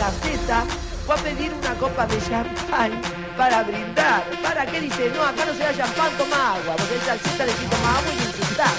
Gaceta 0.00 0.64
fue 1.04 1.14
a 1.14 1.18
pedir 1.18 1.52
una 1.52 1.74
copa 1.74 2.06
de 2.06 2.18
champán 2.26 3.02
para 3.36 3.62
brindar. 3.64 4.24
¿Para 4.42 4.64
qué 4.64 4.80
dice? 4.80 5.10
No, 5.10 5.22
acá 5.22 5.44
no 5.44 5.52
se 5.52 5.58
da 5.58 5.76
champán, 5.76 6.10
toma 6.16 6.54
agua. 6.54 6.74
Porque 6.74 6.94
el 6.94 7.02
salsita 7.02 7.44
le 7.44 7.52
toma 7.52 7.98
agua 7.98 8.10
y 8.10 8.16
le 8.16 8.24
insultás. 8.24 8.72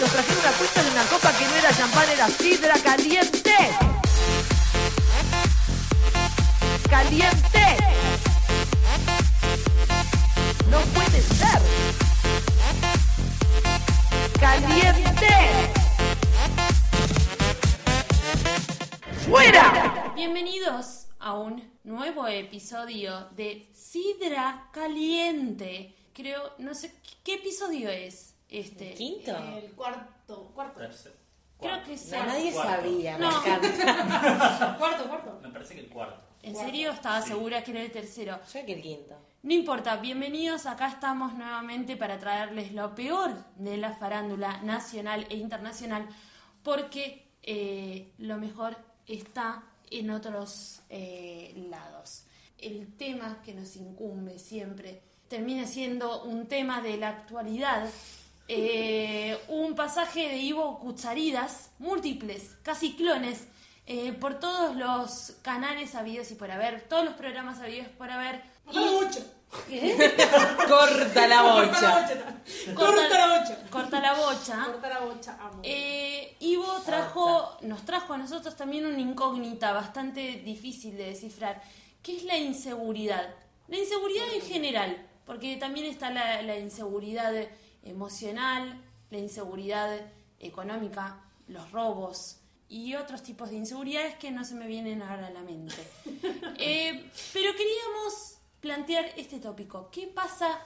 Nos 0.00 0.10
trajeron 0.10 0.38
una 0.40 0.52
cuenta 0.52 0.82
de 0.82 0.90
una 0.92 1.04
copa 1.04 1.32
que 1.32 1.44
no 1.44 1.56
era 1.56 1.74
champán, 1.74 2.08
era 2.08 2.26
sidra 2.28 2.74
caliente. 2.82 3.56
Caliente. 6.88 7.76
No 10.70 10.78
puede 10.94 11.20
ser. 11.20 11.60
Caliente. 14.40 15.75
¡Fuera! 19.28 20.12
Bienvenidos 20.14 21.06
a 21.18 21.34
un 21.34 21.62
nuevo 21.84 22.26
episodio 22.28 23.28
de 23.32 23.68
Sidra 23.72 24.68
Caliente. 24.72 25.94
Creo, 26.12 26.52
no 26.58 26.74
sé, 26.74 26.94
¿qué 27.24 27.34
episodio 27.34 27.90
es 27.90 28.34
este? 28.48 28.94
¿Quinto? 28.94 29.36
El 29.36 29.72
cuarto, 29.72 30.50
cuarto, 30.54 30.80
Tercer. 30.80 31.16
Creo 31.58 31.82
que 31.84 31.92
No, 31.92 31.98
sea. 31.98 32.26
nadie 32.26 32.52
Cuarto. 32.52 32.72
sabía, 32.72 33.18
No. 33.18 33.30
me 33.30 33.36
encanta. 33.38 34.76
cuarto, 34.78 35.08
cuarto. 35.08 35.40
Me 35.42 35.48
parece 35.50 35.74
que 35.74 35.80
el 35.80 35.88
cuarto. 35.88 36.20
¿En 36.42 36.54
serio? 36.54 36.90
Estaba 36.92 37.20
segura 37.22 37.64
que 37.64 37.72
era 37.72 37.80
el 37.82 37.90
tercero. 37.90 38.38
Yo 38.52 38.64
que 38.66 38.72
el 38.74 38.82
quinto. 38.82 39.16
No 39.42 39.52
importa, 39.54 39.96
bienvenidos, 39.96 40.66
acá 40.66 40.88
estamos 40.88 41.34
nuevamente 41.34 41.96
para 41.96 42.18
traerles 42.18 42.72
lo 42.72 42.94
peor 42.94 43.32
de 43.56 43.76
la 43.76 43.92
farándula 43.92 44.58
nacional 44.62 45.26
e 45.30 45.36
internacional, 45.36 46.06
porque 46.62 47.26
eh, 47.42 48.12
lo 48.18 48.36
mejor 48.38 48.76
está 49.06 49.62
en 49.90 50.10
otros 50.10 50.80
eh, 50.90 51.52
lados. 51.70 52.24
El 52.58 52.96
tema 52.96 53.42
que 53.44 53.54
nos 53.54 53.76
incumbe 53.76 54.38
siempre 54.38 55.02
termina 55.28 55.66
siendo 55.66 56.22
un 56.22 56.46
tema 56.46 56.80
de 56.80 56.96
la 56.96 57.08
actualidad, 57.08 57.88
eh, 58.48 59.38
un 59.48 59.74
pasaje 59.74 60.28
de 60.28 60.36
Ivo 60.36 60.78
Cucharidas, 60.78 61.70
múltiples, 61.78 62.56
casi 62.62 62.94
clones, 62.94 63.46
eh, 63.86 64.12
por 64.12 64.40
todos 64.40 64.76
los 64.76 65.36
canales 65.42 65.94
habidos 65.94 66.30
y 66.30 66.34
por 66.34 66.50
haber, 66.50 66.82
todos 66.82 67.04
los 67.04 67.14
programas 67.14 67.60
habidos 67.60 67.88
por 67.88 68.10
haber. 68.10 68.42
La 68.72 68.80
bocha. 68.80 69.20
¿Qué? 69.68 69.96
Corta 70.68 71.26
la 71.26 71.42
bocha. 71.42 72.08
Corta 72.74 73.18
la 73.18 73.38
bocha. 73.38 73.70
Corta 73.70 74.00
la 74.00 74.14
bocha. 74.14 74.64
Corta 74.64 74.88
la 74.88 75.00
bocha, 75.00 75.38
amo. 75.40 75.60
Eh, 75.62 76.36
Ivo 76.40 76.80
trajo, 76.84 77.56
nos 77.62 77.84
trajo 77.84 78.12
a 78.14 78.18
nosotros 78.18 78.56
también 78.56 78.86
una 78.86 79.00
incógnita 79.00 79.72
bastante 79.72 80.42
difícil 80.44 80.96
de 80.96 81.06
descifrar, 81.06 81.62
que 82.02 82.16
es 82.16 82.24
la 82.24 82.36
inseguridad. 82.36 83.34
La 83.68 83.78
inseguridad 83.78 84.26
en 84.34 84.42
general, 84.42 85.06
porque 85.24 85.56
también 85.56 85.86
está 85.86 86.10
la, 86.10 86.42
la 86.42 86.56
inseguridad 86.58 87.32
emocional, 87.82 88.80
la 89.10 89.18
inseguridad 89.18 89.98
económica, 90.40 91.20
los 91.48 91.70
robos 91.72 92.38
y 92.68 92.94
otros 92.94 93.22
tipos 93.22 93.50
de 93.50 93.56
inseguridades 93.56 94.16
que 94.16 94.30
no 94.30 94.44
se 94.44 94.54
me 94.54 94.66
vienen 94.66 95.02
ahora 95.02 95.28
a 95.28 95.30
la 95.30 95.42
mente. 95.42 95.74
Eh, 96.58 97.10
pero 97.34 97.52
queríamos 97.52 98.35
plantear 98.66 99.12
este 99.16 99.38
tópico. 99.38 99.90
¿Qué 99.92 100.08
pasa 100.08 100.58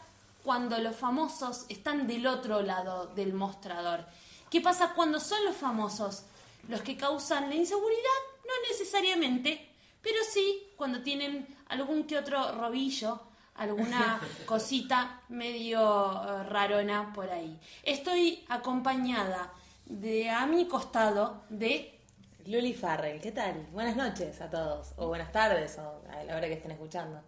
cuando 0.43 0.79
los 0.79 0.97
famosos 0.97 1.67
están 1.69 2.07
del 2.07 2.27
otro 2.27 2.63
lado 2.63 3.09
del 3.09 3.35
mostrador? 3.35 4.07
¿Qué 4.49 4.63
pasa 4.63 4.95
cuando 4.95 5.21
son 5.21 5.45
los 5.45 5.55
famosos 5.55 6.25
los 6.67 6.81
que 6.81 6.97
causan 6.97 7.51
la 7.51 7.57
inseguridad? 7.57 8.21
No 8.47 8.55
necesariamente, 8.71 9.69
pero 10.01 10.17
sí 10.33 10.63
cuando 10.79 11.03
tienen 11.03 11.47
algún 11.69 12.05
que 12.05 12.17
otro 12.17 12.53
robillo, 12.53 13.21
alguna 13.57 14.19
cosita 14.47 15.21
medio 15.29 16.11
eh, 16.23 16.45
rarona 16.45 17.13
por 17.13 17.29
ahí. 17.29 17.61
Estoy 17.83 18.47
acompañada 18.49 19.53
de 19.85 20.31
a 20.31 20.47
mi 20.47 20.67
costado 20.67 21.43
de 21.51 22.01
Luli 22.47 22.73
Farrell, 22.73 23.21
¿qué 23.21 23.33
tal? 23.33 23.67
Buenas 23.73 23.97
noches 23.97 24.41
a 24.41 24.49
todos. 24.49 24.95
O 24.97 25.09
buenas 25.09 25.31
tardes, 25.33 25.79
o 25.79 26.03
a 26.11 26.25
la 26.25 26.37
hora 26.37 26.47
que 26.49 26.55
estén 26.55 26.71
escuchando. 26.71 27.23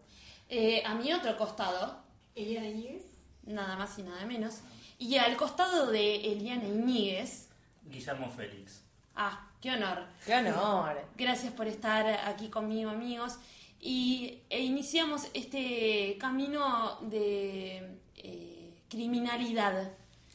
Eh, 0.54 0.82
a 0.84 0.94
mi 0.94 1.10
otro 1.14 1.34
costado, 1.38 1.96
Eliana 2.34 2.68
Iñiguez. 2.68 3.04
nada 3.46 3.74
más 3.74 3.98
y 3.98 4.02
nada 4.02 4.26
menos, 4.26 4.60
y 4.98 5.16
al 5.16 5.34
costado 5.38 5.90
de 5.90 6.30
Eliana 6.30 6.64
Iñiguez. 6.64 7.48
Guillermo 7.86 8.30
Félix. 8.30 8.82
Ah, 9.16 9.48
qué 9.62 9.70
honor. 9.70 10.06
¡Qué 10.26 10.34
honor! 10.34 11.00
Gracias 11.16 11.54
por 11.54 11.66
estar 11.68 12.06
aquí 12.28 12.48
conmigo, 12.48 12.91
amigos. 12.91 13.38
Y 13.80 14.41
e 14.50 14.60
iniciamos 14.60 15.26
este 15.32 16.18
camino 16.20 16.98
de 17.00 17.98
eh, 18.16 18.74
criminalidad. 18.91 19.91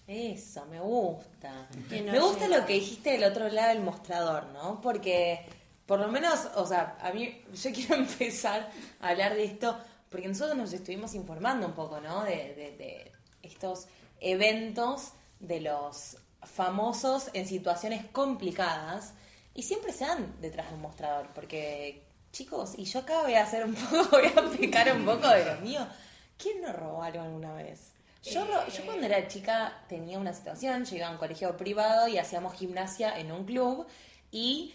Eso, 0.07 0.65
me 0.65 0.79
gusta. 0.79 1.69
Me 1.91 2.19
gusta 2.19 2.47
lo 2.47 2.65
que 2.65 2.73
dijiste 2.73 3.11
del 3.11 3.25
otro 3.25 3.49
lado 3.49 3.69
del 3.69 3.83
mostrador, 3.83 4.47
¿no? 4.47 4.81
Porque, 4.81 5.45
por 5.85 5.99
lo 5.99 6.07
menos, 6.07 6.47
o 6.55 6.65
sea, 6.65 6.97
a 6.99 7.11
mí, 7.11 7.39
yo 7.53 7.71
quiero 7.75 7.95
empezar 7.95 8.71
a 8.99 9.09
hablar 9.09 9.35
de 9.35 9.43
esto, 9.43 9.77
porque 10.09 10.27
nosotros 10.27 10.57
nos 10.57 10.73
estuvimos 10.73 11.13
informando 11.15 11.67
un 11.67 11.73
poco, 11.73 11.99
¿no? 12.01 12.23
De, 12.23 12.31
de- 12.55 12.75
de 12.77 13.11
estos 13.43 13.87
eventos 14.19 15.13
de 15.39 15.61
los 15.61 16.17
famosos 16.43 17.29
en 17.33 17.47
situaciones 17.47 18.05
complicadas 18.11 19.13
y 19.53 19.63
siempre 19.63 19.91
se 19.91 20.05
dan 20.05 20.35
detrás 20.41 20.69
de 20.69 20.75
un 20.75 20.81
mostrador, 20.81 21.27
porque, 21.33 22.03
chicos, 22.31 22.73
y 22.77 22.85
yo 22.85 22.99
acá 22.99 23.21
voy 23.23 23.33
a 23.33 23.43
hacer 23.43 23.65
un 23.65 23.73
poco, 23.75 24.09
voy 24.11 24.25
a 24.27 24.49
picar 24.57 24.95
un 24.95 25.05
poco 25.05 25.27
de 25.29 25.45
lo 25.45 25.59
mío. 25.61 25.85
¿Quién 26.37 26.61
no 26.61 26.71
robó 26.73 27.01
algo 27.03 27.21
alguna 27.21 27.53
vez? 27.53 27.91
Yo, 28.23 28.45
yo 28.69 28.85
cuando 28.85 29.05
era 29.05 29.27
chica 29.27 29.83
tenía 29.87 30.19
una 30.19 30.33
situación, 30.33 30.83
yo 30.85 30.95
iba 30.97 31.07
a 31.07 31.11
un 31.11 31.17
colegio 31.17 31.55
privado 31.55 32.07
y 32.07 32.17
hacíamos 32.17 32.53
gimnasia 32.55 33.17
en 33.19 33.31
un 33.31 33.45
club 33.45 33.87
y 34.31 34.73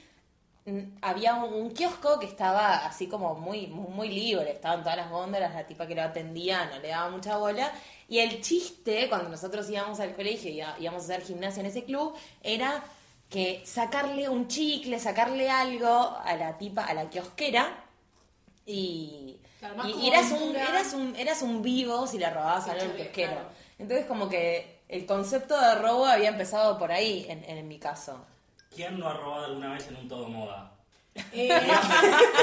había 1.00 1.34
un, 1.34 1.52
un 1.54 1.70
kiosco 1.72 2.18
que 2.20 2.26
estaba 2.26 2.86
así 2.86 3.08
como 3.08 3.34
muy, 3.34 3.66
muy 3.66 4.08
libre, 4.08 4.52
estaban 4.52 4.80
todas 4.82 4.96
las 4.96 5.10
góndolas, 5.10 5.54
la 5.54 5.66
tipa 5.66 5.86
que 5.86 5.94
lo 5.94 6.02
atendía 6.02 6.66
no 6.66 6.78
le 6.78 6.88
daba 6.88 7.10
mucha 7.10 7.36
bola. 7.36 7.72
Y 8.08 8.18
el 8.20 8.40
chiste, 8.42 9.08
cuando 9.08 9.28
nosotros 9.28 9.68
íbamos 9.70 9.98
al 10.00 10.14
colegio 10.14 10.50
y 10.50 10.62
íbamos 10.82 11.02
a 11.02 11.04
hacer 11.14 11.22
gimnasia 11.22 11.60
en 11.60 11.66
ese 11.66 11.84
club, 11.84 12.14
era 12.42 12.84
que 13.28 13.62
sacarle 13.64 14.28
un 14.28 14.46
chicle, 14.48 14.98
sacarle 14.98 15.50
algo 15.50 16.16
a 16.24 16.36
la 16.36 16.58
tipa, 16.58 16.84
a 16.84 16.94
la 16.94 17.08
kiosquera, 17.10 17.84
y, 18.66 19.40
Claro, 19.58 19.82
eras, 20.02 20.32
un, 20.32 20.56
eras, 20.56 20.92
un, 20.92 21.16
eras 21.16 21.42
un 21.42 21.62
vivo 21.62 22.06
si 22.06 22.18
le 22.18 22.28
robabas 22.30 22.68
algo 22.68 22.82
al 22.82 22.94
kiosquero. 22.96 23.32
claro. 23.32 23.48
Entonces 23.78 24.06
como 24.06 24.28
que 24.28 24.82
el 24.88 25.06
concepto 25.06 25.58
de 25.60 25.76
robo 25.76 26.04
había 26.06 26.28
empezado 26.28 26.78
por 26.78 26.92
ahí, 26.92 27.26
en, 27.28 27.44
en 27.44 27.66
mi 27.68 27.78
caso. 27.78 28.24
¿Quién 28.74 28.98
no 28.98 29.08
ha 29.08 29.14
robado 29.14 29.44
alguna 29.46 29.72
vez 29.74 29.86
en 29.88 29.96
un 29.96 30.08
todo 30.08 30.28
moda? 30.28 30.68
Eh, 31.32 31.48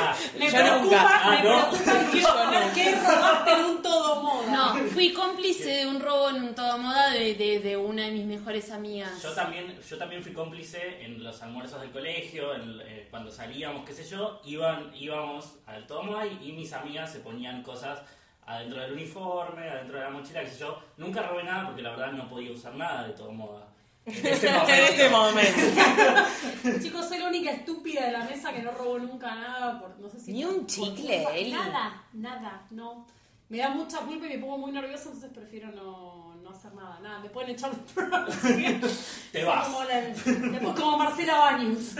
Ah, 0.01 0.15
me 0.37 0.45
Yo 0.45 0.51
preocupa, 0.57 0.79
nunca. 0.81 1.21
Ah, 1.23 1.29
me 1.31 1.49
¿no? 1.49 1.69
preocupa 1.71 2.11
que 2.11 2.21
saber 2.21 2.73
qué 2.73 2.95
robaste 2.95 3.51
en 3.53 3.65
un 3.65 3.81
todo 3.81 4.21
moda. 4.23 4.51
No, 4.51 4.75
fui 4.89 5.11
cómplice 5.13 5.69
de 5.69 5.87
un 5.87 5.99
robo 5.99 6.29
en 6.29 6.43
un 6.43 6.55
todo 6.55 6.77
moda 6.77 7.09
de, 7.11 7.33
de, 7.35 7.59
de 7.59 7.77
una 7.77 8.03
de 8.03 8.11
mis 8.11 8.25
mejores 8.25 8.71
amigas. 8.71 9.21
yo 9.23 9.33
también, 9.33 9.79
yo 9.81 9.97
también 9.97 10.21
fui 10.23 10.33
cómplice 10.33 11.03
en 11.03 11.23
los 11.23 11.41
almuerzos 11.41 11.81
del 11.81 11.91
colegio, 11.91 12.53
en- 12.53 12.79
eh, 12.85 13.07
cuando 13.09 13.31
salíamos, 13.31 13.85
qué 13.85 13.93
sé 13.93 14.03
yo, 14.07 14.39
iban, 14.45 14.91
íbamos 14.95 15.55
al 15.65 15.85
todo 15.87 16.03
moda 16.03 16.25
y, 16.27 16.49
y 16.49 16.51
mis 16.51 16.71
amigas 16.73 17.11
se 17.11 17.19
ponían 17.19 17.63
cosas 17.63 17.99
adentro 18.45 18.81
del 18.81 18.93
uniforme, 18.93 19.67
adentro 19.69 19.97
de 19.97 20.03
la 20.03 20.09
mochila, 20.11 20.41
qué 20.41 20.49
sé 20.49 20.59
yo. 20.59 20.79
Nunca 20.97 21.23
robé 21.23 21.43
nada 21.43 21.65
porque 21.67 21.81
la 21.81 21.91
verdad 21.91 22.11
no 22.11 22.29
podía 22.29 22.51
usar 22.51 22.73
nada 22.75 23.03
de 23.07 23.13
todo 23.13 23.31
moda. 23.31 23.65
En 24.09 24.25
ese 24.27 25.09
momento. 25.09 25.59
momento. 25.61 26.79
Chicos, 26.83 27.07
soy 27.07 27.19
la 27.19 27.27
única 27.27 27.51
estúpida 27.51 28.05
de 28.05 28.11
la 28.11 28.23
mesa 28.25 28.51
que 28.53 28.61
no 28.61 28.71
robó 28.71 28.99
nunca 28.99 29.33
nada. 29.35 29.79
Por, 29.79 29.99
no 29.99 30.09
sé 30.09 30.19
si 30.19 30.33
Ni 30.33 30.43
por- 30.43 30.53
un 30.53 30.59
por 30.61 30.67
chicle. 30.67 31.23
Eli. 31.39 31.51
Nada, 31.51 32.03
nada, 32.13 32.61
no. 32.71 33.05
Me 33.49 33.57
da 33.57 33.69
mucha 33.69 33.99
culpa 33.99 34.27
y 34.27 34.29
me 34.29 34.37
pongo 34.37 34.57
muy 34.59 34.71
nerviosa, 34.71 35.05
entonces 35.05 35.31
prefiero 35.33 35.71
no, 35.71 36.35
no 36.43 36.49
hacer 36.51 36.71
nada. 36.75 36.99
Nada, 37.01 37.19
me 37.19 37.29
pueden 37.29 37.51
echar. 37.51 37.71
Te 39.31 39.43
vas. 39.43 39.67
Como 39.67 39.83
la- 39.85 40.01
después 40.01 40.75
como 40.79 40.97
Marcela 40.97 41.37
Baños. 41.37 41.95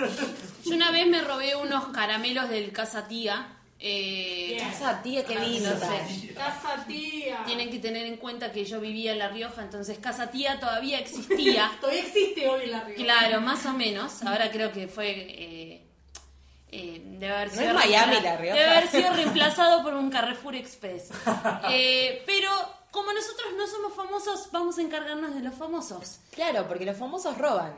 Yo 0.65 0.75
una 0.75 0.91
vez 0.91 1.07
me 1.07 1.21
robé 1.21 1.55
unos 1.55 1.85
caramelos 1.87 2.49
del 2.49 2.71
Casa 2.71 3.07
Tía. 3.07 3.47
Eh. 3.81 4.57
Esa 4.73 5.01
tía 5.01 5.23
que 5.25 5.35
No 5.35 5.41
vino. 5.45 5.69
sé. 5.69 6.33
Casa 6.33 6.83
tía. 6.85 7.43
Tienen 7.45 7.69
que 7.69 7.79
tener 7.79 8.05
en 8.05 8.17
cuenta 8.17 8.51
que 8.51 8.65
yo 8.65 8.81
vivía 8.81 9.13
en 9.13 9.19
La 9.19 9.29
Rioja, 9.29 9.61
entonces 9.61 9.97
Casa 9.99 10.29
Tía 10.31 10.59
todavía 10.59 10.99
existía. 10.99 11.71
Todavía 11.81 12.01
existe 12.01 12.47
hoy 12.49 12.63
en 12.65 12.71
la 12.71 12.83
Rioja. 12.83 13.03
Claro, 13.03 13.41
más 13.41 13.65
o 13.65 13.73
menos. 13.73 14.21
Ahora 14.23 14.51
creo 14.51 14.71
que 14.73 14.87
fue. 14.89 15.09
eh, 15.11 15.85
eh, 16.71 17.01
debe 17.03 17.33
haber 17.33 17.47
No 17.47 17.53
sido 17.53 17.67
es 17.69 17.73
Miami, 17.73 18.19
La 18.21 18.37
Rioja. 18.37 18.55
Debe 18.59 18.69
haber 18.69 18.87
sido 18.89 19.13
reemplazado 19.13 19.81
por 19.81 19.93
un 19.93 20.09
Carrefour 20.09 20.55
Express. 20.55 21.09
Eh, 21.69 22.21
pero 22.25 22.49
como 22.91 23.13
nosotros 23.13 23.47
no 23.57 23.65
somos 23.67 23.93
famosos, 23.95 24.49
vamos 24.51 24.77
a 24.77 24.81
encargarnos 24.81 25.33
de 25.35 25.41
los 25.41 25.55
famosos. 25.55 26.19
Claro, 26.31 26.67
porque 26.67 26.85
los 26.85 26.97
famosos 26.97 27.37
roban. 27.37 27.73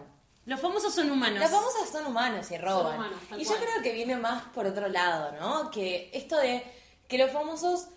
Los 0.45 0.59
famosos 0.59 0.93
son 0.93 1.11
humanos. 1.11 1.39
Las 1.39 1.51
famosas 1.51 1.89
son 1.89 2.05
humanos 2.07 2.49
y 2.51 2.57
roban. 2.57 2.95
humanos, 2.95 3.19
y 3.37 3.43
yo 3.43 3.49
cual. 3.51 3.59
creo 3.59 3.83
que 3.83 3.93
viene 3.93 4.15
más 4.17 4.43
por 4.55 4.65
otro 4.65 4.87
lado, 4.89 5.31
¿no? 5.39 5.69
Que 5.71 6.09
esto 6.13 6.37
de 6.37 6.63
que 7.07 7.17
los 7.17 7.29
famosos 7.31 7.87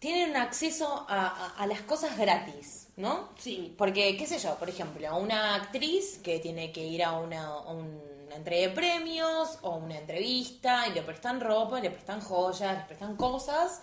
tienen 0.00 0.36
acceso 0.36 1.06
a, 1.08 1.26
a- 1.28 1.62
a 1.62 1.66
las 1.66 1.80
cosas 1.82 2.18
gratis, 2.18 2.88
¿no? 2.96 3.28
Sí. 3.38 3.72
Porque, 3.78 4.16
qué 4.16 4.26
sé 4.26 4.38
yo, 4.40 4.56
por 4.56 4.68
ejemplo, 4.68 5.16
una 5.16 5.54
actriz 5.54 6.18
que 6.24 6.40
tiene 6.40 6.72
que 6.72 6.84
ir 6.84 7.04
a 7.04 7.12
una, 7.12 7.46
a 7.46 7.70
una 7.70 8.34
entrega 8.34 8.68
de 8.68 8.74
premios 8.74 9.58
o 9.62 9.76
una 9.76 9.96
entrevista 9.98 10.88
y 10.88 10.92
le 10.94 11.02
prestan 11.02 11.40
ropa, 11.40 11.78
le 11.78 11.90
prestan 11.90 12.20
joyas, 12.20 12.78
le 12.78 12.84
prestan 12.84 13.14
cosas. 13.16 13.80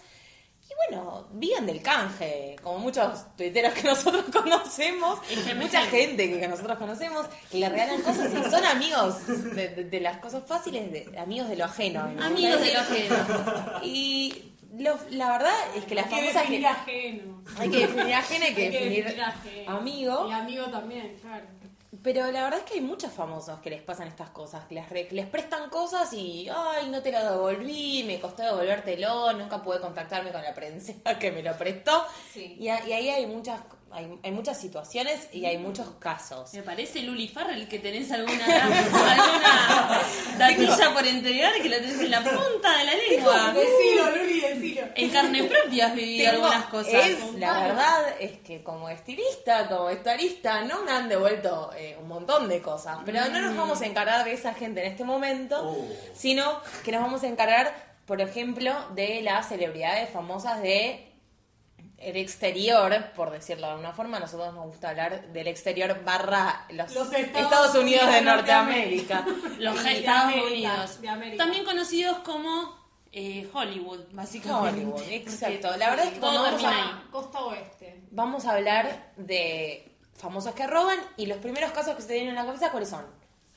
Y 0.70 0.74
bueno, 0.94 1.28
viven 1.32 1.66
del 1.66 1.82
canje, 1.82 2.56
como 2.62 2.78
muchos 2.78 3.36
tuiteros 3.36 3.74
que 3.74 3.84
nosotros 3.88 4.26
conocemos, 4.32 5.20
mucha 5.58 5.82
gente 5.88 6.40
que 6.40 6.48
nosotros 6.48 6.78
conocemos, 6.78 7.26
que 7.52 7.58
le 7.58 7.70
regalan 7.70 8.02
cosas 8.04 8.30
y 8.32 8.50
son 8.52 8.64
amigos 8.66 9.26
de, 9.56 9.70
de- 9.70 9.84
de 9.86 10.00
las 10.00 10.18
cosas 10.20 10.44
fáciles, 10.46 10.92
de, 10.92 11.18
amigos 11.20 11.50
de 11.50 11.56
lo 11.56 11.66
ajeno. 11.66 12.02
Amigos 12.22 12.62
de 12.62 12.74
lo 12.74 12.80
ajeno. 12.82 13.16
Y 13.84 14.54
lo- 14.78 15.00
la 15.10 15.32
verdad 15.32 15.54
es 15.76 15.86
que 15.86 15.96
las 15.96 16.06
Hay 16.06 16.20
que 16.22 16.34
definir 16.34 16.68
ajeno. 16.68 17.44
Hay 17.58 17.70
que 17.72 17.78
definir 17.80 18.14
ajeno, 18.14 18.46
hay 18.46 18.54
que 18.54 18.62
Hay 18.66 18.70
que 18.72 18.80
definir 18.80 19.04
definir 19.06 19.24
ajeno. 19.24 19.72
amigo. 19.78 20.28
Y 20.30 20.34
amigo 20.34 20.66
también, 20.66 21.18
claro. 21.20 21.46
Pero 22.04 22.32
la 22.32 22.44
verdad 22.44 22.60
es 22.60 22.66
que 22.66 22.76
hay 22.76 22.82
muchos 22.82 23.12
famosos 23.12 23.60
que 23.62 23.72
les 23.72 23.82
pasan 23.82 24.08
estas 24.08 24.30
cosas, 24.30 24.66
que 24.66 24.76
les, 24.76 24.88
re- 24.90 25.08
que 25.08 25.16
les 25.16 25.26
prestan 25.26 25.70
cosas 25.72 26.14
y, 26.14 26.48
ay, 26.48 26.88
no 26.90 27.02
te 27.02 27.12
lo 27.12 27.20
devolví, 27.32 28.04
me 28.06 28.20
costó 28.20 28.44
devolvértelo, 28.44 29.34
nunca 29.34 29.64
pude 29.64 29.80
contactarme 29.80 30.32
con 30.32 30.44
la 30.44 30.54
prensa 30.54 30.94
que 31.20 31.32
me 31.32 31.42
lo 31.42 31.58
prestó. 31.58 32.06
Sí. 32.32 32.56
Y, 32.60 32.68
a- 32.70 32.86
y 32.88 32.94
ahí 32.94 33.10
hay 33.10 33.26
muchas, 33.26 33.60
hay, 33.92 34.08
hay 34.24 34.32
muchas 34.32 34.60
situaciones 34.60 35.28
y 35.34 35.46
hay 35.46 35.58
muchos 35.58 35.88
casos. 36.00 36.54
Me 36.54 36.64
parece 36.64 37.02
Luli 37.02 37.28
Farrell 37.28 37.68
que 37.68 37.80
tenés 37.80 38.12
alguna, 38.12 38.46
alguna 38.46 40.02
datilla 40.38 40.94
por 40.94 41.06
entregar 41.06 41.54
que 41.62 41.70
la 41.70 41.78
tenés 41.78 42.00
en 42.00 42.12
la 42.12 42.22
punta 42.24 42.78
de 42.78 42.84
la 42.86 42.94
lengua. 42.96 43.54
Decilo, 43.54 44.12
Luli, 44.16 44.40
decilo. 44.42 44.82
En 44.96 45.10
carne 45.10 45.44
propia 45.44 45.88
has 45.88 45.96
vivido 45.96 46.32
Tengo- 46.32 46.46
algunas 46.46 46.70
cosas. 46.70 46.94
Es, 47.08 47.34
la 47.36 47.60
verdad 47.62 48.16
es 48.20 48.40
que 48.40 48.64
como 48.64 48.90
estilista, 48.90 49.68
como 49.68 49.86
vestuarista, 49.86 50.62
no 50.64 50.84
me 50.84 50.92
han 50.92 51.10
devuelto 51.10 51.72
eh, 51.76 51.98
un 52.02 52.08
montón 52.08 52.48
de 52.50 52.62
cosas. 52.62 52.98
Pero 53.06 53.26
no 53.30 53.40
nos 53.42 53.56
vamos 53.56 53.82
a 53.82 53.86
encargar 53.86 54.24
de 54.26 54.34
esa 54.34 54.54
gente 54.54 54.86
en 54.86 54.92
este 54.92 55.04
momento, 55.04 55.58
Oh. 55.62 55.88
sino 56.16 56.62
que 56.84 56.92
nos 56.92 57.02
vamos 57.02 57.24
a 57.24 57.28
encargar, 57.28 57.74
por 58.06 58.22
ejemplo, 58.22 58.74
de 58.96 59.22
las 59.22 59.50
celebridades 59.50 60.10
famosas 60.10 60.62
de 60.62 61.09
el 62.02 62.16
exterior, 62.18 62.94
por 63.16 63.32
decirlo 63.32 63.68
de 63.68 63.74
alguna 63.74 63.94
forma, 63.94 64.18
a 64.18 64.20
nosotros 64.22 64.54
nos 64.54 64.66
gusta 64.68 64.90
hablar 64.90 65.28
del 65.34 65.48
exterior 65.48 66.04
barra 66.04 66.66
los, 66.70 66.94
Los 66.94 67.12
Estados, 67.14 67.44
Estados 67.44 67.76
Unidos 67.76 67.82
de 68.06 68.08
Unidos 68.08 68.14
de 68.14 68.22
Norteamérica. 68.22 69.26
Los 69.60 69.84
De 69.84 70.00
Estados 70.00 70.34
América, 70.34 70.48
Unidos. 70.48 71.02
de 71.02 71.10
América. 71.10 71.44
También 71.44 71.66
conocidos 71.66 72.20
como 72.20 72.78
eh, 73.12 73.50
Hollywood, 73.52 74.02
básicamente. 74.12 74.86
Hollywood, 74.86 75.02
exacto. 75.10 75.76
La 75.78 75.90
verdad 75.90 76.06
es 76.06 76.14
que 76.14 76.20
todo 76.20 76.32
cuando 76.32 76.52
vamos 76.52 76.64
a-. 76.66 77.12
Costa 77.12 77.40
Oeste. 77.46 78.04
vamos 78.12 78.46
a 78.46 78.52
hablar 78.54 79.12
de 79.18 79.98
famosos 80.16 80.54
que 80.54 80.68
roban 80.68 81.00
y 81.18 81.26
los 81.26 81.38
primeros 81.40 81.72
casos 81.72 81.96
que 81.96 82.02
se 82.02 82.10
te 82.10 82.14
vienen 82.16 82.32
en 82.32 82.36
la 82.36 82.46
cabeza, 82.46 82.72
¿cuáles 82.72 82.90
son? 82.90 83.06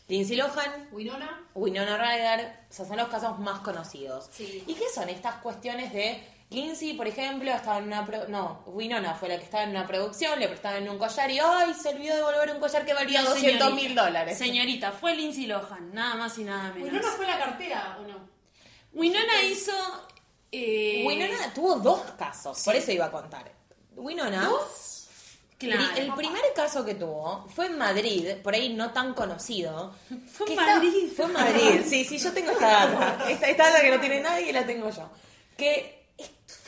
Lindsay 0.09 0.37
Lohan, 0.37 0.89
Winona. 0.93 1.47
Winona 1.55 1.97
Ryder, 1.97 2.67
o 2.69 2.73
sea, 2.73 2.85
son 2.85 2.97
los 2.97 3.09
casos 3.09 3.39
más 3.39 3.61
conocidos. 3.61 4.29
Sí. 4.33 4.65
¿Y 4.67 4.75
qué 4.75 4.85
son 4.95 5.09
estas 5.09 5.37
cuestiones 5.37 5.93
de 5.93 6.23
Lindsay, 6.53 6.95
por 6.95 7.07
ejemplo, 7.09 7.51
estaba 7.53 7.79
en 7.79 7.85
una 7.85 8.05
pro- 8.07 8.29
no, 8.29 8.63
Winona 8.67 9.15
fue 9.15 9.29
la 9.29 9.39
que 9.39 9.45
estaba 9.45 9.65
en 9.65 9.71
una 9.71 9.87
producción, 9.87 10.39
le 10.39 10.49
prestaban 10.49 10.89
un 10.89 10.99
collar 10.99 11.31
y 11.31 11.39
ay, 11.39 11.75
se 11.75 11.89
olvidó 11.91 12.13
de 12.15 12.19
devolver 12.19 12.51
un 12.53 12.61
collar 12.61 12.85
que 12.85 12.95
valía 12.95 13.23
No, 13.23 13.31
200 13.31 13.75
mil 13.75 13.95
dólares. 13.95 14.39
Señorita, 14.39 14.93
fue 14.93 15.15
Lindsay 15.15 15.47
Lohan, 15.47 15.93
nada 15.95 16.15
más 16.17 16.37
y 16.39 16.45
nada 16.45 16.73
menos. 16.73 16.89
Winona 16.89 17.09
fue 17.17 17.27
la 17.27 17.39
cartera, 17.39 17.99
¿o 18.01 18.07
no? 18.09 18.29
Winona 18.93 19.43
hizo. 19.43 19.73
eh, 20.51 21.03
Winona 21.07 21.53
tuvo 21.55 21.77
dos 21.77 22.01
casos, 22.19 22.63
por 22.65 22.75
eso 22.77 22.93
iba 22.93 23.07
a 23.07 23.11
contar. 23.11 23.51
Winona 23.97 24.51
Claro. 25.59 25.83
El, 25.97 26.13
primer 26.15 26.43
caso 26.57 26.85
que 26.85 26.97
tuvo 26.97 27.47
fue 27.55 27.67
en 27.67 27.79
Madrid, 27.79 28.35
por 28.43 28.53
ahí 28.53 28.71
no 28.75 28.91
tan 28.93 29.15
conocido. 29.15 29.95
Fue 30.33 30.47
en 30.47 30.53
está- 30.59 30.75
Madrid. 30.75 31.13
Fue 31.15 31.25
en 31.27 31.33
Madrid, 31.33 31.81
sí, 31.87 32.05
sí, 32.05 32.19
yo 32.19 32.33
tengo 32.33 32.51
esta 32.51 32.67
data. 32.89 33.31
Esta, 33.31 33.47
esta 33.49 33.65
data 33.71 33.81
que 33.81 33.91
no 33.93 34.01
tiene 34.01 34.21
nadie 34.21 34.53
la 34.53 34.67
tengo 34.67 34.91
yo. 34.91 35.09
Que 35.57 36.02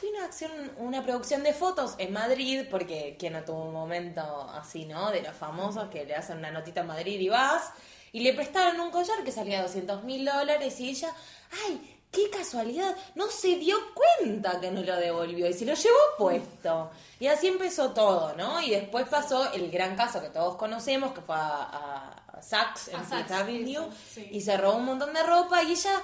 fue 0.04 0.16
una 0.18 0.24
acción, 0.26 0.52
una 0.78 1.02
producción 1.02 1.42
de 1.42 1.52
fotos 1.52 1.94
en 1.98 2.12
Madrid, 2.12 2.64
porque 2.70 3.16
quien 3.18 3.32
no 3.34 3.42
tuvo 3.44 3.64
un 3.64 3.72
momento 3.72 4.20
así, 4.52 4.84
¿no? 4.84 5.10
De 5.10 5.22
los 5.22 5.34
famosos 5.36 5.88
que 5.88 6.04
le 6.04 6.14
hacen 6.14 6.38
una 6.38 6.50
notita 6.50 6.80
en 6.82 6.88
Madrid 6.88 7.18
y 7.20 7.28
vas. 7.28 7.70
Y 8.12 8.20
le 8.20 8.32
prestaron 8.34 8.80
un 8.80 8.90
collar 8.90 9.24
que 9.24 9.32
salía 9.32 9.62
200 9.62 10.04
mil 10.04 10.24
dólares 10.24 10.78
y 10.80 10.90
ella, 10.90 11.12
¡ay! 11.66 11.90
¡Qué 12.12 12.30
casualidad! 12.30 12.94
No 13.16 13.26
se 13.28 13.56
dio 13.56 13.76
cuenta 13.94 14.60
que 14.60 14.70
no 14.70 14.82
lo 14.82 14.94
devolvió 14.96 15.48
y 15.48 15.52
se 15.52 15.64
lo 15.64 15.74
llevó 15.74 15.96
puesto. 16.16 16.90
Y 17.18 17.26
así 17.26 17.48
empezó 17.48 17.90
todo, 17.92 18.34
¿no? 18.36 18.60
Y 18.60 18.70
después 18.70 19.08
pasó 19.08 19.52
el 19.52 19.68
gran 19.70 19.96
caso 19.96 20.20
que 20.20 20.28
todos 20.28 20.54
conocemos, 20.56 21.12
que 21.12 21.22
fue 21.22 21.34
a, 21.34 21.40
a- 21.40 22.38
a 22.38 22.42
Saks 22.42 22.88
en 22.88 22.96
A 22.96 23.04
Saks, 23.04 23.30
Avenue 23.32 23.88
sí. 24.12 24.28
y 24.30 24.40
se 24.42 24.56
robó 24.56 24.76
un 24.76 24.84
montón 24.84 25.12
de 25.14 25.22
ropa 25.22 25.62
y 25.62 25.72
ella 25.72 26.00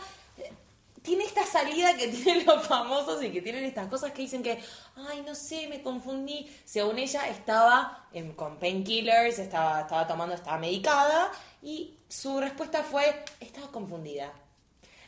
tiene 1.03 1.25
esta 1.25 1.45
salida 1.47 1.97
que 1.97 2.09
tienen 2.15 2.45
los 2.47 2.67
famosos 2.67 3.23
y 3.23 3.31
que 3.31 3.41
tienen 3.43 3.65
estas 3.65 3.89
cosas 3.89 4.13
que 4.13 4.23
dicen 4.23 4.43
que, 4.43 4.63
ay, 5.09 5.23
no 5.27 5.35
sé, 5.35 5.67
me 5.69 5.83
confundí. 5.83 6.51
Según 6.65 6.99
ella, 6.99 7.29
estaba 7.29 8.07
en- 8.13 8.33
con 8.35 8.59
painkillers, 8.59 9.39
estaba, 9.39 9.81
estaba 9.83 10.07
tomando, 10.07 10.35
estaba 10.35 10.59
medicada 10.59 11.31
y 11.63 11.95
su 12.09 12.39
respuesta 12.41 12.83
fue, 12.83 13.25
estaba 13.41 13.69
confundida. 13.69 14.33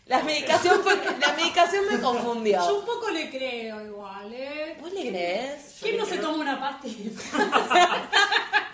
La 0.06 0.20
medicación, 0.24 0.82
fue, 0.82 0.96
la 1.20 1.32
medicación 1.34 1.84
me 1.88 2.00
confundió. 2.00 2.58
Yo 2.66 2.80
un 2.80 2.84
poco 2.84 3.08
le 3.10 3.30
creo 3.30 3.86
igual, 3.86 4.32
¿eh? 4.34 4.76
¿Vos 4.80 4.92
le 4.92 5.08
crees? 5.10 5.76
¿Quién 5.80 5.96
no 5.96 6.04
se 6.04 6.18
toma 6.18 6.38
una 6.38 6.58
pastilla? 6.58 7.10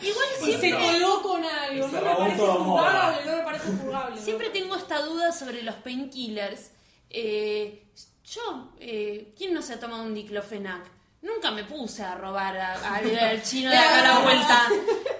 Igual 0.01 0.27
Y 0.41 0.53
se 0.53 0.59
siempre, 0.61 0.93
coló 0.93 1.23
con 1.23 1.45
algo. 1.45 1.87
No 1.87 1.93
se 1.93 1.93
me 1.97 2.01
robó 2.01 2.19
parece 2.19 2.37
todo 2.39 2.65
juzgable, 2.65 3.25
no 3.27 3.37
me 3.37 3.43
parece 3.43 3.67
juzgable. 3.67 4.21
siempre 4.23 4.51
tengo 4.51 4.77
esta 4.77 5.03
duda 5.03 5.33
sobre 5.33 5.63
los 5.63 5.75
painkillers. 5.77 6.71
Eh, 7.11 7.85
yo, 8.25 8.73
eh, 8.81 9.33
¿quién 9.37 9.55
no 9.55 9.63
se 9.63 9.75
ha 9.75 9.81
tomado 9.81 10.03
un 10.03 10.15
diclofenac? 10.15 10.83
Nunca 11.21 11.51
me 11.51 11.65
puse 11.65 12.05
a 12.05 12.15
robar 12.15 12.57
a- 12.57 12.95
al, 12.97 13.19
al 13.19 13.43
chino 13.43 13.71
de 13.71 13.77
acá 13.77 13.99
a 14.01 14.03
la 14.15 14.19
vuelta. 14.21 14.69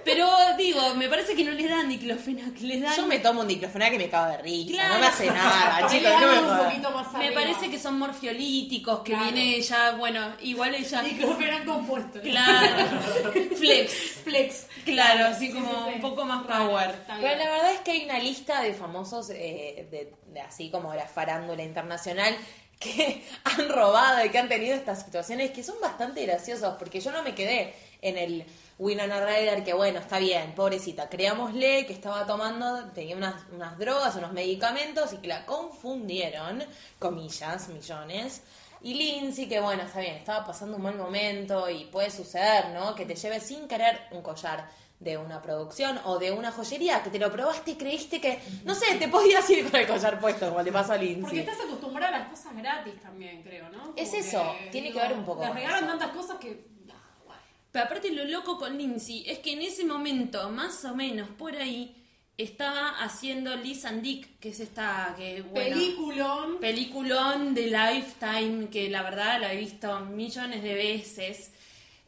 Pero 0.05 0.29
digo, 0.57 0.95
me 0.95 1.09
parece 1.09 1.35
que 1.35 1.43
no 1.43 1.51
le 1.51 1.67
dan 1.67 1.89
diclofenac, 1.89 2.57
le 2.61 2.79
dan. 2.79 2.95
Yo 2.95 3.05
me 3.05 3.19
tomo 3.19 3.41
un 3.41 3.47
diclofenac 3.47 3.91
que 3.91 3.97
me 3.97 4.09
cago 4.09 4.31
de 4.31 4.37
risa, 4.37 4.71
Claro. 4.75 4.93
no 4.93 4.99
me 5.01 5.05
hace 5.07 5.27
nada, 5.27 5.87
chicos, 5.91 6.09
no 6.13 6.19
me 6.19 6.25
dan 6.25 6.43
un 6.45 6.49
jodan. 6.51 6.65
poquito 6.69 6.91
más 6.91 7.13
Me 7.13 7.25
arriba. 7.27 7.41
parece 7.41 7.69
que 7.69 7.77
son 7.79 7.99
morfiolíticos, 7.99 8.99
que 9.01 9.11
Claro. 9.11 9.25
viene 9.31 9.61
ya, 9.61 9.91
bueno, 9.91 10.35
igual 10.41 10.73
ella. 10.75 11.01
Diclofenac 11.01 11.65
compuesto. 11.65 12.21
Claro. 12.21 12.91
Flex. 13.57 13.93
Flex. 14.23 14.67
Claro, 14.93 15.25
así 15.27 15.47
Sí, 15.47 15.53
como 15.53 15.69
sí, 15.71 15.77
sí. 15.85 15.95
un 15.95 16.01
poco 16.01 16.25
más 16.25 16.45
power. 16.45 16.95
Pero 17.07 17.35
la 17.37 17.49
verdad 17.49 17.71
es 17.73 17.79
que 17.81 17.91
hay 17.91 18.05
una 18.05 18.19
lista 18.19 18.61
de 18.61 18.73
famosos, 18.73 19.29
eh, 19.31 19.87
de, 19.91 20.13
de 20.27 20.41
así 20.41 20.69
como 20.71 20.93
la 20.93 21.07
farándula 21.07 21.63
internacional, 21.63 22.35
que 22.79 23.25
han 23.43 23.67
robado 23.69 24.23
y 24.25 24.29
que 24.29 24.37
han 24.39 24.47
tenido 24.49 24.73
estas 24.75 25.03
situaciones 25.03 25.51
que 25.51 25.63
son 25.63 25.75
bastante 25.81 26.25
graciosos, 26.25 26.75
porque 26.77 27.01
yo 27.01 27.11
no 27.11 27.23
me 27.23 27.35
quedé 27.35 27.73
en 28.01 28.17
el 28.17 28.45
Winona 28.77 29.19
Ryder, 29.25 29.65
que 29.65 29.73
bueno, 29.73 29.99
está 29.99 30.19
bien, 30.19 30.53
pobrecita, 30.55 31.09
creámosle 31.09 31.85
que 31.85 31.91
estaba 31.91 32.25
tomando, 32.25 32.85
tenía 32.93 33.17
unas, 33.17 33.43
unas 33.51 33.77
drogas, 33.77 34.15
unos 34.15 34.31
medicamentos 34.31 35.11
y 35.11 35.17
que 35.17 35.27
la 35.27 35.45
confundieron, 35.45 36.63
comillas, 36.97 37.67
millones. 37.67 38.41
Y 38.81 38.93
Lindsay, 38.93 39.47
que 39.47 39.59
bueno, 39.59 39.83
está 39.83 39.99
bien, 39.99 40.15
estaba 40.15 40.45
pasando 40.45 40.77
un 40.77 40.83
mal 40.83 40.95
momento 40.95 41.69
y 41.69 41.85
puede 41.85 42.09
suceder, 42.09 42.69
¿no? 42.69 42.95
Que 42.95 43.05
te 43.05 43.15
lleves 43.15 43.43
sin 43.43 43.67
querer 43.67 43.99
un 44.11 44.21
collar 44.21 44.69
de 44.99 45.17
una 45.17 45.41
producción 45.41 45.99
o 46.05 46.17
de 46.19 46.31
una 46.31 46.51
joyería, 46.51 47.01
que 47.01 47.09
te 47.09 47.19
lo 47.19 47.31
probaste 47.31 47.71
y 47.71 47.75
creíste 47.75 48.19
que, 48.19 48.39
no 48.65 48.75
sé, 48.75 48.95
te 48.95 49.07
podías 49.07 49.49
ir 49.49 49.69
con 49.69 49.79
el 49.79 49.87
collar 49.87 50.19
puesto, 50.19 50.49
como 50.49 50.61
le 50.61 50.71
pasó 50.71 50.93
a 50.93 50.95
Porque 50.95 51.13
Lindsay. 51.13 51.39
estás 51.39 51.59
acostumbrada 51.61 52.15
a 52.17 52.19
las 52.19 52.29
cosas 52.29 52.55
gratis 52.55 52.99
también, 53.01 53.41
creo, 53.41 53.69
¿no? 53.69 53.93
Es 53.95 54.13
eso, 54.13 54.53
tiene 54.71 54.91
que 54.91 54.99
ver 54.99 55.13
un 55.13 55.23
poco 55.23 55.41
con 55.41 55.55
regalan 55.55 55.85
eso. 55.85 55.87
tantas 55.97 56.09
cosas 56.11 56.37
que. 56.37 56.65
ah. 56.91 57.35
Pero 57.71 57.85
aparte 57.85 58.11
lo 58.11 58.25
loco 58.25 58.57
con 58.57 58.77
Lindsay 58.77 59.23
es 59.27 59.39
que 59.39 59.53
en 59.53 59.61
ese 59.61 59.85
momento, 59.85 60.49
más 60.49 60.83
o 60.85 60.95
menos 60.95 61.29
por 61.29 61.55
ahí, 61.55 61.95
estaba 62.43 63.01
haciendo 63.01 63.55
Liz 63.55 63.85
and 63.85 64.01
Dick, 64.01 64.39
que 64.39 64.49
es 64.49 64.59
esta 64.59 65.13
que, 65.17 65.41
bueno, 65.41 65.75
Peliculón. 65.75 66.57
peliculón 66.59 67.53
de 67.53 67.67
Lifetime, 67.67 68.69
que 68.69 68.89
la 68.89 69.01
verdad 69.03 69.39
la 69.41 69.53
he 69.53 69.57
visto 69.57 69.99
millones 70.01 70.63
de 70.63 70.73
veces. 70.73 71.51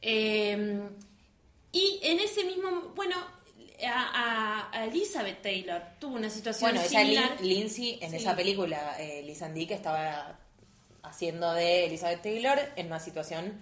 Eh, 0.02 0.82
y 1.74 2.00
en 2.04 2.20
ese 2.20 2.44
mismo, 2.46 2.92
bueno, 2.96 3.16
a, 3.88 4.70
Elizabeth 4.86 5.42
Taylor 5.42 5.82
tuvo 6.00 6.16
una 6.16 6.30
situación 6.30 6.72
Bueno, 6.72 6.86
ella 6.88 7.00
similar. 7.02 7.32
Lin- 7.42 7.48
Lindsay 7.60 8.00
en 8.02 8.12
Sí. 8.12 8.18
esa 8.18 8.36
película, 8.36 8.96
eh, 9.00 9.24
Liz 9.26 9.42
and 9.42 9.54
Dick 9.56 9.72
estaba 9.72 10.38
haciendo 11.04 11.52
de 11.54 11.86
Elizabeth 11.86 12.22
Taylor 12.22 12.60
en 12.76 12.88
una 12.88 13.00
situación 13.00 13.60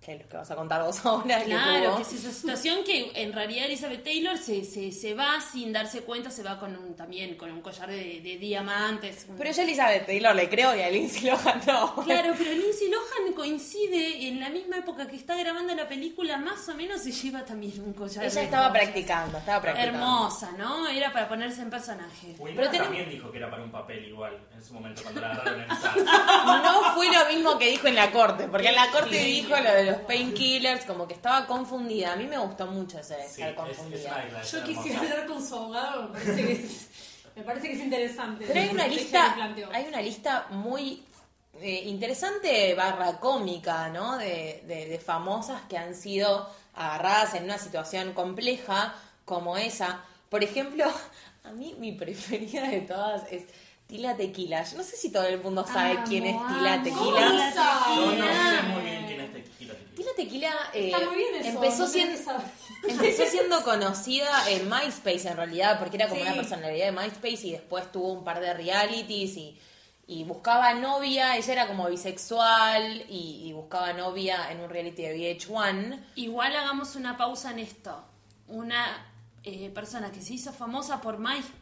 que 0.00 0.14
es 0.14 0.22
lo 0.22 0.28
que 0.28 0.36
vas 0.36 0.50
a 0.50 0.54
contar 0.56 0.82
vos 0.82 0.98
ahora. 1.04 1.42
Claro, 1.42 1.96
que 1.96 2.02
es 2.02 2.12
esa 2.12 2.30
situación 2.32 2.84
que 2.84 3.10
en 3.14 3.32
realidad 3.32 3.66
Elizabeth 3.66 4.04
Taylor 4.04 4.38
se, 4.38 4.64
se, 4.64 4.90
se 4.92 5.12
va 5.14 5.40
sin 5.40 5.72
darse 5.72 6.02
cuenta, 6.02 6.30
se 6.30 6.42
va 6.42 6.58
con 6.58 6.74
un, 6.76 6.94
también 6.94 7.36
con 7.36 7.50
un 7.50 7.60
collar 7.60 7.88
de, 7.90 8.20
de 8.20 8.36
diamantes. 8.38 9.26
un- 9.28 9.36
Pero 9.36 9.50
yo 9.52 9.60
a 9.60 9.64
Elizabeth 9.64 10.06
Taylor 10.06 10.34
le 10.34 10.48
creo 10.48 10.74
y 10.76 10.82
a 10.82 10.88
Lindsay 10.90 11.24
Lohan 11.28 11.60
no. 11.66 11.94
Claro, 12.04 12.32
pero 12.38 12.52
Lindsay 12.54 12.88
Lohan 12.88 13.32
coincide 13.34 14.28
en 14.28 14.38
la 14.40 14.48
misma 14.50 14.76
época 14.78 15.06
que 15.08 15.16
está 15.16 15.36
grabando 15.36 15.74
la 15.74 15.88
película, 15.88 16.36
más 16.38 16.68
o 16.68 16.74
menos 16.74 17.02
se 17.02 17.10
lleva 17.12 17.44
también 17.44 17.72
un 17.82 17.92
collar 17.92 18.24
Ella 18.24 18.34
de 18.40 18.44
estaba 18.44 18.72
practicando, 18.72 19.36
estaba 19.38 19.60
practicando. 19.60 19.96
Hermosa, 19.98 20.52
¿no? 20.56 20.86
Era 20.88 21.12
para 21.12 21.28
ponerse 21.28 21.60
en 21.62 21.70
personaje. 21.70 22.34
Pero 22.38 22.70
también 22.70 23.10
dijo 23.10 23.30
que 23.32 23.38
era 23.38 23.50
para 23.50 23.62
un 23.64 23.72
papel 23.72 24.04
igual 24.06 24.38
en 24.54 24.64
su 24.64 24.74
momento 24.74 25.02
cuando 25.02 25.20
la 25.20 25.32
agarraron 25.32 25.60
en 25.62 25.68
SAR. 25.76 25.96
No 26.68 26.94
fue 26.94 27.06
lo 27.12 27.26
mismo 27.34 27.58
que 27.58 27.70
dijo 27.70 27.88
en 27.88 27.94
la 27.96 28.10
corte, 28.10 28.46
porque 28.48 28.68
en 28.68 28.74
la 28.76 28.88
corte 28.90 29.18
Sí. 29.18 29.42
dijo 29.42 29.56
lo 29.56 29.72
de 29.72 29.87
los 29.92 30.00
painkillers, 30.02 30.84
como 30.84 31.06
que 31.06 31.14
estaba 31.14 31.46
confundida. 31.46 32.12
A 32.12 32.16
mí 32.16 32.26
me 32.26 32.38
gustó 32.38 32.66
mucho 32.66 32.98
ese 32.98 33.16
Sí, 33.28 33.42
estar 33.42 33.48
es, 33.48 33.48
es 33.50 33.56
una 33.56 33.56
confundida. 33.56 34.42
Yo 34.50 34.64
quisiera 34.64 35.00
hablar 35.00 35.26
con 35.26 35.46
su 35.46 35.54
abogado, 35.54 36.02
me 36.08 36.08
parece 36.18 36.42
que 36.46 36.52
es, 36.52 36.88
me 37.36 37.42
parece 37.42 37.68
que 37.68 37.74
es 37.74 37.80
interesante. 37.80 38.44
Pero 38.46 38.60
hay 38.60 38.68
una 38.70 38.84
que 38.84 38.90
lista, 38.90 39.36
hay 39.72 39.84
una 39.86 40.00
lista 40.02 40.46
muy 40.50 41.04
eh, 41.60 41.82
interesante 41.86 42.74
barra 42.74 43.18
cómica, 43.20 43.88
¿no? 43.88 44.16
De, 44.18 44.62
de- 44.66 44.86
de 44.88 44.98
famosas 45.00 45.62
que 45.68 45.76
han 45.78 45.94
sido 45.94 46.48
agarradas 46.74 47.34
en 47.34 47.44
una 47.44 47.58
situación 47.58 48.12
compleja 48.12 48.94
como 49.24 49.56
esa. 49.56 50.00
Por 50.28 50.44
ejemplo, 50.44 50.84
a 51.44 51.50
mí 51.52 51.74
mi 51.78 51.92
preferida 51.92 52.68
de 52.68 52.82
todas 52.82 53.22
es 53.32 53.44
Tila 53.88 54.16
Tequila. 54.16 54.62
Yo 54.64 54.76
no 54.76 54.84
sé 54.84 54.96
si 54.96 55.10
todo 55.10 55.24
el 55.24 55.42
mundo 55.42 55.66
sabe 55.66 55.92
Amo, 55.92 56.04
quién 56.06 56.26
es 56.26 56.36
Tila. 56.48 56.82
Tequila. 56.82 57.00
Tila 57.00 57.52
Yo 57.96 58.12
no 58.12 58.26
sé 58.26 58.62
muy 58.68 58.82
bien 58.84 58.97
Tequila. 59.98 60.10
Tequila 60.16 60.52
eh, 60.74 60.86
Está 60.92 61.00
muy 61.06 61.16
bien 61.16 61.34
eso. 61.34 61.48
empezó, 61.48 61.82
no 61.82 61.86
siendo, 61.88 62.18
que 62.86 62.92
empezó 62.92 63.64
conocida 63.64 64.50
en 64.50 64.68
MySpace 64.68 65.28
en 65.28 65.36
realidad, 65.36 65.78
porque 65.78 65.96
era 65.96 66.08
como 66.08 66.20
Sí. 66.20 66.26
una 66.26 66.36
personalidad 66.36 66.86
de 66.86 66.92
MySpace 66.92 67.46
y 67.46 67.52
después 67.52 67.90
tuvo 67.92 68.12
un 68.12 68.24
par 68.24 68.40
de 68.40 68.54
realities 68.54 69.36
y, 69.36 69.58
y 70.06 70.24
buscaba 70.24 70.74
novia, 70.74 71.36
ella 71.36 71.52
era 71.52 71.66
como 71.66 71.88
bisexual 71.88 73.04
y, 73.08 73.42
y 73.48 73.52
buscaba 73.52 73.92
novia 73.92 74.50
en 74.50 74.60
un 74.60 74.70
reality 74.70 75.02
de 75.02 75.16
VH1. 75.38 76.04
Igual 76.16 76.54
hagamos 76.56 76.96
una 76.96 77.16
pausa 77.16 77.50
en 77.50 77.58
esto. 77.58 78.04
Una 78.46 79.06
eh, 79.44 79.70
persona 79.74 80.10
que 80.10 80.20
se 80.22 80.34
hizo 80.34 80.52
famosa 80.52 81.00
por 81.00 81.18
MySpace. 81.18 81.57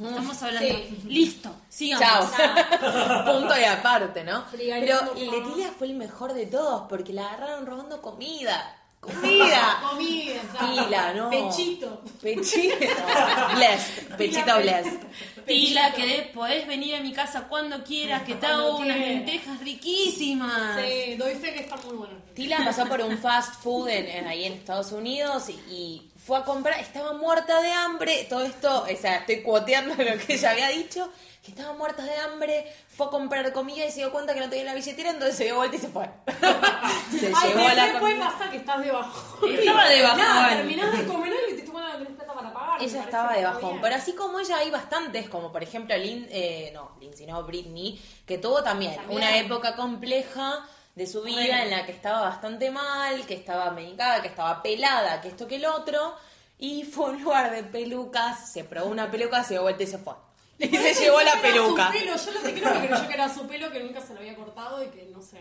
Estamos 0.00 0.42
hablando. 0.42 0.74
Sí. 0.74 0.98
Listo, 1.08 1.56
sigamos. 1.68 2.30
Chao. 2.36 3.24
Punto 3.40 3.58
y 3.58 3.64
aparte, 3.64 4.22
¿no? 4.24 4.44
Pero. 4.52 5.14
Letilia 5.14 5.72
fue 5.76 5.88
el 5.88 5.94
mejor 5.94 6.32
de 6.34 6.46
todos 6.46 6.84
porque 6.88 7.12
la 7.12 7.26
agarraron 7.26 7.66
robando 7.66 8.00
comida. 8.00 8.74
¡Comida! 9.00 9.78
Comida, 9.90 10.34
ya. 10.54 10.58
Tila, 10.84 11.14
no. 11.14 11.30
Pechito. 11.30 12.02
Pechito. 12.20 12.74
Blessed. 13.54 14.16
Pechito 14.16 14.56
blessed. 14.60 14.98
Tila, 15.46 15.92
que 15.92 16.04
de- 16.06 16.22
podés 16.34 16.66
venir 16.66 16.96
a 16.96 17.00
mi 17.00 17.12
casa 17.12 17.46
cuando 17.48 17.84
quieras, 17.84 18.22
que 18.24 18.34
te 18.34 18.46
hago 18.46 18.76
unas 18.78 18.98
lentejas 18.98 19.60
riquísimas. 19.60 20.80
Sí, 20.80 21.14
doy 21.14 21.34
fe 21.36 21.54
que 21.54 21.60
está 21.60 21.76
muy 21.76 21.94
bueno. 21.96 22.14
Tila 22.34 22.58
pasó 22.64 22.86
por 22.86 23.00
un 23.00 23.16
fast 23.18 23.62
food 23.62 23.88
en, 23.88 24.06
en- 24.08 24.26
ahí 24.26 24.44
en 24.44 24.54
Estados 24.54 24.90
Unidos 24.90 25.48
y, 25.48 25.52
y 25.72 26.10
fue 26.28 26.36
a 26.36 26.44
comprar, 26.44 26.78
estaba 26.78 27.14
muerta 27.14 27.62
de 27.62 27.72
hambre, 27.72 28.26
todo 28.28 28.42
esto, 28.42 28.82
o 28.82 28.96
sea, 29.00 29.16
estoy 29.16 29.40
cuoteando 29.40 29.94
lo 30.04 30.18
que 30.18 30.34
ella 30.34 30.50
había 30.50 30.68
dicho, 30.68 31.10
que 31.42 31.52
estaba 31.52 31.72
muerta 31.72 32.02
de 32.02 32.14
hambre, 32.16 32.70
fue 32.86 33.06
a 33.06 33.08
comprar 33.08 33.50
comida 33.54 33.86
y 33.86 33.90
se 33.90 34.00
dio 34.00 34.12
cuenta 34.12 34.34
que 34.34 34.40
no 34.40 34.50
tenía 34.50 34.66
la 34.66 34.74
billetera, 34.74 35.08
entonces 35.08 35.38
se 35.38 35.44
dio 35.44 35.56
vuelta 35.56 35.76
y 35.76 35.78
se 35.78 35.88
fue. 35.88 36.04
se 37.18 37.32
Ay, 37.34 37.48
llevó 37.48 37.66
¿qué 37.66 37.74
la 37.74 37.98
comida. 37.98 38.28
pasar 38.30 38.50
que 38.50 38.58
estás 38.58 38.84
de 38.84 38.90
bajón? 38.92 39.54
Estaba 39.54 39.88
de 39.88 40.02
bajón. 40.02 40.18
Nada, 40.18 40.48
terminás 40.50 40.98
de 40.98 41.06
comer 41.06 41.32
algo 41.32 41.50
y 41.50 41.56
te 41.56 41.72
no 41.72 41.92
tenés 41.96 42.12
plata 42.12 42.34
para 42.34 42.52
pagar. 42.52 42.82
Ella 42.82 43.02
estaba 43.02 43.32
de 43.32 43.38
muy 43.38 43.44
bajón, 43.44 43.70
bien. 43.70 43.80
pero 43.80 43.94
así 43.94 44.12
como 44.12 44.38
ella 44.38 44.56
hay 44.58 44.70
bastantes, 44.70 45.30
como 45.30 45.50
por 45.50 45.62
ejemplo 45.62 45.96
Lin, 45.96 46.28
eh, 46.30 46.70
no, 46.74 46.90
Lindsay, 47.00 47.26
no, 47.26 47.42
Britney, 47.44 47.98
que 48.26 48.36
tuvo 48.36 48.62
también, 48.62 48.96
También. 48.96 49.16
una 49.16 49.38
época 49.38 49.76
compleja 49.76 50.62
de 50.98 51.06
su 51.06 51.22
vida 51.22 51.36
Bueno. 51.36 51.62
en 51.62 51.70
la 51.70 51.86
que 51.86 51.92
estaba 51.92 52.20
bastante 52.22 52.70
mal, 52.72 53.24
que 53.24 53.34
estaba 53.34 53.70
medicada, 53.70 54.20
que 54.20 54.28
estaba 54.28 54.60
pelada, 54.60 55.20
que 55.20 55.28
esto 55.28 55.46
que 55.46 55.56
el 55.56 55.64
otro, 55.64 56.16
y 56.58 56.82
fue 56.92 57.06
a 57.06 57.08
un 57.10 57.22
lugar 57.22 57.52
de 57.52 57.62
pelucas, 57.62 58.52
se 58.52 58.64
probó 58.64 58.90
una 58.90 59.08
peluca, 59.10 59.44
se 59.44 59.54
dio 59.54 59.62
vuelta 59.62 59.84
y 59.84 59.86
se 59.86 59.98
fue. 59.98 60.14
Y 60.58 60.76
se 60.76 60.92
llevó 60.94 61.20
la 61.22 61.40
peluca. 61.40 61.86
Su 61.86 61.92
pelo. 61.92 62.16
Yo 62.16 62.30
lo 62.32 62.42
que 62.42 62.52
creo 62.60 62.72
que 62.72 62.88
creyó 62.88 63.06
que 63.06 63.14
era 63.14 63.32
su 63.32 63.46
pelo, 63.46 63.70
que 63.70 63.78
nunca 63.80 64.00
se 64.00 64.12
lo 64.12 64.18
había 64.18 64.34
cortado 64.34 64.82
y 64.82 64.88
que 64.88 65.04
no 65.06 65.22
sé. 65.22 65.38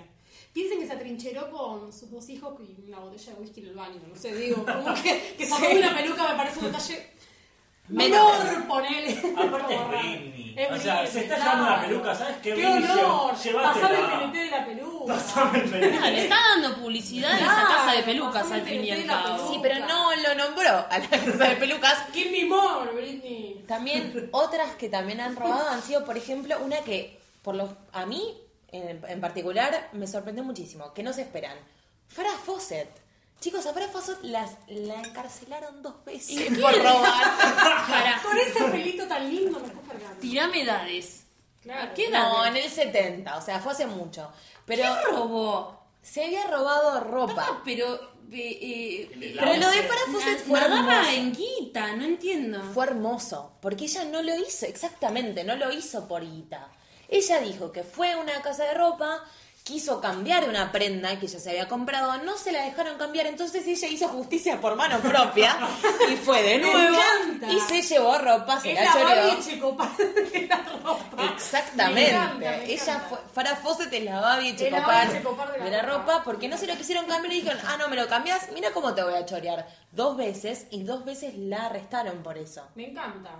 Piensen 0.53 0.79
que 0.79 0.85
se 0.85 0.93
atrincheró 0.93 1.49
con 1.49 1.91
sus 1.91 2.11
dos 2.11 2.29
hijos 2.29 2.53
y 2.59 2.79
una 2.87 2.99
botella 2.99 3.33
de 3.33 3.41
whisky 3.41 3.61
en 3.61 3.65
el 3.67 3.73
baño. 3.73 3.99
No 4.07 4.15
sé, 4.15 4.35
digo, 4.35 4.63
como 4.63 4.93
que, 4.93 5.33
que 5.35 5.45
sacó 5.47 5.67
una 5.71 5.95
peluca 5.95 6.29
me 6.31 6.35
parece 6.37 6.59
un 6.59 6.65
detalle. 6.65 7.13
Menor. 7.89 8.44
Menor, 8.44 8.67
ponele. 8.67 9.17
Aparte 9.38 9.75
es. 9.75 9.88
Britney. 9.89 10.56
Es 10.58 10.72
O 10.72 10.77
sea, 10.77 10.94
Britney, 11.01 11.12
se 11.13 11.20
está 11.22 11.36
claro. 11.36 11.51
llevando 11.51 11.74
una 11.74 11.82
peluca, 11.88 12.15
¿sabes 12.15 12.36
qué? 12.44 12.53
¡Qué 12.53 12.65
Britney? 12.65 13.00
honor! 13.00 13.36
Llévatela. 13.38 13.74
Pasame 13.74 13.98
el 14.00 14.06
PNT 14.06 14.34
de 14.38 14.51
la 14.51 14.65
peluca. 14.65 15.13
Pasame 15.13 15.60
el 15.60 15.70
PNT. 15.70 16.00
Ah, 16.03 16.10
le 16.10 16.24
está 16.24 16.36
dando 16.36 16.75
publicidad 16.82 17.32
a 17.32 17.36
esa 17.38 17.46
Claro, 17.46 17.67
casa 17.70 17.91
de 17.94 18.03
pelucas 18.03 18.51
al 18.51 18.62
fin 18.63 18.84
y 18.84 18.91
al 18.91 19.08
la 19.08 19.24
cabo. 19.24 19.51
Sí, 19.53 19.60
pero 19.62 19.79
no 19.88 20.15
lo 20.15 20.36
nombró 20.36 20.70
a 20.89 21.00
la 21.00 21.08
casa 21.10 21.48
de 21.50 21.56
pelucas. 21.56 21.98
¡Qué 22.13 22.25
mimor, 22.29 22.94
Britney! 22.94 23.63
También 23.67 24.29
otras 24.32 24.75
que 24.75 24.89
también 24.89 25.22
han 25.22 25.36
robado 25.36 25.70
han 25.70 25.82
sido, 25.82 26.03
por 26.06 26.17
ejemplo, 26.17 26.56
una 26.63 26.77
que 26.79 27.20
por 27.41 27.56
los 27.56 27.70
a 27.94 28.06
mí 28.06 28.38
en, 28.72 29.01
en 29.08 29.22
particular 29.22 29.89
me 29.94 30.08
sorprendió 30.08 30.44
muchísimo, 30.44 30.94
que 30.94 31.03
no 31.03 31.13
se 31.13 31.22
esperan. 31.22 31.58
Farah 32.10 32.32
Fawcett. 32.46 32.89
Chicos, 33.39 33.65
a 33.67 33.74
Farah 33.74 33.88
Fawcett 33.89 34.24
las, 34.24 34.51
la 34.67 34.96
encarcelaron 35.01 35.82
dos 35.84 36.03
veces 36.06 36.60
por 36.60 36.74
robar. 36.84 37.38
Para, 37.88 38.22
Con 38.24 38.38
ese 38.38 38.63
pelito 38.65 39.08
tan 39.08 39.29
lindo 39.29 39.60
me 39.60 39.67
estás 39.67 39.84
cargando. 39.88 40.20
tirame 40.20 40.62
edades. 40.63 41.24
Claro. 41.62 41.91
¿A 41.91 41.94
qué 41.94 42.08
edad? 42.08 42.29
No, 42.29 42.46
en 42.46 42.58
el 42.58 42.70
70, 42.70 43.38
o 43.38 43.41
sea, 43.41 43.60
fue 43.60 43.74
hace 43.74 43.86
mucho. 43.86 44.32
Pero 44.65 44.84
¿Qué 44.84 45.12
robó? 45.12 45.79
se 46.01 46.24
había 46.25 46.48
robado 46.48 47.00
ropa. 47.01 47.46
Ah, 47.48 47.62
pero... 47.63 47.94
eh, 48.32 48.58
eh, 49.12 49.36
Pero 49.39 49.56
lo 49.58 49.70
de. 49.70 49.84
Farah 49.84 50.12
Fawcett 50.12 50.46
fue 50.46 50.60
nadaba 50.60 50.94
hermoso. 50.94 51.12
en 51.17 51.34
guita, 51.36 51.96
no 51.96 52.06
entiendo. 52.06 52.62
Fue 52.74 52.86
hermoso, 52.86 53.51
porque 53.62 53.86
ella 53.86 54.03
no 54.06 54.22
lo 54.24 54.36
hizo, 54.36 54.65
exactamente, 54.65 55.44
no 55.44 55.56
lo 55.58 55.72
hizo 55.72 56.08
por 56.08 56.24
guita. 56.24 56.70
Ella 57.10 57.39
dijo 57.39 57.72
que 57.72 57.84
fue 57.84 58.12
a 58.13 58.17
una 58.17 58.41
casa 58.41 58.63
de 58.65 58.74
ropa, 58.74 59.24
quiso 59.67 60.00
cambiar 60.00 60.47
una 60.47 60.71
prenda 60.71 61.19
que 61.19 61.25
ella 61.25 61.39
se 61.39 61.50
había 61.50 61.67
comprado, 61.67 62.24
no 62.24 62.38
se 62.38 62.53
la 62.53 62.62
dejaron 62.63 62.97
cambiar, 62.97 63.27
entonces 63.27 63.67
ella 63.67 63.88
hizo 63.89 64.07
justicia 64.07 64.62
por 64.62 64.77
mano 64.77 65.00
propia 65.00 65.57
y 66.09 66.15
fue 66.15 66.41
de 66.41 66.57
Me 66.59 66.71
nuevo 66.71 66.95
encanta. 66.95 67.51
y 67.51 67.59
se 67.59 67.81
llevó 67.81 68.17
ropa, 68.17 68.62
se 68.62 68.71
Es 68.71 68.79
la 68.79 68.86
la 68.86 68.91
choreó. 68.93 69.05
De 70.31 70.47
la 70.47 70.57
ropa. 70.81 71.33
Exactamente. 71.33 72.01
Me 72.01 72.09
encanta, 72.09 72.38
me 72.39 72.63
Ella 72.71 72.83
encanta. 72.83 73.09
fue, 73.09 73.17
Farah 73.33 73.55
Fawcett 73.57 73.91
es 73.93 74.03
la 74.05 74.21
Babi 74.21 74.51
la 74.51 74.57
Checopar 74.57 74.86
Babi 75.07 75.17
Checopar 75.17 75.63
de 75.63 75.69
la 75.71 75.81
ropa 75.81 76.24
porque 76.24 76.47
no 76.47 76.57
se 76.57 76.65
lo 76.65 76.75
quisieron 76.77 77.05
cambiar 77.05 77.33
y 77.33 77.41
dijeron, 77.41 77.59
ah, 77.67 77.75
no 77.77 77.89
me 77.89 77.97
lo 77.97 78.07
cambias, 78.07 78.50
mira 78.53 78.71
cómo 78.71 78.93
te 78.95 79.03
voy 79.03 79.15
a 79.15 79.25
chorear. 79.25 79.67
Dos 79.91 80.15
veces 80.15 80.67
y 80.71 80.83
dos 80.83 81.03
veces 81.03 81.33
la 81.38 81.65
arrestaron 81.65 82.24
por 82.24 82.38
eso. 82.38 82.63
Me 82.75 82.89
encanta. 82.89 83.31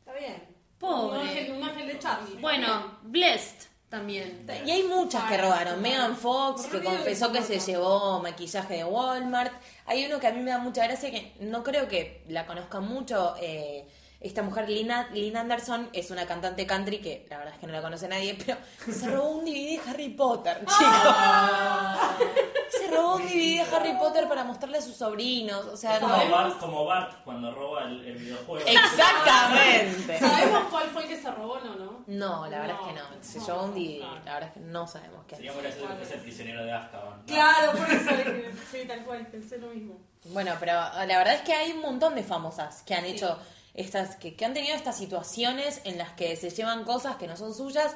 Está 0.00 0.12
bien. 0.18 0.42
Pobre. 0.80 1.18
Un 1.20 1.26
ángel, 1.28 1.52
un 1.52 1.62
ángel 1.68 1.86
de 1.86 1.98
Charlie. 2.00 2.40
Bueno, 2.40 2.98
Blessed 3.02 3.67
también. 3.88 4.46
Y 4.66 4.70
hay 4.70 4.82
muchas 4.84 5.24
que 5.24 5.38
robaron. 5.38 5.80
Megan 5.80 6.16
Fox, 6.16 6.66
que 6.66 6.82
confesó 6.82 7.32
que 7.32 7.42
se 7.42 7.58
llevó 7.58 8.20
maquillaje 8.20 8.74
de 8.78 8.84
Walmart. 8.84 9.52
Hay 9.86 10.04
uno 10.06 10.20
que 10.20 10.26
a 10.26 10.32
mí 10.32 10.40
me 10.40 10.50
da 10.50 10.58
mucha 10.58 10.84
gracia, 10.84 11.10
que 11.10 11.32
no 11.40 11.62
creo 11.62 11.88
que 11.88 12.22
la 12.28 12.46
conozcan 12.46 12.84
mucho. 12.86 13.34
eh, 13.40 13.86
esta 14.20 14.42
mujer, 14.42 14.68
Lina, 14.68 15.08
Lynn 15.12 15.36
Anderson, 15.36 15.90
es 15.92 16.10
una 16.10 16.26
cantante 16.26 16.66
country 16.66 16.98
que 16.98 17.24
la 17.30 17.38
verdad 17.38 17.54
es 17.54 17.60
que 17.60 17.68
no 17.68 17.72
la 17.72 17.80
conoce 17.80 18.08
nadie, 18.08 18.34
pero 18.44 18.58
se 18.92 19.08
robó 19.08 19.28
un 19.30 19.44
DVD 19.44 19.80
de 19.80 19.80
Harry 19.88 20.08
Potter, 20.08 20.58
chicos. 20.58 20.76
Robó 22.90 23.16
un 23.16 23.22
DVD 23.22 23.64
de 23.64 23.76
Harry 23.76 23.92
Potter 23.98 24.28
para 24.28 24.44
mostrarle 24.44 24.78
a 24.78 24.82
sus 24.82 24.96
sobrinos. 24.96 25.64
O 25.66 25.76
sea, 25.76 25.98
Como 26.00 26.16
no. 26.16 26.30
Bart, 26.30 26.58
como 26.58 26.84
Bart 26.84 27.12
cuando 27.24 27.52
roba 27.54 27.84
el, 27.84 28.04
el 28.04 28.16
videojuego. 28.16 28.66
Exactamente. 28.66 30.18
¿Sabemos 30.18 30.64
cuál 30.70 30.88
fue 30.88 31.02
el 31.02 31.08
que 31.08 31.20
se 31.20 31.30
robó 31.30 31.58
no, 31.60 31.74
no? 31.76 32.04
No, 32.06 32.46
la 32.48 32.60
verdad 32.60 32.76
es 32.80 32.86
que 32.88 32.92
no. 32.94 33.22
Se 33.22 33.40
llevó 33.40 33.64
un 33.64 33.74
DVD. 33.74 34.00
La 34.24 34.34
verdad 34.34 34.48
es 34.48 34.52
que 34.54 34.60
no 34.60 34.86
sabemos 34.88 35.24
qué. 35.26 35.36
Sería 35.36 35.52
muy 35.52 35.62
gracioso 35.62 35.88
que 35.88 35.94
fuese 35.94 36.14
el 36.14 36.20
prisionero 36.20 36.64
de 36.64 36.72
Azkaban. 36.72 37.18
¿no? 37.18 37.24
Claro, 37.26 37.72
por 37.72 37.90
eso 37.90 38.10
sí, 38.72 38.78
tal 38.86 39.04
cual, 39.04 39.26
pensé 39.26 39.58
lo 39.58 39.68
mismo. 39.68 39.98
Bueno, 40.26 40.52
pero 40.60 40.72
la 40.72 41.18
verdad 41.18 41.34
es 41.34 41.42
que 41.42 41.52
hay 41.54 41.72
un 41.72 41.80
montón 41.80 42.14
de 42.14 42.22
famosas 42.22 42.82
que 42.82 42.94
han 42.94 43.04
hecho 43.04 43.38
estas, 43.74 44.16
que, 44.16 44.34
que 44.34 44.44
han 44.44 44.54
tenido 44.54 44.74
estas 44.74 44.96
situaciones 44.98 45.80
en 45.84 45.96
las 45.98 46.10
que 46.12 46.34
se 46.36 46.50
llevan 46.50 46.84
cosas 46.84 47.16
que 47.16 47.26
no 47.26 47.36
son 47.36 47.54
suyas. 47.54 47.94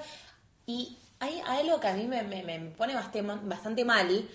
Y 0.67 0.99
hay 1.19 1.41
algo 1.47 1.81
que 1.81 1.89
a 1.89 1.93
mí 1.95 2.07
me, 2.07 2.23
me- 2.23 2.43
me 2.45 2.59
pone 2.71 2.95
bastante, 2.95 3.23
bastante 3.23 3.85
mal, 3.85 4.29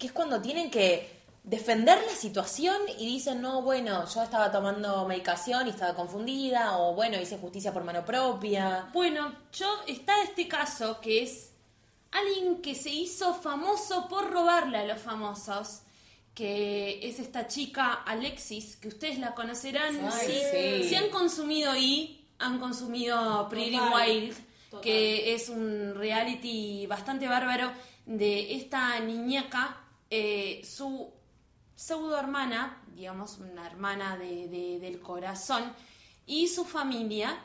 que 0.00 0.06
es 0.06 0.12
cuando 0.12 0.40
tienen 0.40 0.70
que 0.70 1.20
defender 1.44 1.98
la 2.06 2.16
situación 2.16 2.76
y 2.98 3.06
dicen, 3.06 3.42
no, 3.42 3.60
bueno, 3.60 4.06
yo 4.12 4.22
estaba 4.22 4.50
tomando 4.50 5.06
medicación 5.06 5.66
y 5.66 5.70
estaba 5.70 5.94
confundida, 5.94 6.78
o 6.78 6.94
bueno, 6.94 7.20
hice 7.20 7.36
justicia 7.36 7.70
por 7.72 7.84
mano 7.84 8.02
propia. 8.04 8.88
Bueno, 8.94 9.30
yo 9.52 9.66
está 9.86 10.22
este 10.22 10.48
caso 10.48 11.00
que 11.02 11.22
es 11.22 11.50
alguien 12.12 12.62
que 12.62 12.74
se 12.74 12.88
hizo 12.88 13.34
famoso 13.34 14.08
por 14.08 14.30
robarle 14.30 14.78
a 14.78 14.84
los 14.86 15.00
famosos, 15.00 15.82
que 16.34 17.06
es 17.06 17.18
esta 17.20 17.46
chica 17.46 17.92
Alexis, 17.92 18.76
que 18.76 18.88
ustedes 18.88 19.18
la 19.18 19.34
conocerán 19.34 20.00
Ay, 20.10 20.26
si, 20.26 20.32
sí. 20.82 20.88
si 20.88 20.94
han 20.94 21.10
consumido 21.10 21.76
y 21.76 22.24
han 22.38 22.58
consumido 22.58 23.48
Pretty 23.50 23.76
Total. 23.76 23.92
Wild, 23.94 24.36
Total. 24.70 24.80
que 24.80 25.34
es 25.34 25.50
un 25.50 25.94
reality 25.94 26.86
bastante 26.86 27.28
bárbaro 27.28 27.70
de 28.06 28.56
esta 28.56 28.98
niñaca, 29.00 29.76
eh, 30.10 30.60
su 30.64 31.12
pseudo 31.74 32.18
hermana, 32.18 32.82
digamos 32.94 33.38
una 33.38 33.66
hermana 33.66 34.16
de- 34.18 34.48
de- 34.48 34.78
del 34.80 35.00
corazón, 35.00 35.72
y 36.26 36.48
su 36.48 36.64
familia, 36.64 37.38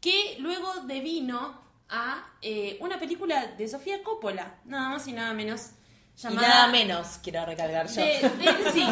que 0.00 0.36
luego 0.38 0.72
devino 0.86 1.60
a 1.88 2.26
eh, 2.40 2.78
una 2.80 2.98
película 2.98 3.48
de 3.48 3.68
Sofía 3.68 4.02
Coppola, 4.02 4.60
nada 4.64 4.88
más 4.88 5.06
y 5.08 5.12
nada 5.12 5.34
menos, 5.34 5.72
Y 6.16 6.22
llamada... 6.22 6.48
nada 6.48 6.66
menos, 6.68 7.18
quiero 7.22 7.44
recalcar 7.44 7.86
yo. 7.88 8.00
De, 8.00 8.06
de- 8.30 8.70
sí, 8.72 8.84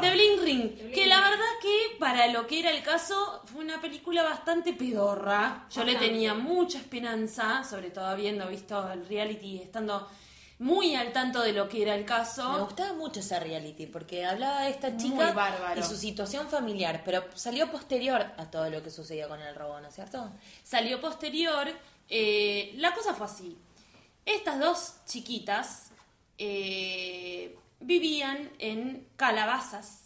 de 0.00 0.10
Bling 0.12 0.40
Ring. 0.44 0.92
Que 0.92 1.06
la 1.06 1.20
verdad 1.20 1.44
que 1.60 1.96
para 1.98 2.28
lo 2.28 2.46
que 2.46 2.60
era 2.60 2.70
el 2.70 2.82
caso 2.82 3.42
fue 3.44 3.64
una 3.64 3.80
película 3.80 4.22
bastante 4.22 4.72
pedorra. 4.72 5.66
Yo 5.70 5.82
le 5.84 5.96
tenía 5.96 6.34
mucha 6.34 6.78
esperanza, 6.78 7.64
sobre 7.64 7.90
todo 7.90 8.06
habiendo 8.06 8.46
visto 8.48 8.90
el 8.92 9.06
reality 9.06 9.46
y 9.56 9.62
estando 9.62 10.08
muy 10.64 10.96
al 10.96 11.12
tanto 11.12 11.42
de 11.42 11.52
lo 11.52 11.68
que 11.68 11.82
era 11.82 11.94
el 11.94 12.06
caso. 12.06 12.50
Me 12.54 12.60
gustaba 12.60 12.94
mucho 12.94 13.20
ese 13.20 13.38
reality 13.38 13.86
porque 13.86 14.24
hablaba 14.24 14.62
de 14.62 14.70
esta 14.70 14.96
chica 14.96 15.34
y 15.76 15.82
su 15.82 15.94
situación 15.94 16.48
familiar, 16.48 17.02
pero 17.04 17.22
salió 17.34 17.70
posterior 17.70 18.32
a 18.38 18.50
todo 18.50 18.70
lo 18.70 18.82
que 18.82 18.88
sucedió 18.88 19.28
con 19.28 19.42
el 19.42 19.54
robo, 19.54 19.78
¿no 19.80 19.88
es 19.88 19.94
cierto? 19.94 20.32
Salió 20.62 21.02
posterior. 21.02 21.68
eh, 22.08 22.72
la 22.78 22.94
cosa 22.94 23.12
fue 23.12 23.26
así. 23.26 23.58
Estas 24.24 24.58
dos 24.58 24.94
chiquitas 25.04 25.90
eh, 26.38 27.58
vivían 27.80 28.50
en 28.58 29.06
calabazas. 29.16 30.04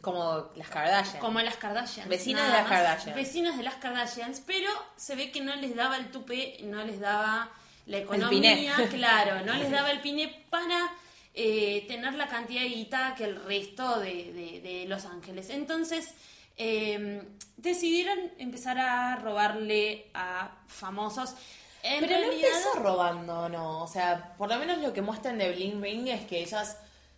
Como 0.00 0.52
las 0.56 0.70
Kardashian. 0.70 1.20
Como 1.20 1.38
las 1.42 1.56
Kardashians. 1.56 2.08
Vecinas 2.08 2.46
de 2.46 2.52
las. 2.54 2.66
Kardashians. 2.66 3.14
Vecinas 3.14 3.58
de 3.58 3.62
las 3.62 3.74
Kardashians, 3.74 4.40
pero 4.46 4.70
se 4.96 5.16
ve 5.16 5.30
que 5.30 5.42
no 5.42 5.54
les 5.56 5.76
daba 5.76 5.98
el 5.98 6.10
tupe, 6.10 6.56
no 6.62 6.82
les 6.82 6.98
daba 6.98 7.52
la 7.86 7.98
piné. 8.28 8.52
economía, 8.52 8.88
claro, 8.90 9.44
no 9.44 9.54
les 9.54 9.70
daba 9.70 9.90
el 9.90 10.00
pine 10.00 10.44
para 10.50 10.92
eh, 11.34 11.84
tener 11.88 12.14
la 12.14 12.28
cantidad 12.28 12.62
de 12.62 12.68
guita 12.68 13.14
que 13.16 13.24
el 13.24 13.42
resto 13.44 13.98
de, 14.00 14.32
de- 14.32 14.60
de 14.60 14.84
Los 14.86 15.04
Ángeles. 15.06 15.50
Entonces 15.50 16.12
eh, 16.56 17.22
decidieron 17.56 18.18
empezar 18.38 18.78
a 18.78 19.16
robarle 19.16 20.10
a 20.14 20.50
famosos. 20.66 21.34
En 21.82 22.00
Pero 22.00 22.20
no 22.20 22.32
empezó 22.32 22.74
robando, 22.74 23.48
¿no? 23.48 23.82
O 23.82 23.88
sea, 23.88 24.34
por 24.38 24.48
lo 24.48 24.56
menos 24.58 24.78
lo 24.78 24.92
que 24.92 25.02
muestran 25.02 25.38
de 25.38 25.50
Bling 25.52 25.82
Ring 25.82 26.06
es 26.08 26.26
que 26.26 26.40
ellas 26.42 26.76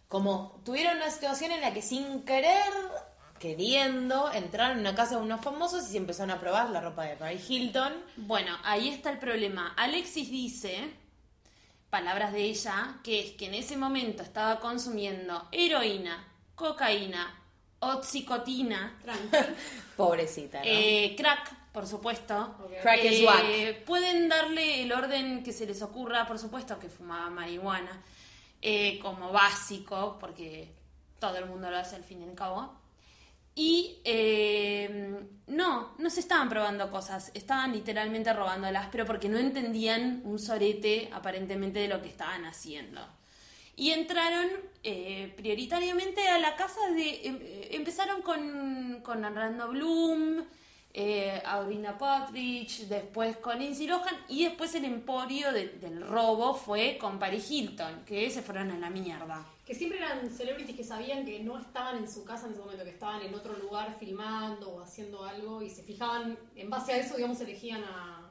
como 0.09 0.61
tuvieron 0.65 0.97
una 0.99 1.11
situación 1.11 1.51
en 1.53 1.61
la 1.61 1.75
que 1.75 1.83
sin 1.83 2.23
querer, 2.23 2.63
queriendo, 3.39 4.33
entraron 4.33 4.79
en 4.79 4.81
una 4.81 4.95
casa 4.95 5.17
de 5.17 5.23
unos 5.23 5.41
famosos 5.43 5.85
y 5.89 5.93
se 5.93 5.97
empezaron 5.99 6.31
a 6.31 6.41
probar 6.41 6.71
la 6.71 6.81
ropa 6.81 7.05
de 7.05 7.17
Paris 7.17 7.49
Hilton. 7.49 7.93
Bueno, 8.17 8.57
ahí 8.65 8.89
está 8.89 9.11
el 9.11 9.19
problema. 9.19 9.75
Alexis 9.77 10.31
dice, 10.31 10.91
palabras 11.91 12.33
de 12.33 12.43
ella, 12.45 12.99
que 13.03 13.21
es 13.21 13.33
que 13.33 13.47
en 13.47 13.55
ese 13.55 13.77
momento 13.77 14.23
estaba 14.23 14.61
consumiendo 14.61 15.49
heroína, 15.53 16.27
cocaína, 16.55 17.41
oxicotina, 17.81 18.99
Tranqui. 19.03 19.53
Pobrecita, 19.97 20.59
¿no? 20.59 20.65
eh, 20.67 21.15
crack, 21.17 21.55
por 21.73 21.87
supuesto. 21.87 22.57
Crack 22.83 23.05
is 23.05 23.21
Eh, 23.21 23.25
whack. 23.27 23.85
Pueden 23.85 24.29
darle 24.29 24.83
el 24.83 24.93
orden 24.93 25.43
que 25.43 25.53
se 25.53 25.67
les 25.67 25.83
ocurra, 25.83 26.27
por 26.27 26.39
supuesto 26.39 26.79
que 26.79 26.89
fumaba 26.89 27.29
marihuana, 27.31 28.03
eh, 28.63 28.99
como 29.03 29.31
básico, 29.33 30.17
porque 30.19 30.73
todo 31.19 31.37
el 31.37 31.47
mundo 31.47 31.71
lo 31.71 31.77
hace 31.77 31.97
al 31.97 32.05
fin 32.05 32.23
y 32.23 32.25
al 32.25 32.35
cabo. 32.35 32.73
Y 33.57 34.01
eh, 34.05 35.21
no, 35.47 35.95
no 35.99 36.11
se 36.11 36.21
estaban 36.21 36.49
probando 36.49 36.91
cosas, 36.91 37.31
estaban 37.35 37.73
literalmente 37.73 38.33
robándolas, 38.33 38.89
pero 38.91 39.05
porque 39.07 39.29
no 39.29 39.39
entendían 39.39 40.23
un 40.25 40.39
sorete 40.41 41.09
aparentemente 41.13 41.79
de 41.79 41.89
lo 41.89 42.03
que 42.03 42.09
estaban 42.09 42.45
haciendo. 42.47 43.01
Y 43.77 43.91
entraron 43.91 44.49
eh, 44.83 45.33
prioritariamente 45.37 46.27
a 46.29 46.39
la 46.39 46.57
casa 46.57 46.81
de... 46.95 47.27
em- 47.27 47.39
eh, 47.43 47.69
empezaron 47.73 48.23
con, 48.23 49.01
con 49.03 49.25
Orlando 49.25 49.69
Bloom, 49.69 50.45
eh, 50.93 51.43
Aurina 51.45 51.97
Partridge, 51.99 52.87
después 52.89 53.37
con 53.39 53.59
Lindsay 53.59 53.87
Lohan 53.89 54.17
y 54.29 54.45
después 54.45 54.75
el 54.77 54.85
emporio 54.85 55.53
de- 55.53 55.69
del 55.81 56.01
robo 56.07 56.55
fue 56.55 56.99
con 57.01 57.19
Paris 57.19 57.51
Hilton, 57.51 58.05
que 58.05 58.31
se 58.31 58.43
fueron 58.43 58.71
a 58.73 58.79
la 58.79 58.91
mierda. 58.91 59.45
Que 59.65 59.75
siempre 59.75 59.99
eran 59.99 60.29
celebrities 60.31 60.77
que 60.77 60.85
sabían 60.85 61.25
que 61.25 61.41
no 61.41 61.59
estaban 61.59 61.97
en 61.97 62.11
su 62.11 62.23
casa 62.25 62.47
en 62.47 62.53
ese 62.53 62.61
momento, 62.61 62.85
que 62.85 62.91
estaban 62.91 63.23
en 63.23 63.35
otro 63.35 63.57
lugar 63.59 63.97
filmando 63.99 64.69
o 64.69 64.81
haciendo 64.83 65.25
algo 65.25 65.63
y 65.63 65.71
se 65.71 65.83
fijaban, 65.83 66.39
en 66.55 66.69
base 66.69 66.93
a 66.93 66.97
eso, 66.99 67.17
digamos, 67.17 67.41
elegían 67.41 67.83
a 67.85 68.31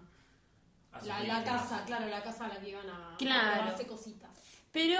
la, 1.03 1.43
casa, 1.43 1.83
claro, 1.85 2.07
la 2.07 2.21
casa 2.21 2.45
a 2.45 2.49
la 2.49 2.59
que 2.59 2.69
iban 2.69 2.87
a, 2.87 3.15
Claro. 3.17 3.71
a 3.71 3.87
cositas. 3.87 4.29
Pero 4.71 4.99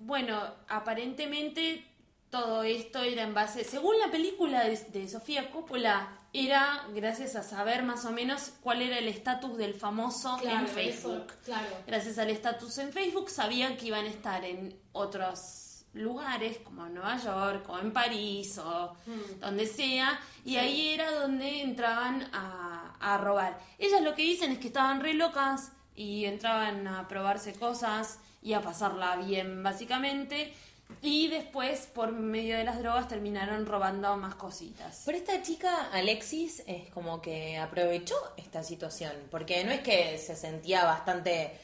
bueno, 0.00 0.40
aparentemente 0.68 1.84
todo 2.30 2.62
esto 2.62 3.02
era 3.02 3.22
en 3.22 3.34
base, 3.34 3.62
según 3.64 3.98
la 3.98 4.10
película 4.10 4.64
de, 4.64 4.76
de 4.76 5.08
Sofía 5.08 5.50
Coppola, 5.50 6.18
era 6.32 6.86
gracias 6.92 7.36
a 7.36 7.42
saber 7.44 7.84
más 7.84 8.04
o 8.06 8.10
menos 8.10 8.54
cuál 8.60 8.82
era 8.82 8.98
el 8.98 9.06
estatus 9.06 9.56
del 9.56 9.74
famoso 9.74 10.36
Claro, 10.40 10.58
en 10.58 10.64
eso, 10.64 10.74
Facebook. 10.74 11.32
claro. 11.44 11.68
Gracias 11.86 12.18
al 12.18 12.30
estatus 12.30 12.76
en 12.78 12.92
Facebook 12.92 13.30
sabían 13.30 13.76
que 13.76 13.86
iban 13.86 14.04
a 14.04 14.08
estar 14.08 14.44
en 14.44 14.76
otros 14.92 15.63
lugares 15.94 16.58
como 16.58 16.86
en 16.86 16.94
Nueva 16.94 17.16
York 17.18 17.68
o 17.68 17.78
en 17.78 17.92
París 17.92 18.58
o 18.58 18.94
Mm. 19.06 19.40
donde 19.40 19.66
sea 19.66 20.20
y 20.44 20.56
ahí 20.56 20.88
era 20.94 21.10
donde 21.12 21.62
entraban 21.62 22.28
a, 22.32 22.96
a 23.00 23.18
robar. 23.18 23.58
Ellas 23.78 24.02
lo 24.02 24.14
que 24.14 24.22
dicen 24.22 24.52
es 24.52 24.58
que 24.58 24.66
estaban 24.68 25.00
re 25.00 25.14
locas 25.14 25.72
y 25.96 26.24
entraban 26.24 26.86
a 26.88 27.06
probarse 27.08 27.52
cosas 27.54 28.18
y 28.42 28.52
a 28.54 28.60
pasarla 28.60 29.16
bien 29.16 29.62
básicamente 29.62 30.52
y 31.00 31.28
después 31.28 31.86
por 31.94 32.12
medio 32.12 32.56
de 32.58 32.64
las 32.64 32.78
drogas 32.78 33.08
terminaron 33.08 33.64
robando 33.64 34.16
más 34.16 34.34
cositas. 34.34 35.02
Pero 35.06 35.16
esta 35.16 35.40
chica, 35.42 35.88
Alexis, 35.92 36.62
es 36.66 36.90
como 36.90 37.22
que 37.22 37.56
aprovechó 37.56 38.14
esta 38.36 38.62
situación, 38.62 39.12
porque 39.30 39.64
no 39.64 39.70
es 39.72 39.80
que 39.80 40.18
se 40.18 40.36
sentía 40.36 40.84
bastante 40.84 41.58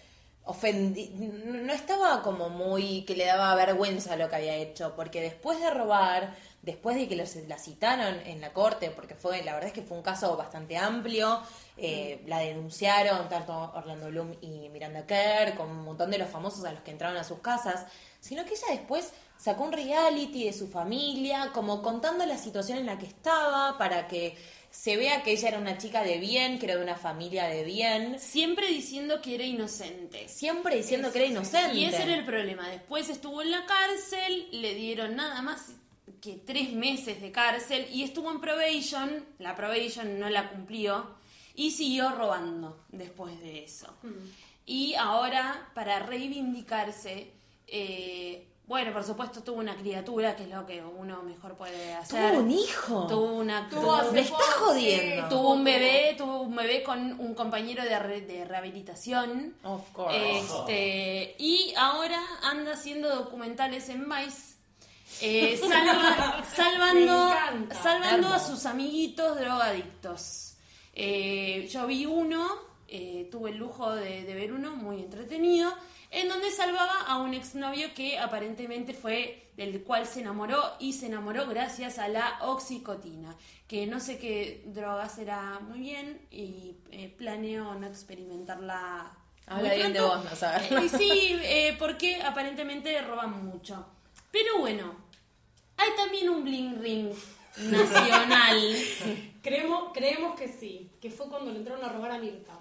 ofendida, 0.51 1.11
no 1.19 1.73
estaba 1.73 2.23
como 2.23 2.49
muy 2.49 3.03
que 3.03 3.15
le 3.15 3.25
daba 3.25 3.55
vergüenza 3.55 4.17
lo 4.17 4.29
que 4.29 4.37
había 4.37 4.55
hecho, 4.57 4.95
porque 4.97 5.21
después 5.21 5.61
de 5.61 5.71
robar, 5.71 6.35
después 6.63 6.97
de 6.97 7.09
que 7.09 7.17
los, 7.17 7.37
la 7.49 7.59
citaron 7.59 8.21
en 8.27 8.41
la 8.41 8.53
corte, 8.53 8.91
porque 8.91 9.15
fue, 9.15 9.43
la 9.43 9.55
verdad 9.55 9.69
es 9.69 9.73
que 9.73 9.83
fue 9.83 9.97
un 9.97 10.03
caso 10.03 10.37
bastante 10.37 10.77
amplio, 10.77 11.41
eh, 11.77 12.23
la 12.27 12.41
denunciaron 12.41 13.29
tanto 13.29 13.73
Orlando 13.75 14.09
Bloom 14.09 14.35
y 14.41 14.69
Miranda 14.69 15.07
Kerr, 15.07 15.57
con 15.57 15.71
un 15.71 15.85
montón 15.85 16.11
de 16.11 16.19
los 16.19 16.29
famosos 16.29 16.65
a 16.65 16.73
los 16.73 16.83
que 16.83 16.91
entraron 16.91 17.17
a 17.17 17.25
sus 17.25 17.39
casas, 17.39 17.87
sino 18.21 18.45
que 18.45 18.55
ella 18.55 18.67
después 18.73 19.13
sacó 19.39 19.65
un 19.65 19.73
reality 19.73 20.45
de 20.45 20.53
su 20.53 20.69
familia, 20.69 21.51
como 21.55 21.81
contando 21.81 22.27
la 22.27 22.37
situación 22.37 22.79
en 22.79 22.87
la 22.87 22.99
que 22.99 23.07
estaba, 23.07 23.79
para 23.79 24.07
que 24.07 24.37
se 24.71 24.97
vea 24.97 25.23
que 25.23 25.33
ella 25.33 25.49
era 25.49 25.59
una 25.59 25.79
chica 25.79 26.03
de 26.03 26.19
bien, 26.19 26.59
que 26.59 26.67
era 26.67 26.77
de 26.77 26.83
una 26.83 26.97
familia 26.97 27.47
de 27.47 27.65
bien, 27.65 28.19
Siempre 28.21 28.69
diciendo 28.69 29.21
que 29.21 29.35
era 29.35 29.45
inocente. 29.45 30.29
siempre 30.29 30.77
diciendo 30.77 31.11
que 31.13 31.19
era 31.19 31.29
inocente. 31.29 31.77
Y 31.77 31.85
ese 31.85 32.03
era 32.05 32.15
el 32.15 32.25
problema. 32.25 32.69
Después 32.69 33.09
estuvo 33.09 33.43
en 33.43 33.51
la 33.51 33.67
cárcel, 33.67 34.49
le 34.53 34.75
dieron 34.75 35.17
nada 35.17 35.43
más 35.43 35.73
que 36.21 36.35
tres 36.35 36.73
meses 36.73 37.21
de 37.21 37.33
cárcel 37.33 37.87
y 37.93 38.03
estuvo 38.03 38.31
en 38.31 38.41
probation. 38.41 39.25
La 39.39 39.57
probation 39.57 40.19
no 40.19 40.29
la 40.29 40.51
cumplió 40.51 41.15
y 41.55 41.73
siguió 41.73 42.11
robando 42.11 42.85
después 42.91 43.41
de 43.41 43.65
eso. 43.65 43.93
Y 44.67 44.95
ahora, 44.95 45.71
para 45.75 45.99
reivindicarse, 46.01 47.33
eh, 47.67 48.47
bueno, 48.71 48.93
por 48.93 49.03
supuesto 49.05 49.43
tuvo 49.43 49.59
una 49.59 49.75
criatura, 49.77 50.37
que 50.37 50.45
es 50.45 50.49
lo 50.49 50.65
que 50.65 50.81
uno 50.81 51.23
mejor 51.25 51.57
puede 51.57 51.93
hacer. 51.93 52.31
Tuvo 52.31 52.41
un 52.45 52.51
hijo. 52.53 53.07
Tuvo 53.09 53.33
una 53.35 53.69
Tuvo 53.69 54.13
me 54.13 54.21
está 54.21 54.37
jodiendo. 54.61 55.23
sí, 55.25 55.29
Tuvo 55.29 55.55
un 55.55 55.65
bebé, 55.65 56.15
tuvo 56.17 56.43
un 56.43 56.55
bebé 56.55 56.83
con 56.85 57.19
un 57.21 57.35
compañero 57.35 57.83
de, 57.83 57.99
re- 57.99 58.21
de 58.21 58.45
rehabilitación. 58.45 59.57
Of 59.65 59.91
course. 59.93 60.39
Este, 60.39 61.35
y 61.39 61.75
ahora 61.77 62.21
anda 62.45 62.75
haciendo 62.75 63.09
documentales 63.15 63.89
en 63.89 64.09
Vice. 64.09 64.55
eh, 65.21 65.57
salva- 65.61 66.45
salvando 66.45 67.31
salvando 67.83 68.29
a 68.29 68.39
sus 68.39 68.67
amiguitos 68.67 69.37
drogadictos. 69.37 70.55
Eh, 70.95 71.69
yo 71.73 71.87
vi 71.89 72.07
uno, 72.07 72.49
eh, 72.89 73.29
tuve 73.33 73.51
el 73.51 73.57
lujo 73.57 73.95
de, 73.95 74.23
de 74.25 74.35
ver 74.35 74.53
uno, 74.53 74.77
muy 74.77 75.01
entretenido, 75.01 75.73
en 76.11 76.29
donde 76.29 76.51
salvaba 76.51 77.03
a 77.03 77.19
un 77.19 77.35
exnovio 77.35 77.95
que 77.95 78.19
aparentemente 78.19 78.95
fue 78.95 79.51
del 79.57 79.83
cual 79.83 80.07
se 80.07 80.21
enamoró 80.21 80.75
y 80.79 80.95
se 80.95 81.07
enamoró 81.07 81.47
gracias 81.47 81.99
a 81.99 82.09
la 82.09 82.39
oxicotina, 82.43 83.37
que 83.69 83.87
no 83.87 84.01
sé 84.01 84.19
qué 84.19 84.63
droga 84.67 85.09
será 85.09 85.61
muy 85.61 85.81
bien 85.81 86.27
y 86.31 86.77
eh, 86.91 87.15
planeo 87.17 87.75
no 87.75 87.87
experimentarla 87.87 89.13
Habla 89.47 89.75
bien 89.75 89.93
de 89.93 90.01
vos, 90.01 90.25
no 90.25 90.37
sabes. 90.37 90.71
Eh, 90.71 90.89
sí, 90.89 91.37
eh, 91.43 91.77
porque 91.77 92.23
aparentemente 92.23 93.01
roban 93.03 93.45
mucho. 93.45 93.85
Pero 94.31 94.59
bueno, 94.59 94.95
hay 95.77 95.91
también 95.97 96.29
un 96.29 96.45
bling 96.45 96.81
ring 96.81 97.13
nacional. 97.57 98.77
Creemos, 99.43 99.91
creemos 99.93 100.39
que 100.39 100.49
sí, 100.49 100.91
que 101.01 101.11
fue 101.11 101.29
cuando 101.29 101.51
le 101.51 101.59
entraron 101.59 101.85
a 101.85 101.89
robar 101.89 102.13
a 102.13 102.19
Mirta. 102.19 102.61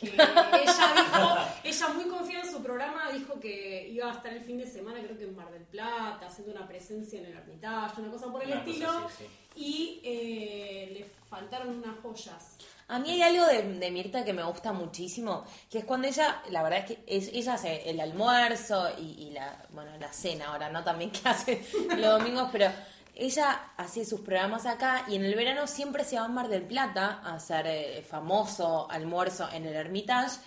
Que 0.00 0.06
ella 0.06 0.94
dijo, 0.94 1.36
ella 1.64 1.88
muy 1.88 2.04
confiada 2.04 2.44
en 2.44 2.50
su 2.50 2.62
programa, 2.62 3.10
dijo 3.12 3.38
que 3.38 3.88
iba 3.88 4.10
a 4.10 4.14
estar 4.14 4.32
el 4.32 4.42
fin 4.42 4.56
de 4.58 4.66
semana, 4.66 4.98
creo 5.02 5.16
que 5.18 5.24
en 5.24 5.36
Mar 5.36 5.50
del 5.50 5.64
Plata, 5.64 6.26
haciendo 6.26 6.52
una 6.54 6.66
presencia 6.66 7.18
en 7.18 7.26
el 7.26 7.36
Ermitaño, 7.36 7.92
una 7.98 8.10
cosa 8.10 8.32
por 8.32 8.42
el 8.42 8.48
Una 8.50 8.60
estilo, 8.60 8.90
así, 8.90 9.14
sí. 9.18 9.26
y 9.56 10.00
eh, 10.04 10.90
le 10.98 11.04
faltaron 11.28 11.68
unas 11.76 11.98
joyas. 12.00 12.56
A 12.88 12.98
mí 12.98 13.10
hay 13.10 13.22
algo 13.22 13.46
de, 13.46 13.62
de 13.78 13.90
Mirta 13.92 14.24
que 14.24 14.32
me 14.32 14.42
gusta 14.42 14.72
muchísimo, 14.72 15.44
que 15.70 15.78
es 15.78 15.84
cuando 15.84 16.08
ella, 16.08 16.42
la 16.50 16.62
verdad 16.64 16.80
es 16.80 16.84
que 16.86 17.04
es- 17.06 17.28
ella 17.32 17.54
hace 17.54 17.88
el 17.88 18.00
almuerzo 18.00 18.88
y, 18.98 19.26
y 19.26 19.30
la, 19.30 19.64
bueno, 19.70 19.92
la 19.98 20.12
cena 20.12 20.46
ahora, 20.46 20.70
¿no? 20.70 20.82
También 20.82 21.10
que 21.12 21.28
hace 21.28 21.64
los 21.96 22.18
domingos, 22.18 22.48
pero 22.50 22.68
ella 23.14 23.72
hace 23.76 24.04
sus 24.04 24.20
programas 24.20 24.66
acá 24.66 25.04
y 25.08 25.16
en 25.16 25.24
el 25.24 25.34
verano 25.34 25.66
siempre 25.66 26.04
se 26.04 26.16
va 26.18 26.24
a 26.24 26.28
Mar 26.28 26.48
del 26.48 26.62
Plata 26.62 27.20
a 27.24 27.34
hacer 27.34 27.66
eh, 27.66 28.02
famoso 28.08 28.90
almuerzo 28.90 29.48
en 29.52 29.66
el 29.66 29.74
Hermitage. 29.74 30.38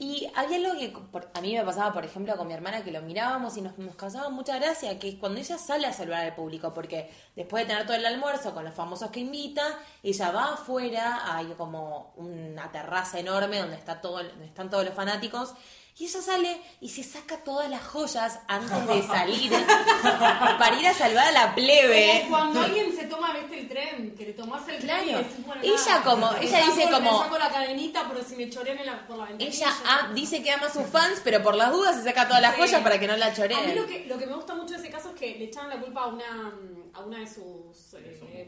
Y 0.00 0.30
había 0.36 0.58
algo 0.58 0.78
que 0.78 0.90
por- 0.90 1.28
a 1.34 1.40
mí 1.40 1.56
me 1.56 1.64
pasaba, 1.64 1.92
por 1.92 2.04
ejemplo, 2.04 2.36
con 2.36 2.46
mi 2.46 2.54
hermana, 2.54 2.84
que 2.84 2.92
lo 2.92 3.02
mirábamos 3.02 3.56
y 3.56 3.62
nos, 3.62 3.76
nos 3.78 3.96
causaba 3.96 4.28
mucha 4.28 4.56
gracia, 4.56 4.96
que 4.96 5.08
es 5.08 5.14
cuando 5.16 5.40
ella 5.40 5.58
sale 5.58 5.88
a 5.88 5.92
saludar 5.92 6.24
al 6.24 6.36
público, 6.36 6.72
porque 6.72 7.10
después 7.34 7.64
de 7.64 7.70
tener 7.72 7.84
todo 7.84 7.96
el 7.96 8.06
almuerzo 8.06 8.54
con 8.54 8.64
los 8.64 8.74
famosos 8.74 9.10
que 9.10 9.18
invita, 9.18 9.76
ella 10.04 10.30
va 10.30 10.52
afuera, 10.54 11.36
hay 11.36 11.46
como 11.56 12.12
una 12.16 12.70
terraza 12.70 13.18
enorme 13.18 13.58
donde, 13.58 13.74
está 13.74 14.00
todo, 14.00 14.22
donde 14.22 14.44
están 14.46 14.70
todos 14.70 14.84
los 14.84 14.94
fanáticos, 14.94 15.54
y 15.98 16.04
ella 16.04 16.22
sale 16.22 16.60
y 16.80 16.88
se 16.88 17.02
saca 17.02 17.38
todas 17.38 17.68
las 17.68 17.82
joyas 17.82 18.38
antes 18.46 18.86
de 18.86 19.02
salir 19.02 19.52
para 20.58 20.78
ir 20.78 20.86
a 20.86 20.94
salvar 20.94 21.26
a 21.28 21.32
la 21.32 21.54
plebe. 21.54 22.26
Cuando 22.28 22.60
alguien 22.60 22.94
se 22.94 23.04
toma, 23.06 23.32
viste, 23.32 23.60
el 23.60 23.68
tren, 23.68 24.14
que 24.16 24.26
le 24.26 24.32
tomás 24.32 24.66
el 24.68 24.78
tren 24.78 25.04
y 25.04 25.08
Claro. 25.08 25.26
bueno, 25.46 25.62
Ella 25.62 25.74
nada, 25.86 26.02
como- 26.04 26.32
ella 26.40 26.58
dice 26.66 26.88
como- 26.90 27.12
Me 27.18 27.24
saco 27.24 27.38
la 27.38 27.48
cadenita, 27.50 28.04
pero 28.08 28.24
si 28.24 28.36
me 28.36 28.48
chorean 28.48 28.78
en 28.78 28.86
la, 28.86 29.06
por 29.06 29.16
la 29.18 29.24
ventanilla... 29.26 29.66
Ella 29.68 30.08
dice 30.14 30.42
que 30.42 30.50
ama 30.52 30.66
a 30.66 30.72
sus 30.72 30.86
fans, 30.86 31.20
pero 31.24 31.42
por 31.42 31.54
las 31.56 31.72
dudas 31.72 31.96
se 31.96 32.04
saca 32.04 32.26
todas 32.28 32.42
las 32.42 32.54
Sí. 32.54 32.60
joyas 32.60 32.80
para 32.82 32.98
que 33.00 33.06
no 33.08 33.16
la 33.16 33.26
A 33.26 33.30
mí 33.30 33.36
choreen. 33.36 33.76
lo 33.76 33.86
que, 33.86 34.04
lo 34.06 34.18
que 34.18 34.26
me 34.26 34.34
gusta 34.34 34.54
mucho 34.54 34.74
de 34.74 34.80
ese 34.80 34.90
caso 34.90 35.10
es 35.10 35.16
que 35.16 35.36
le 35.38 35.44
echaron 35.46 35.70
la 35.70 35.80
culpa 35.80 36.02
a 36.02 36.06
una, 36.06 36.52
a 36.94 37.00
una 37.00 37.18
de 37.18 37.26
sus 37.26 37.94
eh, 37.94 38.46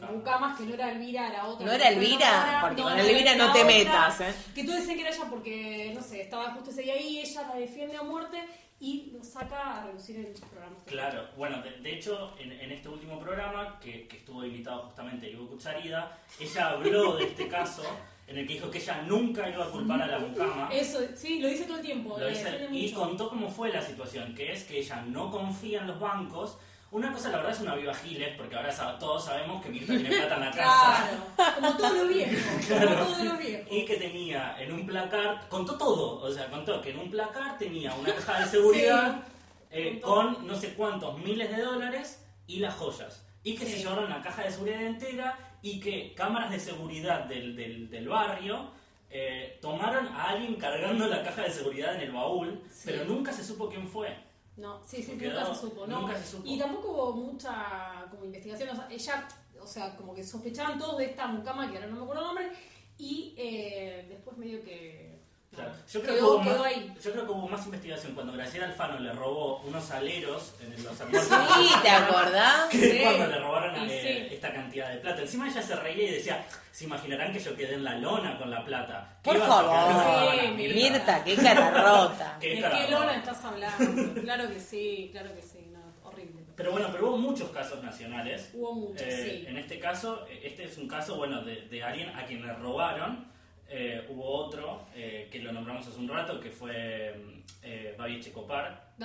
que 0.59 0.65
no 0.67 0.75
era 0.75 0.91
Elvira, 0.93 1.29
era 1.29 1.47
otra. 1.47 1.67
¿No 1.67 1.73
era 1.73 1.89
Elvira? 1.89 2.59
Porque 2.63 2.83
con 2.83 2.93
era 2.93 3.03
Elvira 3.03 3.35
no 3.35 3.53
te 3.53 3.61
otra, 3.61 3.65
metas, 3.65 4.21
¿eh? 4.21 4.35
Que 4.55 4.65
tú 4.65 4.73
decías 4.73 4.95
que 4.97 5.01
era 5.03 5.11
ella 5.11 5.25
porque, 5.31 5.93
no 5.95 6.03
sé, 6.03 6.23
estaba 6.23 6.53
justo 6.53 6.71
ese 6.71 6.83
día 6.83 6.95
ahí, 6.95 7.19
ella 7.21 7.40
la 7.49 7.57
defiende 7.57 7.97
a 7.97 8.03
muerte 8.03 8.39
y 8.79 9.11
lo 9.13 9.23
saca 9.23 9.79
a 9.83 9.87
reducir 9.87 10.17
en 10.17 10.27
el 10.27 10.33
programa. 10.33 10.77
Claro, 10.87 11.29
bueno, 11.37 11.61
de, 11.63 11.71
de 11.81 11.95
hecho, 11.95 12.33
en, 12.39 12.51
en 12.53 12.73
este 12.73 12.89
último 12.89 13.19
programa, 13.21 13.79
que, 13.79 14.07
que 14.09 14.17
estuvo 14.19 14.43
invitado 14.45 14.85
justamente 14.85 15.31
Ivo 15.31 15.47
Kutsarida, 15.49 16.17
ella 16.39 16.71
habló 16.71 17.17
de 17.17 17.25
este 17.25 17.47
caso 17.49 17.83
en 18.27 18.39
el 18.39 18.47
que 18.47 18.55
dijo 18.55 18.71
que 18.71 18.79
ella 18.79 19.03
nunca 19.03 19.49
iba 19.51 19.67
a 19.67 19.71
culpar 19.71 20.01
a 20.01 20.07
la 20.07 20.19
mucama. 20.21 20.71
Eso, 20.73 21.01
sí, 21.15 21.41
lo 21.41 21.49
dice 21.49 21.65
todo 21.65 21.77
el 21.79 21.85
tiempo. 21.85 22.11
Lo 22.17 22.25
la 22.25 22.29
dice- 22.31 22.69
y 22.71 22.83
mucho. 22.87 22.95
contó 23.01 23.29
cómo 23.29 23.51
fue 23.51 23.71
la 23.71 23.83
situación, 23.83 24.35
que 24.35 24.53
es 24.53 24.65
que 24.65 24.79
ella 24.79 25.03
no 25.03 25.31
confía 25.31 25.81
en 25.81 25.89
los 25.89 25.99
bancos. 26.01 26.57
Una 26.93 27.13
cosa, 27.13 27.29
la 27.31 27.37
verdad, 27.37 27.53
es 27.53 27.61
una 27.61 27.77
viva 27.77 27.95
giles, 27.95 28.35
porque 28.37 28.57
ahora 28.57 28.73
sab- 28.73 28.99
todos 28.99 29.25
sabemos 29.25 29.63
que 29.63 29.69
Mirta 29.69 29.93
tiene 29.95 30.09
plata 30.11 30.35
en 30.35 30.41
la 30.41 30.51
casa. 30.57 31.11
Claro, 31.37 31.55
como 31.57 31.77
todo 31.77 31.95
lo 31.95 32.09
viejo, 32.09 32.51
como 32.69 33.05
todo 33.07 33.25
lo 33.25 33.37
viejo. 33.39 33.65
Y 33.71 33.85
que 33.85 33.97
tenía 33.97 34.57
en 34.61 34.73
un 34.73 34.87
placar, 34.87 35.49
contó 35.49 35.79
todo, 35.79 36.21
o 36.21 36.33
sea, 36.33 36.51
contó 36.51 36.81
que 36.81 36.91
en 36.91 36.99
un 36.99 37.11
placar 37.11 37.57
tenía 37.59 37.95
una 37.95 38.13
caja 38.15 38.41
de 38.41 38.47
seguridad 38.51 39.23
eh, 39.71 40.01
con 40.01 40.47
no 40.49 40.57
sé 40.57 40.75
cuántos 40.75 41.17
miles 41.21 41.55
de 41.55 41.63
dólares 41.63 42.27
y 42.49 42.59
las 42.59 42.75
joyas. 42.75 43.25
Y 43.45 43.55
que 43.55 43.65
Sí. 43.67 43.73
se 43.73 43.79
llevaron 43.79 44.11
la 44.11 44.21
caja 44.21 44.43
de 44.43 44.51
seguridad 44.51 44.83
entera 44.83 45.39
y 45.63 45.79
que 45.79 46.13
cámaras 46.15 46.51
de 46.51 46.59
seguridad 46.59 47.21
del, 47.27 47.55
del, 47.55 47.89
del 47.89 48.09
barrio 48.09 48.69
eh, 49.11 49.59
tomaron 49.63 50.09
a 50.09 50.31
alguien 50.31 50.57
cargando 50.57 51.07
la 51.07 51.23
caja 51.23 51.43
de 51.43 51.51
seguridad 51.51 51.95
en 51.95 52.01
el 52.01 52.11
baúl, 52.13 52.61
Sí. 52.71 52.83
pero 52.87 53.05
nunca 53.05 53.33
se 53.33 53.45
supo 53.45 53.69
quién 53.69 53.87
fue. 53.87 54.15
No, 54.57 54.83
sí, 54.85 55.03
sí, 55.03 55.13
Porque 55.13 55.29
nunca 55.29 55.41
no, 55.41 55.55
se 55.55 55.61
supo, 55.61 55.87
¿no? 55.87 56.01
nunca 56.03 56.19
se 56.19 56.31
supo. 56.33 56.43
Y 56.47 56.59
tampoco 56.59 56.93
hubo 56.93 57.13
mucha 57.13 58.07
como 58.11 58.25
investigación, 58.25 58.71
o 58.71 58.77
sea, 58.77 58.89
ella, 58.91 59.29
o 59.61 59.67
sea, 59.67 59.97
como 59.97 60.15
que 60.15 60.25
sospechaban 60.25 60.79
todos 60.79 60.99
de 60.99 61.07
esta 61.07 61.27
mucama, 61.27 61.71
que 61.71 61.77
ahora 61.77 61.89
no 61.89 61.97
me 61.97 62.03
acuerdo 62.03 62.23
el 62.23 62.27
nombre, 62.29 62.53
y 62.99 63.35
eh, 63.37 64.07
después 64.09 64.37
medio 64.37 64.63
que... 64.63 65.20
Claro. 65.55 65.73
Yo, 65.93 66.01
creo 66.01 66.15
quedó, 66.15 66.17
que 66.17 66.23
hubo 66.23 66.43
quedó 66.45 66.59
más, 66.59 66.67
ahí. 66.67 66.95
yo 67.03 67.11
creo 67.13 67.27
que 67.27 67.33
hubo 67.33 67.49
más 67.49 67.65
investigación 67.67 68.15
cuando 68.15 68.33
Graciela 68.33 68.67
Alfano 68.67 69.01
le 69.01 69.13
robó 69.13 69.59
unos 69.63 69.91
aleros 69.91 70.55
en 70.61 70.85
los 70.85 71.01
almuerzos. 71.01 71.39
Sí, 71.57 71.75
¿te 71.83 71.91
acordás? 71.91 72.67
que 72.71 72.79
Sí. 72.79 72.99
cuando 73.03 73.27
le 73.27 73.39
robaron 73.41 73.91
eh, 73.91 74.27
sí. 74.29 74.35
esta 74.35 74.53
cantidad 74.53 74.91
de 74.91 74.99
plata. 74.99 75.23
Encima 75.23 75.49
ella 75.49 75.61
se 75.61 75.75
reía 75.75 76.05
y 76.09 76.13
decía, 76.15 76.47
se 76.71 76.85
imaginarán 76.85 77.33
que 77.33 77.41
yo 77.41 77.57
quedé 77.57 77.75
en 77.75 77.83
la 77.83 77.97
lona 77.99 78.39
con 78.39 78.49
la 78.49 78.65
plata. 78.65 79.19
¿Qué 79.25 79.31
Por 79.33 79.41
favor. 79.41 79.65
lona, 79.65 80.31
Sí, 80.43 80.49
Mirta, 80.53 81.25
qué 81.25 81.35
cara 81.35 81.71
rota. 81.83 82.37
¿De 82.41 82.55
qué 82.55 82.63
rota. 82.63 82.91
lona 82.91 83.17
estás 83.17 83.45
hablando? 83.45 84.21
claro 84.23 84.49
que 84.49 84.61
sí, 84.61 85.09
claro 85.11 85.35
que 85.35 85.43
sí, 85.43 85.67
no, 85.73 85.81
horrible. 86.09 86.43
Pero 86.55 86.71
bueno, 86.71 86.89
pero 86.93 87.09
hubo 87.09 87.17
muchos 87.19 87.51
casos 87.51 87.83
nacionales. 87.83 88.51
Hubo 88.55 88.73
muchos, 88.73 89.03
Eh, 89.03 89.41
sí. 89.43 89.47
En 89.49 89.57
este 89.59 89.81
caso, 89.81 90.27
este 90.45 90.65
es 90.67 90.79
un 90.79 90.87
caso, 90.87 91.17
bueno, 91.17 91.43
de, 91.43 91.63
de 91.63 91.83
alguien 91.83 92.11
a 92.17 92.25
quien 92.25 92.47
le 92.47 92.53
robaron. 92.53 93.29
Eh, 93.73 94.05
hubo 94.11 94.25
otro 94.29 94.87
eh, 94.95 95.29
que 95.31 95.39
lo 95.39 95.53
nombramos 95.53 95.87
hace 95.87 95.97
un 95.99 96.09
rato, 96.09 96.41
que 96.41 96.51
fue 96.51 97.15
eh, 97.63 97.95
Babi 97.97 98.21
Checopar. 98.21 98.91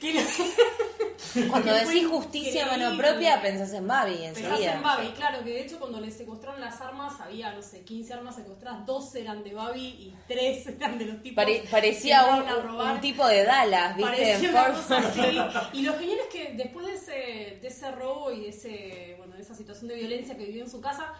Que 0.00 0.14
lo- 0.14 0.20
Cuando 1.50 1.72
que 1.72 1.78
decís 1.84 2.06
justicia 2.06 2.64
a 2.66 2.76
mano 2.76 2.96
propia, 2.98 3.40
pensás 3.40 3.72
en 3.72 3.86
Babi 3.86 4.16
Pensás 4.16 4.42
enseguida. 4.44 4.74
en 4.74 4.82
Babi, 4.82 5.08
claro, 5.16 5.42
que 5.44 5.50
de 5.50 5.62
hecho 5.62 5.78
cuando 5.78 6.00
le 6.00 6.10
secuestraron 6.10 6.60
las 6.60 6.80
armas, 6.80 7.18
había, 7.20 7.52
no 7.54 7.62
sé, 7.62 7.82
15 7.82 8.12
armas 8.14 8.36
secuestradas, 8.36 8.84
12 8.84 9.20
eran 9.22 9.42
de 9.42 9.54
Babi 9.54 9.80
y 9.86 10.14
3 10.28 10.66
eran 10.78 10.98
de 10.98 11.06
los 11.06 11.22
tipos 11.22 11.36
Pare- 11.44 11.62
que 11.62 11.68
parecía 11.68 12.24
un, 12.26 12.38
entraron 12.40 12.64
a 12.66 12.72
robar. 12.72 12.94
un 12.96 13.00
tipo 13.00 13.26
de 13.26 13.44
Dallas, 13.44 13.96
¿viste? 13.96 14.10
Parecía 14.10 14.34
En 14.48 14.50
una 14.50 14.66
cosa 14.74 14.98
así. 14.98 15.20
Y 15.78 15.82
lo 15.82 15.94
genial 15.98 16.18
es 16.18 16.26
que 16.26 16.52
después 16.54 16.86
de 16.86 16.92
ese, 16.94 17.58
de 17.62 17.68
ese 17.68 17.90
robo 17.92 18.30
y 18.32 18.40
de, 18.40 18.48
ese, 18.50 19.14
bueno, 19.18 19.34
de 19.36 19.42
esa 19.42 19.54
situación 19.54 19.88
de 19.88 19.94
violencia 19.94 20.36
que 20.36 20.44
vivió 20.44 20.64
en 20.64 20.70
su 20.70 20.80
casa, 20.80 21.12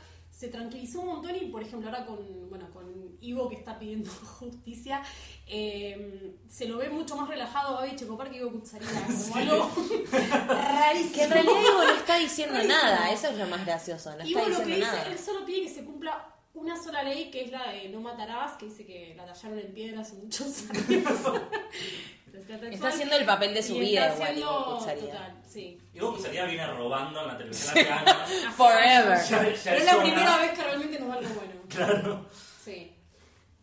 se 0.42 0.48
tranquilizó 0.48 1.02
un 1.02 1.06
montón 1.06 1.36
y, 1.36 1.44
por 1.46 1.62
ejemplo, 1.62 1.88
ahora 1.88 2.04
con, 2.04 2.18
bueno, 2.50 2.68
con 2.72 3.16
Ivo 3.20 3.48
que 3.48 3.54
está 3.54 3.78
pidiendo 3.78 4.10
justicia, 4.40 5.00
eh, 5.46 6.34
se 6.48 6.66
lo 6.66 6.78
ve 6.78 6.90
mucho 6.90 7.16
más 7.16 7.28
relajado 7.28 7.76
a 7.76 7.80
Babi 7.82 7.94
Checopar 7.94 8.28
que 8.28 8.38
Ivo 8.38 8.50
Kutsarida, 8.50 9.06
como 9.06 9.36
algo 9.36 9.70
rarísimo. 10.48 11.14
Que 11.14 11.22
en 11.22 11.30
realidad 11.30 11.60
Ivo 11.62 11.84
no 11.84 11.94
está 11.94 12.16
diciendo 12.18 12.54
Rarísimo. 12.56 12.76
nada, 12.76 13.12
eso 13.12 13.28
es 13.28 13.38
lo 13.38 13.46
más 13.46 13.64
gracioso, 13.64 14.16
no 14.16 14.26
Ivo 14.26 14.40
está 14.40 14.50
lo 14.50 14.56
que 14.58 14.64
diciendo 14.64 14.86
dice, 14.86 14.96
nada. 14.96 15.12
él 15.12 15.18
solo 15.20 15.46
pide 15.46 15.62
que 15.62 15.68
se 15.68 15.84
cumpla 15.84 16.28
una 16.54 16.76
sola 16.82 17.04
ley, 17.04 17.30
que 17.30 17.44
es 17.44 17.52
la 17.52 17.70
de 17.70 17.88
no 17.90 18.00
matarás, 18.00 18.54
que 18.58 18.66
dice 18.66 18.84
que 18.84 19.14
la 19.16 19.24
tallaron 19.24 19.60
en 19.60 19.72
piedra 19.72 20.00
hace 20.00 20.14
muchos 20.16 20.64
años. 20.70 21.04
Está 22.70 22.88
haciendo 22.88 23.16
el 23.16 23.24
papel 23.24 23.54
de 23.54 23.62
su 23.62 23.74
vida 23.78 24.12
igual, 24.14 24.22
haciendo-. 24.28 24.78
Total, 24.78 25.42
sí. 25.48 25.78
Y 25.94 26.00
vos 26.00 26.14
Kutsarida 26.16 26.44
viene 26.46 26.66
robando 26.66 27.20
en 27.22 27.28
la 27.28 27.36
televisión. 27.38 27.74
Forever. 28.56 29.18
Ya- 29.18 29.52
ya 29.52 29.60
Pero 29.64 29.76
es 29.76 29.84
la 29.84 29.92
zona. 29.92 30.02
primera 30.04 30.36
vez 30.38 30.50
que 30.52 30.62
realmente 30.62 30.98
nos 31.00 31.08
da 31.08 31.14
algo 31.14 31.34
bueno. 31.34 31.52
Claro. 31.68 32.26
Sí. 32.64 32.92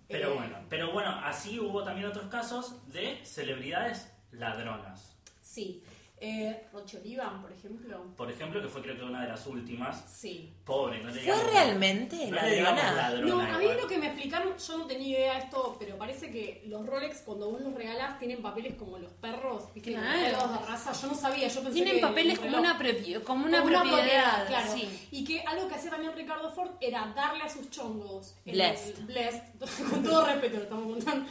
Pero 0.08 0.32
Eh, 0.32 0.36
bueno, 0.36 0.58
pero 0.70 0.92
bueno, 0.92 1.12
así 1.24 1.60
hubo 1.60 1.84
también 1.84 2.08
otros 2.08 2.28
casos 2.30 2.76
de 2.92 3.24
celebridades 3.26 4.12
ladronas. 4.32 5.15
Sí. 5.42 5.84
Eh, 6.22 6.68
Roche 6.74 6.98
Olivan, 6.98 7.42
por 7.42 7.52
ejemplo. 7.52 8.14
Por 8.18 8.30
ejemplo, 8.30 8.62
que 8.62 8.68
fue 8.68 8.82
creo 8.82 8.98
que 8.98 9.04
una 9.04 9.22
de 9.22 9.30
las 9.30 9.48
últimas. 9.48 10.04
Sí. 10.12 10.54
Pobre, 10.66 11.00
no 11.00 11.08
le 11.08 11.14
¿Fue 11.14 11.22
digamos- 11.22 11.52
realmente 11.52 12.28
no 12.28 12.36
ladrona? 12.36 12.92
ladrona 12.94 13.28
No, 13.34 13.40
a 13.40 13.58
mí 13.58 13.64
igual. 13.64 13.78
lo 13.82 13.88
que 13.88 13.98
me 13.98 14.08
explicaron, 14.08 14.58
yo 14.58 14.78
no 14.78 14.86
tenía 14.86 15.08
idea 15.18 15.34
de 15.36 15.40
esto, 15.40 15.78
pero 15.80 15.98
parece 15.98 16.30
que 16.30 16.64
los 16.68 16.86
Rolex 16.86 17.22
cuando 17.22 17.50
vos 17.50 17.62
los 17.62 17.74
regalás 17.74 18.20
tienen 18.20 18.42
papeles 18.42 18.76
como 18.76 18.98
los 18.98 19.12
perros, 19.14 19.64
Claro. 19.82 20.20
perros 20.20 20.60
de 20.60 20.66
raza. 20.68 20.92
Yo 20.92 21.08
no 21.08 21.16
sabía, 21.16 21.48
yo 21.48 21.62
pensé 21.62 21.74
Tienen 21.74 21.96
que 21.96 22.02
papeles 22.02 22.38
como 22.40 22.58
una, 22.58 22.78
como 23.24 23.46
una 23.46 23.62
Como 23.62 23.72
propiedad. 23.72 24.48
claro. 24.48 24.72
sí. 24.74 25.08
Y 25.12 25.24
que 25.24 25.42
algo 25.42 25.68
que 25.70 25.76
hacía 25.76 25.92
también 25.92 26.14
Ricardo 26.16 26.52
Ford 26.52 26.72
era 26.82 27.14
darle 27.16 27.44
a 27.44 27.50
sus 27.50 27.70
chongos. 27.70 28.36
Blessed. 28.46 28.98
el- 29.00 29.06
blessed, 29.06 29.44
con 29.90 30.04
todo 30.04 30.26
respeto 30.26 30.58
lo 30.58 30.64
estamos 30.64 30.94
contando. 30.96 31.30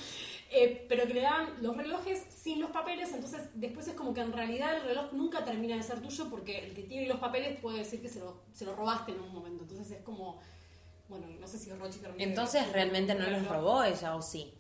Eh, 0.51 0.87
pero 0.89 1.07
que 1.07 1.15
le 1.15 1.21
daban 1.23 1.55
los 1.61 1.77
relojes 1.77 2.23
sin 2.31 2.61
los 2.61 2.71
papeles, 2.71 3.13
entonces 3.13 3.43
después 3.55 3.87
es 3.89 3.95
como 3.95 4.15
que 4.15 4.21
en 4.21 4.33
realidad 4.33 4.75
el 4.77 4.83
reloj 4.83 5.13
nunca 5.13 5.45
termina 5.45 5.77
de 5.77 5.83
ser 5.83 6.01
tuyo 6.01 6.29
porque 6.31 6.67
el 6.67 6.75
que 6.75 6.83
tiene 6.85 7.07
los 7.07 7.19
papeles 7.19 7.59
puede 7.61 7.79
decir 7.79 8.01
que 8.01 8.09
se 8.09 8.21
lo, 8.21 8.43
se 8.55 8.65
lo 8.65 8.75
robaste 8.75 9.13
en 9.13 9.21
un 9.21 9.33
momento. 9.33 9.63
Entonces 9.65 9.91
es 9.99 10.03
como, 10.03 10.41
bueno, 11.09 11.27
no 11.39 11.47
sé 11.47 11.59
si 11.59 11.71
Rochi 11.73 11.99
termina. 11.99 12.23
Entonces 12.25 12.71
realmente 12.73 13.15
no 13.15 13.29
los 13.29 13.47
robó 13.47 13.83
ella 13.85 14.17
o 14.17 14.23
sí. 14.23 14.53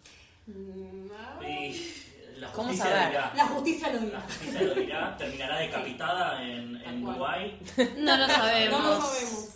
Mm, 0.46 1.08
ah, 1.16 1.40
Y 1.46 1.94
la 2.38 2.52
¿Cómo 2.52 2.68
justicia 2.68 2.90
saber? 2.92 3.08
dirá. 3.08 3.32
La 3.34 3.46
justicia 3.46 3.88
lo 3.92 3.94
La 4.00 4.04
dirá. 4.06 4.20
justicia 4.20 4.62
lo 4.62 4.74
dirá, 4.74 5.16
terminará 5.16 5.58
decapitada 5.58 6.42
en, 6.42 6.76
en. 6.76 7.02
Uruguay. 7.06 7.58
No 7.98 8.16
lo 8.16 8.26
sabemos. 8.26 8.80
No 8.80 8.90
lo 8.90 9.00
sabemos. 9.00 9.54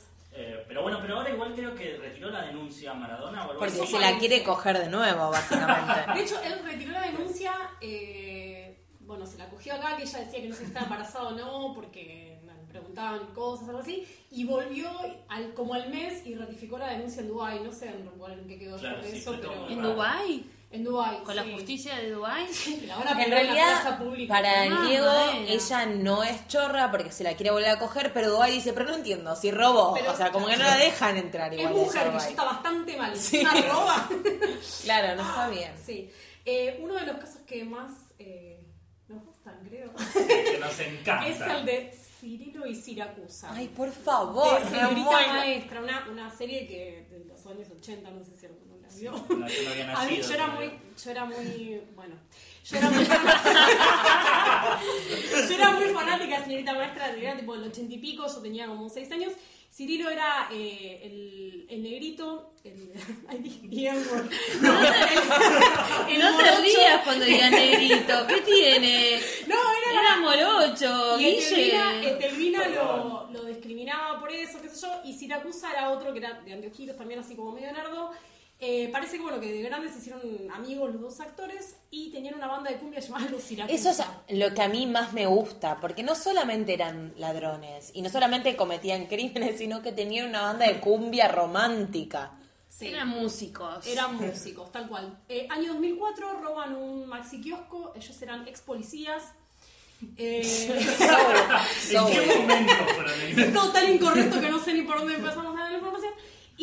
Pero 0.73 0.85
bueno, 0.85 1.01
pero 1.03 1.19
ahora 1.19 1.29
igual 1.29 1.53
creo 1.55 1.75
que 1.75 1.99
retiró 1.99 2.31
la 2.31 2.47
denuncia 2.47 2.93
a 2.93 2.95
Maradona 2.95 3.41
o 3.41 3.51
algo 3.51 3.59
Porque 3.59 3.83
así. 3.83 3.93
se 3.93 4.01
la 4.01 4.19
quiere 4.19 4.43
coger 4.43 4.79
de 4.79 4.89
nuevo, 4.89 5.29
básicamente. 5.29 5.93
De 6.15 6.23
hecho, 6.23 6.41
él 6.43 6.65
retiró 6.65 6.93
la 6.93 7.03
denuncia, 7.03 7.53
eh, 7.83 8.83
bueno, 9.01 9.27
se 9.27 9.37
la 9.37 9.51
cogió 9.51 9.75
acá, 9.75 9.99
que 9.99 10.05
ella 10.05 10.21
decía 10.21 10.41
que 10.41 10.49
no 10.49 10.55
sé 10.55 10.61
si 10.61 10.69
estaba 10.69 10.87
embarazada 10.87 11.29
o 11.29 11.33
no, 11.33 11.75
porque 11.75 12.41
bueno, 12.43 12.61
preguntaban 12.71 13.27
cosas, 13.35 13.69
algo 13.69 13.81
así, 13.81 14.09
y 14.31 14.47
volvió 14.47 14.89
al, 15.29 15.53
como 15.53 15.75
al 15.75 15.91
mes 15.91 16.27
y 16.27 16.37
ratificó 16.37 16.79
la 16.79 16.89
denuncia 16.89 17.21
en 17.21 17.29
Dubái, 17.29 17.61
no 17.61 17.71
sé 17.71 17.89
en, 17.89 18.09
en 18.09 18.49
qué 18.49 18.59
quedó 18.59 18.79
Claro, 18.79 19.03
sí, 19.03 19.19
eso, 19.19 19.37
pero... 19.43 19.69
¿En. 19.69 19.83
Dubái? 19.83 20.51
En 20.73 20.85
Dubái, 20.85 21.19
¿Con 21.19 21.37
la 21.37 21.45
justicia 21.45 21.95
de 21.97 22.11
Dubái? 22.13 22.47
La 22.87 22.97
van 22.97 23.09
a 23.09 23.23
En 23.25 23.31
realidad, 23.31 23.99
pública. 23.99 24.33
para 24.35 24.65
el 24.65 24.73
Ah, 24.73 24.85
Diego, 24.89 25.07
madera. 25.07 25.39
ella 25.49 25.87
no 25.87 26.23
es 26.23 26.49
chorra 26.49 26.91
porque 26.91 27.13
se 27.13 27.23
la 27.25 27.35
quiere 27.35 27.51
volver 27.53 27.69
a 27.69 27.79
coger, 27.79 28.11
pero 28.15 28.31
Dubái 28.31 28.53
dice, 28.53 28.73
pero 28.73 28.87
no 28.87 28.95
entiendo, 28.95 29.37
si 29.37 29.51
robó. 29.51 29.93
Pero- 29.95 30.13
o 30.13 30.17
sea, 30.17 30.33
como 30.33 30.47
que 30.47 30.57
no 30.57 30.65
la 30.65 30.77
dejan 30.79 31.19
entrar 31.19 31.53
Es 31.53 31.61
igual. 31.61 31.75
a 31.75 31.77
mujer, 31.77 32.11
que 32.13 32.19
ya 32.19 32.29
está 32.31 32.45
bastante 32.45 32.97
mal. 32.97 33.17
Sí. 33.17 33.41
Una 33.41 33.53
roba. 33.61 34.09
Claro, 34.83 35.17
no 35.17 35.23
está 35.29 35.49
bien. 35.51 35.73
Sí. 35.85 36.11
Eh, 36.45 36.79
uno 36.83 36.95
de 36.95 37.07
los 37.07 37.17
casos 37.19 37.43
que 37.47 37.65
más 37.65 37.91
eh, 38.19 38.59
nos 39.09 39.23
gustan, 39.25 39.59
creo, 39.69 39.93
Que 39.95 40.59
nos 40.59 40.79
encanta. 40.81 41.29
es 41.29 41.41
el 41.41 41.67
de 41.67 41.93
Cirilo 42.21 42.67
y 42.67 42.75
Siracusa. 42.75 43.53
Ay, 43.53 43.69
por 43.69 43.93
favor, 43.93 44.59
de 44.65 44.71
Señorita. 44.71 45.11
Maestra, 45.29 45.81
una, 45.83 46.07
una 46.11 46.31
serie 46.37 46.67
que 46.67 47.07
de 47.11 47.25
los 47.27 47.45
años 47.47 47.69
80, 47.71 48.11
no 48.11 48.25
sé 48.25 48.37
si 48.37 48.47
la 48.93 48.99
vio. 49.01 49.13
No, 49.13 49.49
yo 49.49 49.63
no 49.65 49.71
había 49.71 49.93
A 49.99 50.05
mí 50.07 50.21
yo 50.21 50.35
era 50.35 50.47
muy, 50.49 50.71
yo 51.03 51.11
era 51.11 51.25
muy, 51.25 51.81
bueno, 51.95 52.15
yo 52.65 52.77
era 52.77 52.91
muy 52.91 53.05
yo 55.49 55.55
era 55.55 55.71
muy 55.73 55.85
fanática 55.89 56.45
señorita 56.45 56.73
maestra, 56.75 57.11
era 57.15 57.37
tipo 57.37 57.55
del 57.55 57.65
ochenta 57.69 57.95
y 57.95 57.99
pico, 57.99 58.27
yo 58.27 58.41
tenía 58.43 58.67
como 58.67 58.89
seis 58.89 59.11
años. 59.13 59.33
Cirilo 59.75 60.11
era 60.11 60.49
eh, 60.53 61.01
el, 61.03 61.67
el 61.71 61.83
negrito, 61.83 62.53
el, 62.63 62.93
ay, 63.29 63.39
bien, 63.63 63.95
no, 64.61 64.83
el, 64.83 64.91
el 66.11 66.19
no 66.21 66.37
te 66.37 66.45
morocho. 66.45 66.63
rías 66.63 67.01
cuando 67.03 67.25
diga 67.25 67.49
negrito. 67.49 68.27
¿Qué 68.29 68.41
tiene? 68.43 69.19
No, 69.47 69.55
era 69.57 70.01
Era 70.01 70.17
morocho, 70.19 71.19
y 71.19 71.25
Guille. 71.25 71.69
Etelvina, 71.69 72.03
Etelvina 72.07 72.69
lo, 72.69 73.31
lo 73.33 73.45
discriminaba 73.47 74.21
por 74.21 74.31
eso, 74.31 74.61
qué 74.61 74.69
sé 74.69 74.79
yo, 74.83 74.89
y 75.07 75.15
Siracusa 75.15 75.71
era 75.73 75.89
otro 75.89 76.13
que 76.13 76.19
era 76.19 76.35
de 76.45 76.53
anteojitos, 76.53 76.99
también 76.99 77.21
así 77.21 77.35
como 77.35 77.53
medio 77.53 77.73
nardo. 77.73 78.11
Eh, 78.65 78.91
parece 78.93 79.17
que 79.17 79.25
bueno, 79.25 79.41
que 79.41 79.53
de 79.53 79.61
grandes 79.61 79.91
se 79.91 79.99
hicieron 79.99 80.23
amigos 80.55 80.93
los 80.93 81.03
dos 81.03 81.21
actores 81.21 81.75
y 81.91 82.13
tenían 82.13 82.37
una 82.37 82.47
banda 82.47 82.71
de 82.71 82.77
cumbia 82.77 83.01
llamada 83.01 83.29
Los 83.29 83.43
Siracusa. 83.43 83.91
Eso 83.91 84.05
es 84.29 84.39
lo 84.39 84.55
que 84.55 84.63
a 84.63 84.69
mí 84.69 84.87
más 84.87 85.13
me 85.13 85.27
gusta, 85.27 85.81
porque 85.81 86.05
no 86.05 86.15
solamente 86.15 86.73
eran 86.73 87.13
ladrones 87.17 87.91
y 87.93 88.03
no 88.03 88.09
solamente 88.09 88.55
cometían 88.55 89.07
crímenes, 89.07 89.59
sino 89.59 89.83
que 89.83 89.91
tenían 89.91 90.29
una 90.29 90.43
banda 90.43 90.69
de 90.69 90.79
cumbia 90.79 91.27
romántica. 91.27 92.39
Sí. 92.69 92.87
Eran 92.87 93.09
músicos. 93.09 93.85
Eran 93.85 94.15
músicos, 94.15 94.71
tal 94.71 94.87
cual. 94.87 95.19
Eh, 95.29 95.49
año 95.51 95.73
2004 95.73 96.41
roban 96.41 96.77
un 96.77 97.09
maxi 97.09 97.41
kiosco, 97.41 97.93
ellos 97.97 98.23
eran 98.23 98.47
ex 98.47 98.61
policías. 98.61 99.25
Eh, 100.17 100.43
¿En 101.91 102.07
qué 102.07 102.37
momento 102.37 102.75
todo 103.53 103.73
tan 103.73 103.93
incorrecto 103.93 104.41
que 104.41 104.51
no 104.51 104.59
sé 104.63 104.73
ni 104.73 104.83
por 104.83 104.99
dónde 104.99 105.15
empezamos 105.15 105.57
a 105.57 105.63
dar 105.63 105.71
la 105.73 105.79
información. 105.79 106.13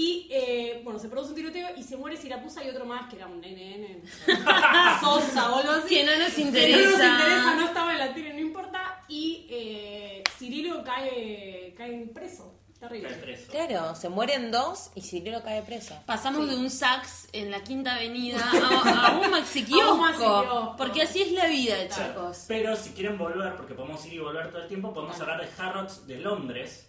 Y 0.01 0.27
eh, 0.31 0.79
bueno, 0.85 0.97
se 0.97 1.09
produce 1.09 1.31
un 1.31 1.35
tiroteo 1.35 1.67
y 1.75 1.83
se 1.83 1.97
muere 1.97 2.15
Siracusa 2.15 2.63
y 2.63 2.69
otro 2.69 2.85
más 2.85 3.09
que 3.09 3.17
era 3.17 3.27
un 3.27 3.41
NN, 3.41 4.01
Sosa 5.01 5.51
o 5.51 5.55
algo 5.57 5.71
así. 5.73 5.89
Que 5.95 6.03
no 6.05 6.17
nos 6.17 6.33
Que 6.33 6.41
interesa. 6.41 6.77
no 6.79 6.85
nos 6.85 7.01
interesa, 7.19 7.55
no 7.55 7.65
estaba 7.65 7.91
en 7.91 7.99
la 7.99 8.13
tele, 8.13 8.33
no 8.33 8.39
importa. 8.39 9.01
Y 9.09 9.45
eh, 9.49 10.23
Cirilo 10.37 10.83
cae, 10.85 11.73
cae 11.77 12.07
preso. 12.13 12.55
Terrible. 12.79 13.09
Cae 13.09 13.17
preso. 13.17 13.51
Claro, 13.51 13.93
se 13.95 14.07
mueren 14.07 14.51
dos 14.51 14.91
y 14.95 15.01
Cirilo 15.01 15.43
cae 15.43 15.63
preso. 15.63 15.95
Pasamos 16.05 16.45
Sí. 16.45 16.51
de 16.51 16.55
un 16.61 16.69
sax 16.69 17.27
en 17.33 17.51
la 17.51 17.61
quinta 17.61 17.95
avenida 17.95 18.39
a, 18.53 19.07
a 19.07 19.17
un 19.19 19.29
maxi 19.31 19.65
kiosco. 19.65 20.75
Porque 20.77 21.01
así 21.01 21.21
es 21.23 21.33
la 21.33 21.47
vida, 21.47 21.75
Claro. 21.89 22.13
chicos. 22.13 22.45
Pero 22.47 22.75
si 22.77 22.91
quieren 22.91 23.17
volver, 23.17 23.53
porque 23.57 23.73
podemos 23.73 24.05
ir 24.05 24.13
y 24.13 24.19
volver 24.19 24.49
todo 24.49 24.61
el 24.61 24.67
tiempo, 24.69 24.93
podemos 24.93 25.19
hablar 25.19 25.41
de 25.41 25.49
Harrods 25.61 26.07
de 26.07 26.19
Londres, 26.19 26.85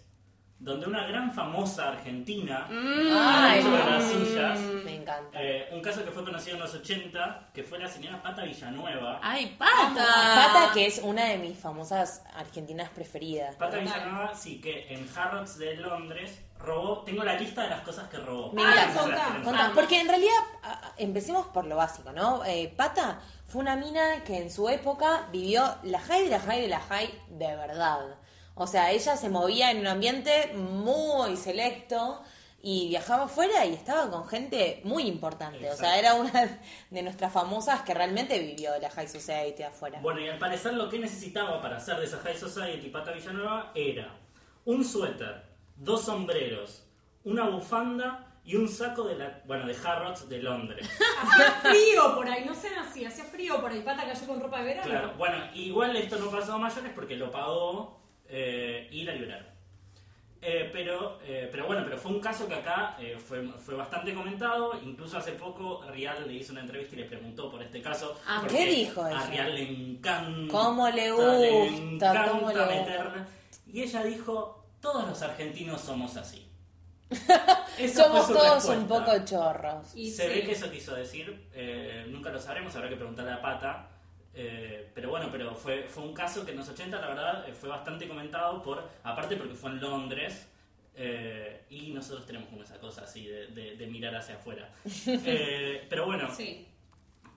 donde 0.63 0.85
una 0.85 1.07
gran 1.07 1.31
famosa 1.33 1.89
argentina, 1.89 2.67
dentro 2.69 3.71
de 3.71 3.85
las 3.91 4.11
suyas, 4.11 4.59
me 4.59 4.95
encanta. 4.95 5.41
eh, 5.41 5.67
un 5.71 5.81
caso 5.81 6.05
que 6.05 6.11
fue 6.11 6.23
conocido 6.23 6.55
en 6.57 6.61
los 6.61 6.73
80, 6.75 7.49
que 7.51 7.63
fue 7.63 7.79
la 7.79 7.87
señora 7.87 8.21
Pata 8.21 8.43
Villanueva. 8.43 9.19
¡Ay, 9.23 9.55
pata! 9.57 9.95
Pata, 9.95 10.69
que 10.73 10.85
es 10.85 10.99
una 10.99 11.25
de 11.25 11.39
mis 11.39 11.57
famosas 11.57 12.23
argentinas 12.35 12.89
preferidas. 12.89 13.55
Pata 13.55 13.77
Villanueva, 13.77 14.35
sí, 14.35 14.61
que 14.61 14.93
en 14.93 15.09
Harrods 15.15 15.57
de 15.57 15.77
Londres 15.77 16.39
robó, 16.59 16.99
tengo 17.01 17.23
la 17.23 17.33
lista 17.33 17.63
de 17.63 17.69
las 17.71 17.81
cosas 17.81 18.07
que 18.07 18.17
robó. 18.17 18.51
Me 18.53 18.63
Ay, 18.63 18.87
encanta. 18.91 19.71
Porque 19.73 19.99
en 19.99 20.07
realidad, 20.09 20.31
empecemos 20.97 21.47
por 21.47 21.65
lo 21.65 21.75
básico, 21.75 22.11
¿no? 22.11 22.45
Eh, 22.45 22.71
Pata 22.77 23.19
fue 23.47 23.61
una 23.61 23.75
mina 23.75 24.23
que 24.23 24.37
en 24.37 24.51
su 24.51 24.69
época 24.69 25.27
vivió 25.31 25.75
la 25.83 25.99
high 25.99 26.25
de 26.25 26.29
la 26.29 26.39
high 26.39 26.61
de 26.61 26.67
la 26.67 26.79
high 26.81 27.09
de 27.29 27.55
verdad. 27.55 27.99
O 28.55 28.67
sea, 28.67 28.91
ella 28.91 29.15
se 29.15 29.29
movía 29.29 29.71
en 29.71 29.79
un 29.79 29.87
ambiente 29.87 30.53
muy 30.53 31.37
selecto 31.37 32.21
y 32.63 32.89
viajaba 32.89 33.23
afuera 33.23 33.65
y 33.65 33.73
estaba 33.73 34.09
con 34.09 34.27
gente 34.27 34.81
muy 34.83 35.03
importante. 35.03 35.69
O 35.69 35.75
sea, 35.75 35.97
era 35.97 36.13
una 36.13 36.59
de 36.89 37.01
nuestras 37.01 37.33
famosas 37.33 37.81
que 37.81 37.93
realmente 37.93 38.37
vivió 38.39 38.71
la 38.79 38.89
high 38.89 39.07
society 39.07 39.63
afuera. 39.63 39.99
Bueno, 40.01 40.19
y 40.19 40.29
al 40.29 40.37
parecer 40.37 40.73
lo 40.73 40.89
que 40.89 40.99
necesitaba 40.99 41.61
para 41.61 41.77
hacer 41.77 41.97
de 41.97 42.05
esa 42.05 42.19
High 42.19 42.37
Society 42.37 42.89
Pata 42.89 43.11
Villanueva 43.11 43.71
era 43.73 44.13
un 44.65 44.83
suéter, 44.83 45.43
dos 45.75 46.03
sombreros, 46.03 46.83
una 47.23 47.49
bufanda 47.49 48.27
y 48.43 48.55
un 48.55 48.67
saco 48.67 49.03
de 49.03 49.15
la, 49.15 49.41
bueno, 49.45 49.65
de 49.65 49.75
Harrods 49.83 50.29
de 50.29 50.41
Londres. 50.41 50.87
Hacía 51.21 51.51
frío 51.61 52.15
por 52.15 52.27
ahí, 52.27 52.45
no 52.45 52.53
sean 52.53 52.79
así, 52.79 53.05
hacía 53.05 53.23
frío 53.25 53.59
por 53.61 53.71
ahí. 53.71 53.81
Pata 53.81 54.03
cayó 54.05 54.27
con 54.27 54.39
ropa 54.39 54.59
de 54.59 54.65
verano. 54.65 54.87
Claro, 54.87 55.13
bueno, 55.17 55.37
igual 55.53 55.95
esto 55.95 56.17
no 56.17 56.29
pasó 56.29 56.53
a 56.53 56.57
mayores 56.57 56.91
porque 56.93 57.15
lo 57.15 57.31
pagó 57.31 58.00
eh, 58.31 58.87
y 58.91 59.03
la 59.03 59.13
liberaron. 59.13 59.51
Eh, 60.43 60.71
pero, 60.73 61.19
eh, 61.23 61.47
pero 61.51 61.67
bueno, 61.67 61.83
pero 61.85 61.99
fue 61.99 62.11
un 62.11 62.19
caso 62.19 62.47
que 62.47 62.55
acá 62.55 62.97
eh, 62.99 63.15
fue, 63.23 63.43
fue 63.59 63.75
bastante 63.75 64.11
comentado. 64.15 64.73
Incluso 64.83 65.19
hace 65.19 65.33
poco 65.33 65.83
Rial 65.91 66.25
le 66.27 66.33
hizo 66.33 66.51
una 66.53 66.61
entrevista 66.61 66.95
y 66.95 66.99
le 66.99 67.05
preguntó 67.05 67.51
por 67.51 67.61
este 67.61 67.79
caso. 67.79 68.19
Ah, 68.27 68.39
porque 68.41 68.57
¿qué 68.57 68.65
dijo 68.65 69.03
A 69.03 69.11
ella? 69.11 69.27
Rial 69.27 69.53
le 69.55 69.69
encanta. 69.69 70.51
¿Cómo 70.51 70.89
le 70.89 70.95
le 70.95 71.11
gusta? 71.11 71.47
encanta 71.47 72.31
¿Cómo 72.31 72.51
le 72.51 72.59
gusta? 72.59 73.27
Y 73.67 73.83
ella 73.83 74.03
dijo: 74.03 74.65
Todos 74.81 75.07
los 75.07 75.21
argentinos 75.21 75.79
somos 75.81 76.17
así. 76.17 76.47
Somos 77.93 78.27
todos 78.27 78.65
un 78.65 78.87
respuesta. 78.87 78.87
poco 78.87 79.25
chorros. 79.25 79.95
Y 79.95 80.09
Se 80.11 80.23
sí. 80.23 80.29
ve 80.29 80.43
que 80.45 80.51
eso 80.53 80.71
quiso 80.71 80.95
decir, 80.95 81.49
eh, 81.53 82.05
nunca 82.09 82.29
lo 82.29 82.39
sabremos, 82.39 82.75
habrá 82.75 82.89
que 82.89 82.95
preguntarle 82.95 83.33
a 83.33 83.41
Pata. 83.41 83.89
Eh, 84.33 84.89
pero 84.95 85.09
bueno, 85.09 85.27
pero 85.31 85.53
fue, 85.55 85.83
fue 85.83 86.03
un 86.03 86.13
caso 86.13 86.45
que 86.45 86.51
en 86.51 86.57
los 86.57 86.69
80 86.69 86.99
la 86.99 87.07
verdad 87.07 87.49
eh, 87.49 87.53
fue 87.53 87.69
bastante 87.69 88.07
comentado, 88.07 88.61
por 88.61 88.87
aparte 89.03 89.35
porque 89.35 89.53
fue 89.55 89.71
en 89.71 89.81
Londres 89.81 90.47
eh, 90.95 91.65
y 91.69 91.91
nosotros 91.91 92.25
tenemos 92.25 92.49
como 92.49 92.63
esa 92.63 92.79
cosa 92.79 93.03
así 93.03 93.25
de, 93.27 93.47
de- 93.47 93.75
de 93.75 93.87
mirar 93.87 94.15
hacia 94.15 94.35
afuera. 94.35 94.73
Eh, 95.07 95.85
pero 95.89 96.05
bueno, 96.05 96.29
Sí. 96.35 96.67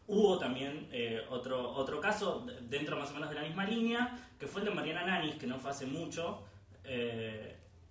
hubo 0.06 0.38
también 0.38 0.88
otro, 1.30 1.70
otro 1.72 2.00
caso 2.00 2.46
dentro 2.62 2.96
más 2.96 3.10
o 3.10 3.14
menos 3.14 3.28
de 3.30 3.36
la 3.36 3.42
misma 3.42 3.64
línea, 3.64 4.28
que 4.38 4.46
fue 4.46 4.60
el 4.62 4.68
de 4.68 4.74
Mariana 4.74 5.04
Nanis, 5.04 5.34
que 5.36 5.46
no 5.46 5.58
fue 5.58 5.70
hace 5.70 5.86
mucho. 5.86 6.44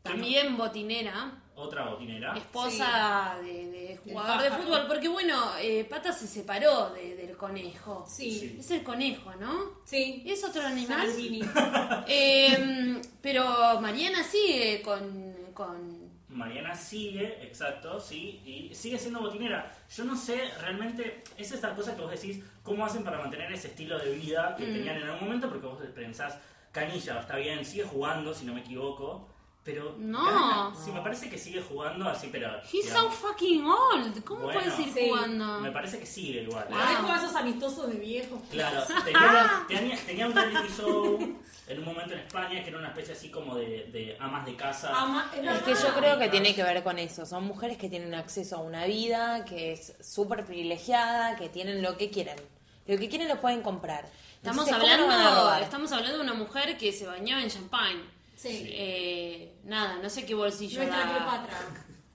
También 0.02 0.58
botinera. 0.58 1.42
Otra 1.56 1.86
botinera. 1.89 2.36
Esposa 2.36 3.38
de, 3.42 3.72
de 3.72 4.00
jugador 4.04 4.42
de 4.42 4.52
fútbol. 4.52 4.88
Porque 4.88 5.08
bueno, 5.08 5.52
eh, 5.60 5.86
Pata 5.86 6.12
se 6.12 6.28
separó 6.28 6.89
de- 6.92 7.16
del 7.16 7.38
conejo. 7.38 8.06
Sí. 8.08 8.39
Sí. 8.39 8.56
Es 8.60 8.72
el 8.72 8.84
conejo, 8.84 9.34
¿no? 9.39 9.80
Sí. 9.86 10.24
¿Es 10.26 10.44
otro 10.44 10.62
animal? 10.66 11.08
Eh, 12.08 13.02
pero 13.22 13.80
Mariana 13.82 14.24
sigue 14.24 14.82
con, 14.82 15.34
con 15.54 16.12
Mariana 16.30 16.76
sigue, 16.76 17.44
exacto, 17.44 18.00
sí, 18.00 18.42
y 18.46 18.74
sigue 18.76 18.98
siendo 18.98 19.22
botinera. 19.22 19.72
Yo 19.96 20.04
no 20.04 20.16
sé 20.16 20.50
realmente, 20.60 21.24
es 21.38 21.52
esta 21.52 21.76
cosa 21.76 21.96
que 21.96 22.02
vos 22.02 22.12
decís, 22.12 22.44
cómo 22.63 22.86
hacen 22.86 23.04
para 23.04 23.20
mantener 23.20 23.52
ese 23.52 23.68
estilo 23.68 24.00
de 24.00 24.12
vida 24.16 24.56
que 24.58 24.66
tenían 24.66 24.98
en 24.98 25.04
algún 25.04 25.26
momento, 25.28 25.48
porque 25.50 25.68
vos 25.68 25.80
pensás, 25.94 26.38
Canilla, 26.72 27.20
está 27.20 27.36
bien, 27.38 27.63
sigue 27.63 27.84
jugando, 27.84 28.34
si 28.34 28.46
no 28.46 28.54
me 28.56 28.62
equivoco, 28.62 29.28
pero... 29.63 29.95
No. 29.97 30.23
gana- 30.26 30.73
Sí, 30.84 30.91
me 30.91 31.02
parece 31.02 31.30
que 31.30 31.38
sigue 31.38 31.62
jugando 31.62 32.08
así, 32.10 32.30
pero... 32.32 32.49
He's 32.71 32.86
so 32.89 32.95
digamos, 32.95 33.15
fucking 33.15 33.65
old. 33.65 34.23
¿Cómo 34.23 34.41
Bueno, 34.43 34.60
puedes 34.60 34.80
ir 34.80 34.93
sí. 34.93 35.08
jugando? 35.10 35.60
me 35.62 35.71
parece 35.71 35.99
que 35.99 36.06
sigue 36.06 36.41
igual. 36.43 36.65
¿eh? 36.69 36.76
Es 36.91 36.97
como 36.97 37.15
esos 37.15 37.36
amistosos 37.36 37.88
de 37.88 37.95
viejos. 37.95 38.39
Claro, 38.52 38.84
tenía, 39.06 39.63
tenía, 39.67 39.97
tenía 40.06 40.28
un 40.28 40.34
reality 40.34 40.67
show 40.76 41.38
en 41.67 41.80
un 41.80 41.86
momento 41.86 42.13
en 42.13 42.19
España 42.19 42.62
que 42.62 42.69
era 42.69 42.78
una 42.78 42.89
especie 42.89 43.13
así 43.13 43.30
como 43.30 43.56
de, 43.56 43.89
de 43.91 44.17
amas 44.19 44.45
de 44.45 44.56
casa. 44.56 44.89
Ama- 44.93 45.32
es 45.34 45.43
Es 45.49 45.62
que 45.63 45.88
yo 45.88 45.93
creo 45.95 46.19
que 46.19 46.28
tiene 46.30 46.54
que 46.54 46.63
ver 46.63 46.84
con 46.84 46.99
eso. 46.99 47.26
Son 47.26 47.45
mujeres 47.45 47.78
que 47.78 47.88
tienen 47.89 48.13
acceso 48.15 48.58
a 48.58 48.60
una 48.60 48.86
vida 48.86 49.45
que 49.45 49.71
es 49.71 49.93
súper 50.02 50.45
privilegiada, 50.45 51.36
que 51.38 51.47
tienen 51.49 51.82
lo 51.82 51.97
que 51.97 52.10
quieren. 52.10 52.36
Lo 52.86 52.97
que 52.97 53.08
quieren 53.08 53.30
lo 53.30 53.39
pueden 53.39 53.62
comprar. 53.62 54.06
Estamos 54.36 54.67
Entonces, 54.67 54.91
¿cómo 54.97 55.04
no 55.04 55.08
van 55.08 55.21
a 55.21 55.30
hablando, 55.39 55.63
estamos 55.63 55.91
hablando 55.93 56.17
de 56.17 56.23
una 56.26 56.34
mujer 56.34 56.78
que 56.78 56.91
se 56.91 57.06
bañaba 57.08 57.41
en 57.41 57.49
champagne. 57.49 58.02
Sí. 58.44 58.66
Eh, 58.74 59.56
nada, 59.64 60.00
no 60.04 60.10
sé 60.10 60.26
qué 60.26 60.36
bolsillo 60.36 60.80
Nuestra 60.80 61.06
da. 61.06 61.10
Cleopatra. 61.10 61.58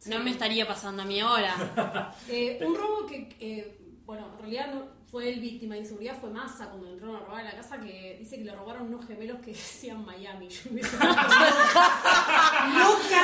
No 0.06 0.18
me 0.20 0.30
estaría 0.30 0.68
pasando 0.68 1.02
a 1.02 1.06
mí 1.06 1.18
ahora. 1.20 2.14
Eh, 2.28 2.58
un 2.60 2.74
robo 2.76 3.06
que, 3.06 3.34
eh, 3.40 3.78
bueno, 4.04 4.26
en 4.34 4.38
realidad 4.40 4.74
no 4.74 4.98
fue 5.10 5.30
el 5.30 5.40
víctima 5.40 5.74
de 5.74 5.80
inseguridad, 5.80 6.20
fue 6.20 6.28
Massa 6.28 6.68
cuando 6.68 6.86
entraron 6.92 7.16
a 7.16 7.20
robar 7.20 7.40
a 7.40 7.44
la 7.44 7.56
casa 7.56 7.80
que 7.80 8.16
dice 8.18 8.36
que 8.36 8.44
le 8.44 8.54
robaron 8.54 8.88
unos 8.88 9.06
gemelos 9.06 9.40
que 9.40 9.52
decían 9.52 10.04
Miami. 10.04 10.48
Yo 10.50 10.70
me 10.70 10.82
loca, 10.82 11.22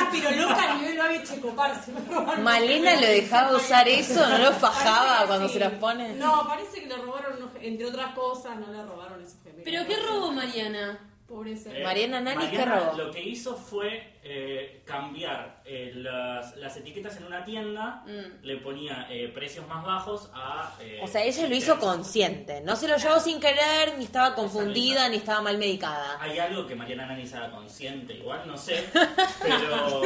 pero 0.11 0.31
loca 0.31 0.71
a 0.71 0.75
nivel 0.75 0.97
Babi 0.97 1.21
Checopar. 1.23 2.39
Malena 2.41 2.95
lo 2.95 3.07
dejaba 3.07 3.55
usar 3.55 3.87
eso, 3.87 4.27
no 4.27 4.39
lo 4.39 4.51
fajaba 4.53 5.27
cuando 5.27 5.47
sí. 5.47 5.53
se 5.53 5.59
los 5.59 5.73
pone. 5.73 6.15
No, 6.15 6.47
parece 6.47 6.81
que 6.81 6.87
le 6.87 6.97
robaron, 6.97 7.37
unos, 7.37 7.51
entre 7.61 7.85
otras 7.85 8.15
cosas, 8.15 8.57
no 8.57 8.73
le 8.73 8.83
robaron 8.83 9.21
esos 9.21 9.37
gemelos. 9.43 9.61
¿Pero 9.63 9.85
qué 9.85 9.95
robó 10.07 10.31
Mariana? 10.31 11.11
Pobre 11.27 11.57
ser. 11.57 11.77
Eh, 11.77 11.83
Mariana 11.83 12.21
Nani, 12.21 12.45
¿qué 12.49 12.57
Mariana 12.59 12.79
robó? 12.91 12.97
Lo 12.97 13.11
que 13.11 13.23
hizo 13.23 13.55
fue 13.57 14.13
eh, 14.23 14.81
cambiar 14.85 15.63
eh, 15.65 15.91
las, 15.95 16.55
las 16.57 16.77
etiquetas 16.77 17.17
en 17.17 17.25
una 17.25 17.43
tienda, 17.43 18.03
Mm. 18.05 18.43
le 18.45 18.57
ponía 18.57 19.07
eh, 19.09 19.27
precios 19.33 19.67
más 19.67 19.83
bajos 19.83 20.29
a... 20.35 20.75
eh, 20.79 20.99
O 21.01 21.07
sea, 21.07 21.23
ella 21.23 21.47
lo 21.47 21.55
hizo 21.55 21.79
consciente. 21.79 22.61
No 22.61 22.75
se 22.75 22.87
lo 22.87 22.97
llevó 22.97 23.19
sin 23.19 23.39
querer, 23.39 23.97
ni 23.97 24.05
estaba 24.05 24.35
confundida, 24.35 25.09
ni 25.09 25.17
estaba 25.17 25.41
mal 25.41 25.57
medicada. 25.57 26.17
Hay 26.21 26.37
algo 26.37 26.67
que 26.67 26.75
Mariana 26.75 27.07
Nani 27.07 27.25
se 27.25 27.37
haga 27.37 27.49
consciente, 27.49 28.13
igual 28.13 28.43
no 28.45 28.55
sé, 28.55 28.83
pero, 29.41 30.01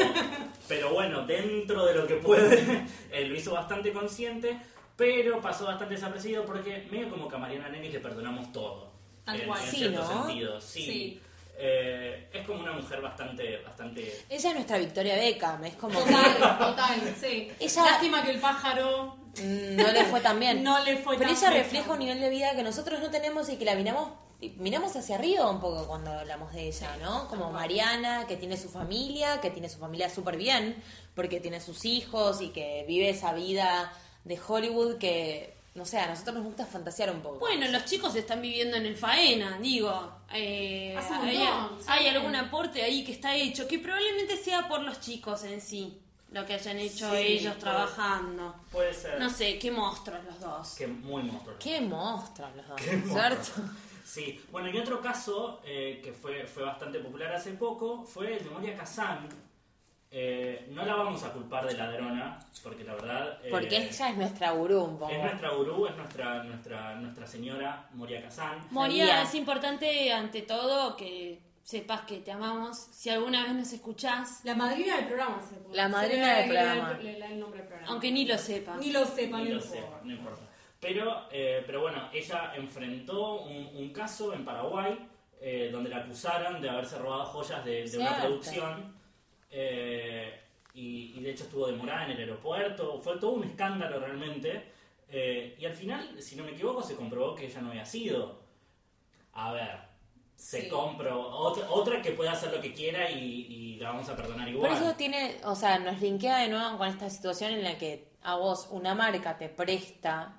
pero 0.70 0.94
bueno, 0.94 1.26
dentro 1.26 1.86
de 1.86 1.96
lo 1.96 2.08
que 2.08 2.16
puede, 2.16 2.86
eh, 3.12 3.26
lo 3.26 3.36
hizo 3.36 3.52
bastante 3.54 3.92
consciente, 3.92 4.58
pero 4.96 5.42
pasó 5.42 5.66
bastante 5.66 5.96
desapercibido 5.96 6.46
porque 6.46 6.88
medio 6.92 7.10
como 7.10 7.28
que 7.28 7.36
a 7.36 7.40
Mariana 7.40 7.68
Nani 7.70 7.90
le 7.90 8.00
perdonamos 8.00 8.52
todo. 8.54 8.89
Tal 9.32 9.42
en, 9.42 9.48
cual. 9.48 9.62
en 9.64 9.70
Sí, 9.72 9.78
cierto 9.78 10.02
¿no? 10.04 10.26
sentido, 10.28 10.62
sí. 10.62 10.84
Sí. 10.86 11.22
Eh, 11.62 12.30
es 12.32 12.46
como 12.48 12.62
una 12.62 12.72
mujer 12.72 13.02
bastante, 13.02 13.58
bastante 13.58 14.24
Ella 14.30 14.50
es 14.50 14.56
nuestra 14.56 14.78
Victoria 14.78 15.16
Beckham, 15.16 15.66
es 15.66 15.76
como 15.76 16.00
Total, 16.00 16.58
total, 16.58 17.16
sí. 17.20 17.52
Ella- 17.60 17.84
Lástima 17.84 18.24
que 18.24 18.32
el 18.32 18.40
pájaro 18.40 19.18
no 19.42 19.92
le 19.92 20.06
fue 20.06 20.22
tan 20.22 20.40
bien. 20.40 20.64
no 20.64 20.82
le 20.86 20.98
fue 20.98 21.18
Pero 21.18 21.30
tan 21.30 21.38
ella 21.38 21.50
bien. 21.50 21.64
refleja 21.64 21.92
un 21.92 22.00
nivel 22.00 22.22
de 22.22 22.30
vida 22.30 22.56
que 22.56 22.64
nosotros 22.64 23.02
no 23.02 23.10
tenemos 23.10 23.50
y 23.50 23.58
que 23.58 23.66
la 23.66 23.76
miramos 23.76 24.10
miramos 24.56 24.96
hacia 24.96 25.16
arriba 25.16 25.50
un 25.50 25.60
poco 25.60 25.86
cuando 25.86 26.14
hablamos 26.14 26.54
de 26.54 26.70
ella, 26.70 26.96
¿no? 27.02 27.28
Como 27.28 27.52
Mariana, 27.52 28.26
que 28.26 28.38
tiene 28.38 28.56
su 28.56 28.70
familia, 28.70 29.42
que 29.42 29.50
tiene 29.50 29.68
su 29.68 29.80
familia 29.80 30.10
súper 30.10 30.38
bien, 30.38 30.82
porque 31.14 31.42
tiene 31.42 31.60
sus 31.60 31.84
hijos 31.84 32.40
y 32.40 32.52
que 32.52 32.86
vive 32.88 33.10
esa 33.10 33.34
vida 33.34 33.92
de 34.24 34.40
Hollywood 34.48 34.98
que, 34.98 35.59
no 35.76 35.86
sé, 35.86 35.98
a 36.00 36.08
nosotros 36.08 36.36
nos 36.36 36.44
gusta 36.46 36.66
fantasear 36.66 37.12
un 37.12 37.22
poco. 37.22 37.40
Bueno, 37.40 37.68
los 37.68 37.86
chicos 37.86 38.16
están 38.16 38.42
viviendo 38.42 38.76
en 38.78 38.86
el 38.86 38.96
faena, 38.98 39.58
digo. 39.60 40.12
Eh, 40.34 40.96
Hace 40.98 41.14
un 41.14 41.20
hay, 41.28 41.38
montón, 41.38 41.80
sí. 41.80 41.86
hay 41.88 42.08
algún 42.08 42.36
aporte 42.36 42.84
ahí 42.84 43.04
que 43.06 43.12
está 43.14 43.36
hecho, 43.36 43.68
que 43.68 43.80
probablemente 43.80 44.36
sea 44.38 44.68
por 44.68 44.82
los 44.82 45.00
chicos 45.00 45.44
en 45.44 45.62
sí, 45.62 45.98
lo 46.32 46.46
que 46.46 46.54
hayan 46.56 46.78
hecho 46.80 47.10
Sí, 47.12 47.18
ellos 47.18 47.54
puede- 47.54 47.60
trabajando. 47.62 48.56
Puede 48.72 48.94
ser 48.94 49.20
No 49.20 49.30
sé, 49.30 49.58
qué 49.60 49.72
monstruos 49.72 50.24
los 50.26 50.40
dos. 50.40 50.76
que 50.76 50.88
muy 50.88 51.24
monstruo. 51.24 51.56
Qué 51.60 51.80
monstruos 51.82 52.50
los 52.56 52.68
dos, 52.68 52.82
Qué 52.82 53.02
¿cierto? 53.02 53.52
Sí, 54.06 54.42
bueno, 54.52 54.70
y 54.70 54.78
otro 54.80 55.00
caso 55.02 55.62
eh, 55.64 56.02
que 56.04 56.12
fue, 56.12 56.44
fue 56.48 56.64
bastante 56.64 56.98
popular 57.00 57.32
hace 57.34 57.52
poco 57.52 58.04
fue 58.04 58.38
el 58.38 58.44
de 58.44 58.50
Moria 58.50 58.76
Kazan. 58.76 59.30
Eh, 60.12 60.68
no 60.72 60.84
la 60.86 60.96
vamos 60.96 61.24
a 61.24 61.32
culpar 61.32 61.68
de 61.68 61.78
ladrona, 61.78 62.40
porque 62.64 62.84
la 62.84 62.96
verdad... 62.96 63.38
eh, 63.44 63.50
Porque 63.52 63.78
ella 63.78 64.10
es 64.10 64.18
nuestra 64.18 64.52
gurú 64.52 64.82
un 64.84 64.98
poco. 64.98 65.12
es 65.12 65.22
nuestra 65.22 65.50
gurú, 65.52 65.86
es 65.86 65.96
nuestra, 65.96 66.44
nuestra, 66.44 66.96
nuestra 66.96 67.28
señora 67.28 67.88
Moria 67.94 68.22
Kazan. 68.24 68.60
Moria, 68.72 69.06
Sabía. 69.08 69.22
es 69.24 69.36
importante 69.36 70.12
ante 70.12 70.42
todo 70.42 70.96
que 70.98 71.40
sepas 71.64 72.02
que 72.02 72.22
te 72.22 72.32
amamos. 72.32 72.76
Si 72.92 73.12
alguna 73.12 73.44
vez 73.44 73.54
nos 73.54 73.72
escuchás, 73.72 74.40
La 74.44 74.56
madrina 74.56 74.96
del 74.96 75.06
programa 75.06 75.40
se 75.48 75.56
puede 75.58 75.76
La 75.78 75.88
madrina 75.88 76.38
del 76.38 76.50
programa. 76.50 76.94
Le 76.94 77.26
el 77.28 77.40
nombre 77.40 77.60
del 77.60 77.68
programa. 77.68 77.92
aunque 77.92 78.12
ni 78.12 78.26
lo 78.26 78.38
sepa. 78.40 78.78
Ni 78.78 78.92
lo 78.92 79.06
sepa, 79.06 79.38
Ni 79.38 79.44
no 79.44 79.50
lo 79.52 79.56
importa. 79.64 79.72
sé, 79.76 80.06
no 80.06 80.12
importa. 80.14 80.42
Pero, 80.80 81.28
eh, 81.32 81.62
pero 81.68 81.82
bueno, 81.82 82.10
ella 82.12 82.54
enfrentó 82.56 83.42
un, 83.42 83.70
un 83.76 83.90
caso 83.94 84.34
en 84.34 84.44
Paraguay 84.44 84.98
eh, 85.40 85.70
donde 85.72 85.90
la 85.92 85.98
acusaron 85.98 86.60
de 86.62 86.70
haberse 86.70 86.98
robado 86.98 87.26
joyas 87.26 87.64
de, 87.64 87.88
de 87.88 87.98
una 88.00 88.18
producción 88.22 88.98
eh, 89.52 90.40
y, 90.74 91.14
y 91.18 91.22
de 91.22 91.32
hecho 91.32 91.44
estuvo 91.44 91.68
demorada 91.68 92.06
en 92.06 92.12
el 92.12 92.18
aeropuerto. 92.20 93.00
Fue 93.00 93.18
todo 93.18 93.32
un 93.32 93.44
escándalo 93.44 94.00
realmente. 94.00 94.64
eh, 95.12 95.56
y 95.60 95.66
al 95.66 95.74
final, 95.74 96.22
si 96.22 96.36
no 96.36 96.44
me 96.44 96.52
equivoco, 96.52 96.84
se 96.84 96.96
comprobó 96.96 97.34
que 97.36 97.46
ella 97.48 97.62
no 97.62 97.70
había 97.72 97.86
sido. 97.86 98.40
A 99.34 99.52
ver, 99.54 99.80
se 100.36 100.62
Sí. 100.64 100.70
compró 100.70 101.20
otra, 101.20 101.70
otra 101.72 102.02
que 102.02 102.12
pueda 102.12 102.32
hacer 102.34 102.52
lo 102.54 102.62
que 102.62 102.74
quiera 102.74 103.10
y, 103.10 103.18
y 103.50 103.76
la 103.78 103.90
vamos 103.90 104.08
a 104.08 104.16
perdonar 104.16 104.46
Por 104.46 104.54
igual. 104.56 104.72
eso 104.74 104.94
tiene, 104.96 105.38
o 105.44 105.56
sea, 105.56 105.80
nos 105.80 106.00
linkea 106.00 106.38
de 106.40 106.50
nuevo 106.50 106.78
con 106.78 106.88
esta 106.88 107.10
situación 107.10 107.54
en 107.54 107.64
la 107.64 107.78
que 107.78 108.08
a 108.22 108.36
vos 108.36 108.68
una 108.72 108.94
marca 108.96 109.38
te 109.38 109.50
presta 109.50 110.36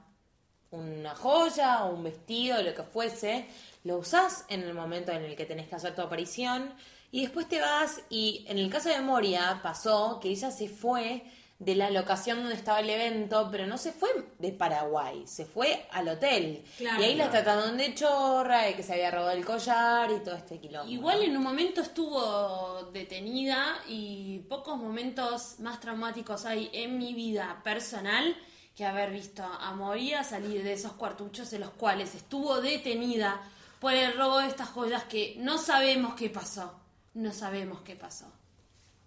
una 0.71 1.15
joya 1.17 1.85
o 1.85 1.95
un 1.95 2.05
vestido, 2.05 2.63
lo 2.63 2.73
que 2.75 2.85
fuese, 2.85 3.47
lo 3.83 3.97
usás 3.99 4.45
en 4.49 4.63
el 4.63 4.73
momento 4.73 5.11
en 5.11 5.25
el 5.25 5.35
que 5.35 5.45
tenés 5.47 5.67
que 5.69 5.75
hacer 5.75 5.97
tu 5.97 6.03
aparición 6.03 6.73
y 7.13 7.23
después 7.23 7.49
te 7.49 7.61
vas 7.61 8.03
y 8.09 8.45
en 8.49 8.59
el 8.59 8.71
caso 8.71 8.89
de 8.89 9.01
Moria 9.01 9.61
pasó 9.63 10.21
que 10.21 10.29
ella 10.29 10.51
se 10.51 10.69
fue 10.69 11.25
de 11.61 11.75
la 11.75 11.91
locación 11.91 12.39
donde 12.39 12.55
estaba 12.55 12.81
el 12.81 12.89
evento, 12.89 13.49
pero 13.53 13.67
no 13.67 13.77
se 13.77 13.93
fue 13.93 14.09
de 14.39 14.51
Paraguay, 14.51 15.25
se 15.27 15.45
fue 15.45 15.87
al 15.91 16.09
hotel. 16.09 16.65
Claro. 16.79 17.03
y 17.03 17.05
ahí 17.05 17.15
la 17.17 17.31
trataron 17.31 17.77
de 17.77 17.95
chorra, 17.95 18.63
de 18.63 18.75
que 18.75 18.83
se 18.83 18.95
había 18.95 19.11
robado 19.11 19.33
el 19.33 19.45
collar 19.45 20.11
y 20.11 20.25
todo 20.25 20.37
este 20.37 20.59
quilombo. 20.59 20.91
Igual 20.91 21.23
en 21.23 21.37
un 21.37 21.43
momento 21.43 21.83
estuvo 21.83 22.89
detenida 22.95 23.77
y 23.87 24.39
pocos 24.49 24.79
momentos 24.79 25.61
más 25.61 25.81
traumáticos 25.81 26.47
hay 26.47 26.71
en 26.73 26.97
mi 26.97 27.13
vida 27.13 27.61
personal 27.63 28.35
que 28.75 28.87
haber 28.87 29.11
visto 29.11 29.45
a 29.45 29.75
Moria 29.75 30.25
salir 30.25 30.65
de 30.65 30.73
esos 30.73 30.93
cuartuchos 30.93 31.53
en 31.53 31.61
los 31.61 31.71
cuales 31.71 32.15
estuvo 32.15 32.63
detenida 32.63 33.39
por 33.81 33.93
el 33.93 34.17
robo 34.17 34.39
de 34.39 34.49
estas 34.49 34.71
joyas 34.71 35.05
que 35.05 35.35
no 35.39 35.59
sabemos 35.59 36.15
qué 36.15 36.31
pasó. 36.31 36.80
No 37.15 37.33
sabemos 37.33 37.81
qué 37.83 37.97
pasó. 37.97 38.27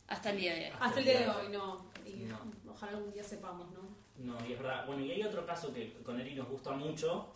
Hasta 0.08 0.32
el 0.32 0.38
día 0.38 0.54
de 0.54 0.66
hoy. 0.68 0.74
Hasta 0.80 1.00
el 1.00 1.06
día 1.06 1.20
de 1.20 1.30
hoy, 1.30 1.48
no. 1.52 1.86
Y 2.06 2.24
No. 2.26 2.38
Ojalá 2.72 2.92
algún 2.98 3.14
día 3.14 3.24
sepamos, 3.24 3.68
¿no? 3.72 3.82
No, 4.18 4.36
y 4.48 4.54
es 4.54 4.60
verdad. 4.60 4.86
Bueno, 4.86 5.04
y 5.04 5.12
hay 5.12 5.24
otro 5.24 5.46
caso 5.46 5.74
que 5.74 5.94
con 6.04 6.20
Eri 6.20 6.36
nos 6.36 6.48
gusta 6.48 6.72
mucho, 6.72 7.32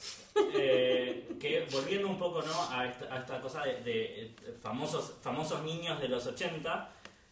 eh, 0.54 1.36
que 1.40 1.68
volviendo 1.72 2.08
un 2.08 2.18
poco 2.20 2.42
¿no? 2.44 2.64
a, 2.70 2.86
esta, 2.86 3.14
a 3.14 3.18
esta 3.20 3.42
cosa 3.42 3.64
de, 3.64 3.82
de, 3.82 4.22
eh, 4.26 4.36
famosos, 4.62 5.14
famosos 5.22 5.64
niños 5.64 6.00
de 6.00 6.08
los 6.08 6.26
80, 6.28 6.90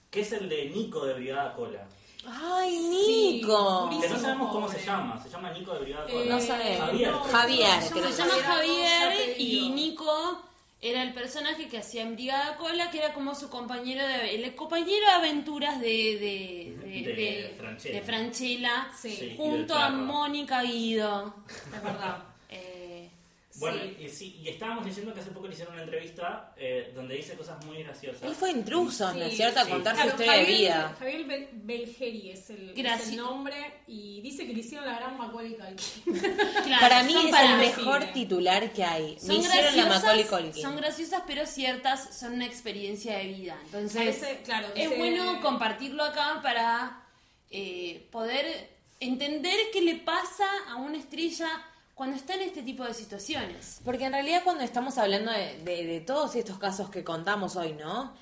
que 0.10 0.22
es 0.22 0.32
el 0.32 0.50
de 0.50 0.70
Nico 0.70 1.06
de 1.06 1.14
Brigada 1.14 1.54
Cola. 1.54 1.88
¡Ay, 2.28 2.72
Sí, 2.76 3.34
Nico! 3.42 3.90
Que 4.02 4.10
no 4.10 4.18
sabemos 4.20 4.52
cómo 4.52 4.66
pobre. 4.66 4.80
se 4.80 4.86
llama, 4.86 5.22
se 5.22 5.30
llama 5.30 5.52
Nico 5.52 5.74
de 5.76 5.80
Brigada 5.82 6.06
Eh, 6.10 6.14
Cola. 6.14 6.36
No 6.36 6.42
sabemos. 6.42 6.80
Javier. 6.88 7.12
Javier, 7.12 7.82
se 7.84 8.12
llama 8.18 8.34
Javier 8.44 9.36
y. 9.40 9.70
Nico 9.70 10.42
era 10.82 11.02
el 11.04 11.14
personaje 11.14 11.68
que 11.68 11.78
hacía 11.80 12.04
en 12.04 12.16
Brigada 12.16 12.58
Cola, 12.58 12.92
que 12.92 13.00
era 13.00 13.14
como 13.14 13.34
su 13.34 13.50
compañero 13.50 14.06
de 14.06 14.36
el 14.36 14.56
compañero 14.56 15.06
de 15.08 15.12
aventuras 15.14 15.80
de 15.80 15.88
de, 15.88 16.78
de, 16.86 17.02
De 17.02 17.14
de- 17.16 17.54
Franchella. 17.58 17.96
de 17.96 18.02
Franchella, 18.06 18.88
Sí. 18.96 19.34
Junto 19.38 19.74
a. 19.76 19.90
Mónica 19.90 20.62
Guido. 20.64 21.36
Es 21.76 21.84
verdad. 21.84 22.24
Bueno, 23.58 23.78
Sí. 23.82 23.98
y, 24.06 24.10
sí, 24.10 24.40
y 24.44 24.50
estábamos 24.50 24.86
diciendo 24.86 25.14
que 25.14 25.22
hace 25.22 25.32
poco 25.32 25.48
le 25.48 25.54
hicieron 25.54 25.76
una 25.76 25.84
entrevista 25.84 26.54
eh, 26.58 26.92
donde 26.94 27.16
dice 27.16 27.36
cosas 27.36 27.64
muy 27.66 27.82
graciosas. 27.84 28.22
Él 28.24 28.36
fue 28.36 28.52
intruso, 28.52 29.14
¿no 29.14 29.22
es 29.24 29.32
Sí, 29.32 29.38
cierto? 29.38 29.60
A 29.62 29.66
contar 29.66 29.96
su 29.96 30.08
historia 30.08 30.32
de 30.34 30.38
Javier- 30.40 30.58
vida. 30.60 30.96
Javier 31.00 31.26
Bel- 31.26 31.50
Belgeri 31.54 32.32
es 32.32 32.50
el, 32.50 32.70
es 32.72 32.76
Gracias. 32.76 33.10
el 33.12 33.18
nombre 33.18 33.56
y 33.88 34.20
dice 34.22 34.46
que 34.46 34.54
le 34.54 34.60
hicieron 34.60 34.86
la 34.86 34.96
gran 35.00 35.18
Macaulay 35.18 35.56
Culkin. 35.56 36.20
claro, 36.64 36.80
Para 36.82 37.04
mí 37.04 37.16
es 37.16 37.32
para- 37.32 37.54
el 37.54 37.58
mejor 37.60 38.00
decir. 38.00 38.14
titular 38.14 38.74
que 38.74 38.84
hay. 38.84 39.18
Son 39.20 39.30
Me 39.30 39.36
hicieron 39.36 39.78
la 39.78 39.86
Macaulay 39.86 40.02
graciosas, 40.24 40.42
Culkin. 40.42 40.62
son 40.64 40.76
graciosas, 40.76 41.24
pero 41.26 41.46
ciertas, 41.46 42.18
son 42.20 42.34
una 42.34 42.46
experiencia 42.46 43.18
de 43.18 43.28
vida. 43.28 43.58
Entonces, 43.68 44.22
claro, 44.44 44.68
es 44.76 44.98
bueno 44.98 45.40
compartirlo 45.42 46.04
acá 46.04 46.40
para 46.44 47.02
eh, 47.52 48.06
poder 48.12 48.70
entender 49.00 49.56
qué 49.72 49.82
le 49.82 49.96
pasa 49.96 50.46
a 50.68 50.76
una 50.76 50.98
estrella 50.98 51.48
cuando 51.96 52.16
está 52.18 52.36
en 52.36 52.42
este 52.42 52.62
tipo 52.62 52.84
de 52.84 52.94
situaciones. 52.94 53.80
Porque 53.84 54.06
en 54.06 54.12
realidad 54.14 54.42
cuando 54.44 54.64
estamos 54.64 54.98
hablando 55.00 55.32
de, 55.32 55.58
de- 55.64 55.86
de 55.86 56.02
todos 56.02 56.36
estos 56.36 56.60
casos 56.60 56.90
que 56.90 57.04
contamos 57.04 57.56
hoy, 57.56 57.74
¿no? 57.74 58.14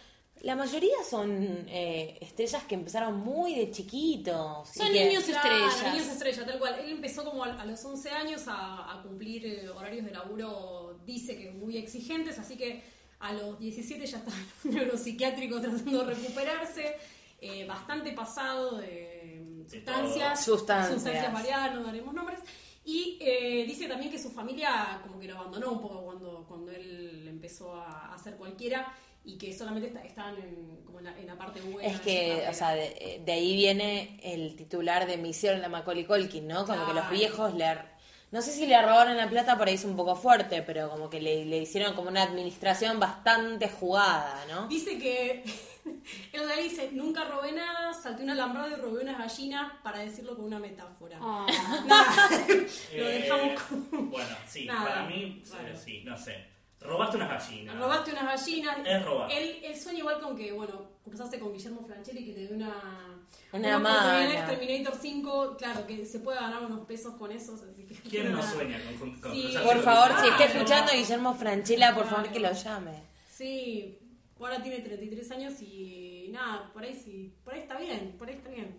La 0.42 0.56
mayoría 0.56 0.96
son 1.10 1.66
eh, 1.70 2.18
estrellas 2.22 2.64
que 2.66 2.76
empezaron 2.76 3.18
muy 3.18 3.56
de 3.56 3.72
chiquitos. 3.72 4.70
Son 4.70 4.88
que- 4.92 5.06
niños 5.06 5.24
Claro, 5.24 5.68
estrellas. 5.70 5.94
niños 5.94 6.08
estrella, 6.08 6.46
tal 6.46 6.60
cual. 6.60 6.76
Él 6.80 6.92
empezó 6.92 7.24
como 7.26 7.44
a, 7.44 7.54
a 7.62 7.66
los 7.66 7.84
11 7.84 8.10
años 8.10 8.44
a, 8.48 8.94
a 8.94 9.02
cumplir 9.02 9.46
eh, 9.46 9.70
horarios 9.70 10.06
de 10.06 10.12
laburo, 10.12 11.00
dice 11.06 11.38
que 11.38 11.52
muy 11.52 11.78
exigentes, 11.78 12.38
así 12.40 12.56
que 12.58 12.84
a 13.20 13.32
los 13.34 13.58
17 13.58 14.06
ya 14.06 14.18
está 14.18 14.32
en 14.66 14.70
un 14.70 14.76
neuropsiquiátrico 14.76 15.62
tratando 15.62 16.06
de 16.06 16.14
recuperarse, 16.14 16.96
eh, 17.40 17.66
bastante 17.66 18.12
pasado 18.12 18.78
de 18.78 19.42
De 19.66 19.70
sustancias, 19.70 20.46
todo. 20.46 20.56
Sustancias. 20.58 21.34
variadas, 21.34 21.74
no 21.76 21.84
daremos 21.84 22.14
nombres. 22.14 22.40
Y 22.86 23.18
eh, 23.22 23.64
dice 23.66 23.88
también 23.88 24.12
que 24.12 24.20
su 24.20 24.30
familia 24.30 25.00
como 25.02 25.20
que 25.20 25.28
lo 25.28 25.38
abandonó 25.38 25.72
un 25.72 25.82
poco 25.82 26.04
cuando, 26.04 26.46
cuando 26.48 26.72
él 26.72 27.26
empezó 27.30 27.76
a 27.76 28.14
hacer 28.14 28.36
cualquiera 28.36 28.94
y 29.24 29.38
que 29.38 29.54
solamente 29.54 29.88
está- 29.88 30.04
estaban 30.04 30.36
en, 30.38 30.82
como 30.86 31.00
en, 31.00 31.06
la, 31.06 31.18
en 31.18 31.28
la 31.28 31.38
parte 31.38 31.62
buena. 31.62 31.88
Es 31.90 32.02
que, 32.02 32.46
o 32.50 32.54
sea, 32.54 32.72
de, 32.76 33.22
de 33.26 33.32
ahí 33.32 33.56
viene 33.56 34.20
el 34.22 34.56
titular 34.58 35.08
de 35.08 35.16
Misión 35.18 35.62
la 35.62 35.70
Macaulay 35.70 36.04
Culkin, 36.06 36.46
¿no? 36.46 36.66
Como 36.66 36.86
que 36.86 36.94
los 36.94 37.04
Claro. 37.06 37.10
viejos 37.18 37.54
le... 37.54 37.93
No 38.34 38.42
sé 38.42 38.52
si 38.52 38.66
le 38.66 38.82
robaron 38.82 39.16
la 39.16 39.30
plata, 39.30 39.58
por 39.60 39.68
ahí 39.68 39.76
es 39.76 39.86
un 39.86 39.96
poco 39.96 40.16
fuerte, 40.16 40.64
pero 40.64 40.90
como 40.90 41.08
que 41.10 41.22
le, 41.22 41.46
le 41.46 41.60
hicieron 41.60 41.94
como 41.94 42.10
una 42.10 42.24
administración 42.24 43.00
bastante 43.00 43.70
jugada, 43.70 44.44
¿no? 44.50 44.68
Dice 44.68 44.98
que 44.98 45.44
el 46.34 46.42
otro 46.42 46.56
dice, 46.62 46.90
nunca 46.94 47.26
robé 47.26 47.52
nada, 47.52 47.94
salté 47.94 48.24
un 48.24 48.32
alambrado 48.32 48.70
y 48.72 48.76
robé 48.76 49.04
unas 49.04 49.20
gallinas 49.20 49.74
para 49.84 50.00
decirlo 50.00 50.36
con 50.36 50.46
una 50.46 50.58
metáfora. 50.58 51.20
Ah. 51.22 51.46
Nada, 51.86 52.30
lo 52.48 53.08
Eh, 53.08 53.22
dejamos 53.22 53.62
con... 53.62 54.10
Bueno, 54.10 54.36
sí, 54.48 54.66
Nada. 54.66 54.84
para 54.90 55.06
mí, 55.06 55.44
Bueno. 55.48 55.70
eh, 55.70 55.76
sí, 55.76 56.02
no 56.04 56.18
sé. 56.18 56.44
Robaste 56.82 57.18
unas 57.18 57.30
gallinas. 57.30 57.78
Robaste 57.78 58.12
unas 58.12 58.26
gallinas. 58.26 58.78
Es 58.84 59.06
robar. 59.06 59.32
Él, 59.32 59.60
él 59.64 59.80
sueña 59.80 60.00
igual 60.00 60.20
con 60.20 60.36
que, 60.36 60.52
bueno, 60.52 60.90
cruzaste 61.06 61.40
con 61.40 61.54
Guillermo 61.54 61.82
Franchelli 61.86 62.26
que 62.26 62.34
te 62.34 62.40
dio 62.48 62.56
una... 62.56 63.13
Una 63.52 63.76
en 63.76 63.82
mano. 63.82 64.46
Terminator 64.48 64.98
5, 65.00 65.56
claro, 65.58 65.86
que 65.86 66.06
se 66.06 66.20
puede 66.20 66.40
ganar 66.40 66.64
unos 66.66 66.86
pesos 66.88 67.14
con 67.16 67.32
esos. 67.32 67.62
Así 67.62 67.84
que, 67.84 67.96
¿Quién 68.10 68.32
no 68.32 68.42
sueña 68.42 68.80
con, 68.84 68.98
con, 69.12 69.22
con 69.22 69.32
Sí. 69.34 69.44
cruzarse 69.44 69.68
Por 69.68 69.82
favor, 69.84 70.08
Guillermo? 70.10 70.22
si 70.24 70.30
está 70.32 70.44
Ah, 70.44 70.48
escuchando 70.58 70.92
no. 70.92 70.98
Guillermo 70.98 71.34
Franchella, 71.36 71.96
por 71.96 72.06
favor 72.08 72.32
que 72.32 72.40
lo 72.40 72.52
llame. 72.52 73.04
Sí, 73.30 74.00
ahora 74.40 74.62
tiene 74.62 74.80
33 74.80 75.32
años 75.32 75.54
y 75.62 76.30
nada, 76.32 76.72
por 76.74 76.84
ahí 76.84 76.96
sí, 76.96 77.34
por 77.44 77.54
ahí 77.54 77.62
está 77.62 77.78
bien, 77.78 78.16
por 78.18 78.28
ahí 78.28 78.36
está 78.36 78.50
bien. 78.50 78.76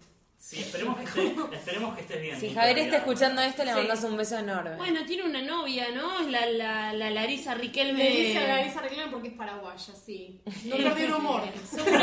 Sí, 0.47 0.61
esperemos 0.61 0.99
que, 0.99 1.05
esté- 1.05 1.35
esperemos 1.57 1.95
que 1.95 2.01
estés 2.03 2.21
bien. 2.21 2.39
Si 2.39 2.51
Javier 2.53 2.79
está 2.81 2.97
escuchando 2.99 3.41
esto, 3.41 3.65
le 3.65 3.71
Sí. 3.73 3.77
mandas 3.79 4.05
un 4.05 4.17
beso 4.19 4.37
enorme. 4.39 4.77
Bueno, 4.77 5.01
tiene 5.07 5.23
una 5.25 5.41
novia, 5.41 5.87
¿no? 5.95 6.21
Es 6.21 6.27
la, 6.27 6.45
la, 6.47 6.93
la 6.93 7.09
Larisa 7.11 7.55
Riquelme. 7.55 8.05
Le 8.05 8.11
dice 8.27 8.39
a 8.41 8.47
Larisa 8.57 8.83
Reclame 8.83 9.11
porque 9.11 9.29
es 9.29 9.35
paraguaya, 9.35 9.95
sí. 9.95 10.43
No 10.67 10.77
perdió 10.77 11.07
el 11.07 11.15
humor. 11.15 11.43
No 11.47 11.85
perdió 11.85 11.99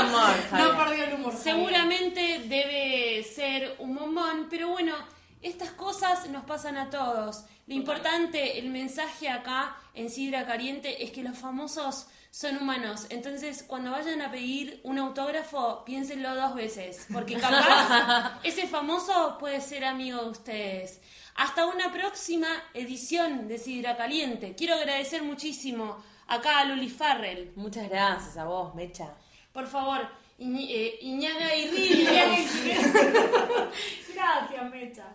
el 0.00 0.06
humor, 0.06 0.34
Javier. 0.50 0.68
No 0.68 0.84
perdió 0.84 1.04
el 1.04 1.14
humor. 1.14 1.32
Javier. 1.32 1.54
Seguramente 1.54 2.40
debe 2.46 3.22
ser 3.22 3.76
un 3.78 3.94
bombón, 3.94 4.48
pero 4.50 4.68
bueno, 4.70 4.94
estas 5.40 5.70
cosas 5.70 6.28
nos 6.28 6.44
pasan 6.44 6.76
a 6.78 6.90
todos. 6.90 7.44
Lo 7.68 7.74
importante, 7.74 8.58
el 8.58 8.68
mensaje 8.70 9.28
acá 9.28 9.76
en 9.94 10.10
Sidra 10.10 10.44
Caliente 10.44 11.04
es 11.04 11.12
que 11.12 11.22
los 11.22 11.38
famosos 11.38 12.08
son 12.38 12.58
humanos. 12.58 13.06
Entonces, 13.08 13.62
cuando 13.66 13.92
vayan 13.92 14.20
a 14.20 14.30
pedir 14.30 14.80
un 14.82 14.98
autógrafo, 14.98 15.82
piénsenlo 15.86 16.34
dos 16.34 16.54
veces, 16.54 17.06
porque 17.10 17.36
capaz 17.36 18.38
ese 18.44 18.66
famoso 18.66 19.38
puede 19.38 19.62
ser 19.62 19.86
amigo 19.86 20.22
de 20.22 20.28
ustedes. 20.30 21.00
Hasta 21.36 21.64
una 21.64 21.90
próxima 21.92 22.48
edición 22.74 23.48
de 23.48 23.56
Sidra 23.56 23.96
Caliente. 23.96 24.54
Quiero 24.54 24.74
agradecer 24.74 25.22
muchísimo 25.22 25.96
acá 26.26 26.58
a 26.58 26.64
Luli 26.66 26.90
Farrell. 26.90 27.52
Muchas 27.56 27.88
gracias 27.88 28.36
a 28.36 28.44
vos, 28.44 28.74
Mecha. 28.74 29.14
Por 29.52 29.66
favor, 29.66 30.06
Iñ- 30.38 30.66
eh, 30.68 30.98
Iñaga 31.00 31.54
y 31.56 31.70
Ríos. 31.70 32.50
Gracias, 34.14 34.70
Mecha. 34.70 35.06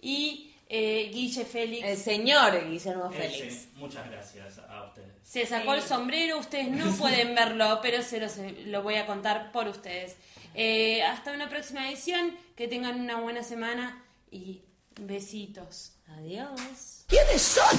y 0.00 0.52
eh, 0.68 1.10
Guille 1.12 1.44
Félix. 1.44 1.86
El 1.86 1.96
señor 1.96 2.68
Guillermo 2.68 3.10
Eh, 3.12 3.16
Félix. 3.16 3.68
muchas 3.76 4.08
gracias 4.10 4.58
a 4.68 4.84
ustedes. 4.84 5.08
Se 5.22 5.44
sacó 5.46 5.74
el 5.74 5.82
sombrero, 5.82 6.38
ustedes 6.38 6.68
no 6.68 6.90
pueden 6.98 7.34
verlo, 7.34 7.80
pero 7.82 8.02
se 8.02 8.20
lo, 8.20 8.28
lo 8.66 8.82
voy 8.82 8.94
a 8.96 9.06
contar 9.06 9.52
por 9.52 9.68
ustedes. 9.68 10.16
Eh, 10.54 11.02
hasta 11.02 11.32
una 11.32 11.48
próxima 11.48 11.88
edición, 11.88 12.36
que 12.56 12.66
tengan 12.68 12.98
una 13.00 13.20
buena 13.20 13.42
semana 13.42 14.02
y 14.30 14.62
besitos. 15.00 15.92
Adiós. 16.16 17.04
¿Quiénes 17.08 17.42
son? 17.42 17.76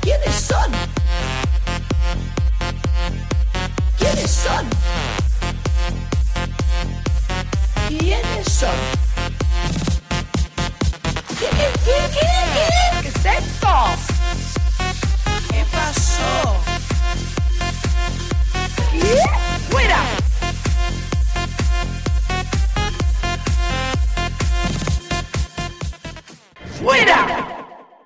¿Quiénes 0.00 0.34
son? 0.34 0.72
¿Quiénes 3.98 4.30
son? 4.30 4.68
¿Quiénes 7.88 8.52
son? 8.52 9.03
Qué? 13.24 13.96
¿Qué 15.50 15.64
pasó? 15.72 16.60
¿Qué? 18.92 19.16
¡Fuera! 19.70 20.00
¡Fuera! 26.78 27.43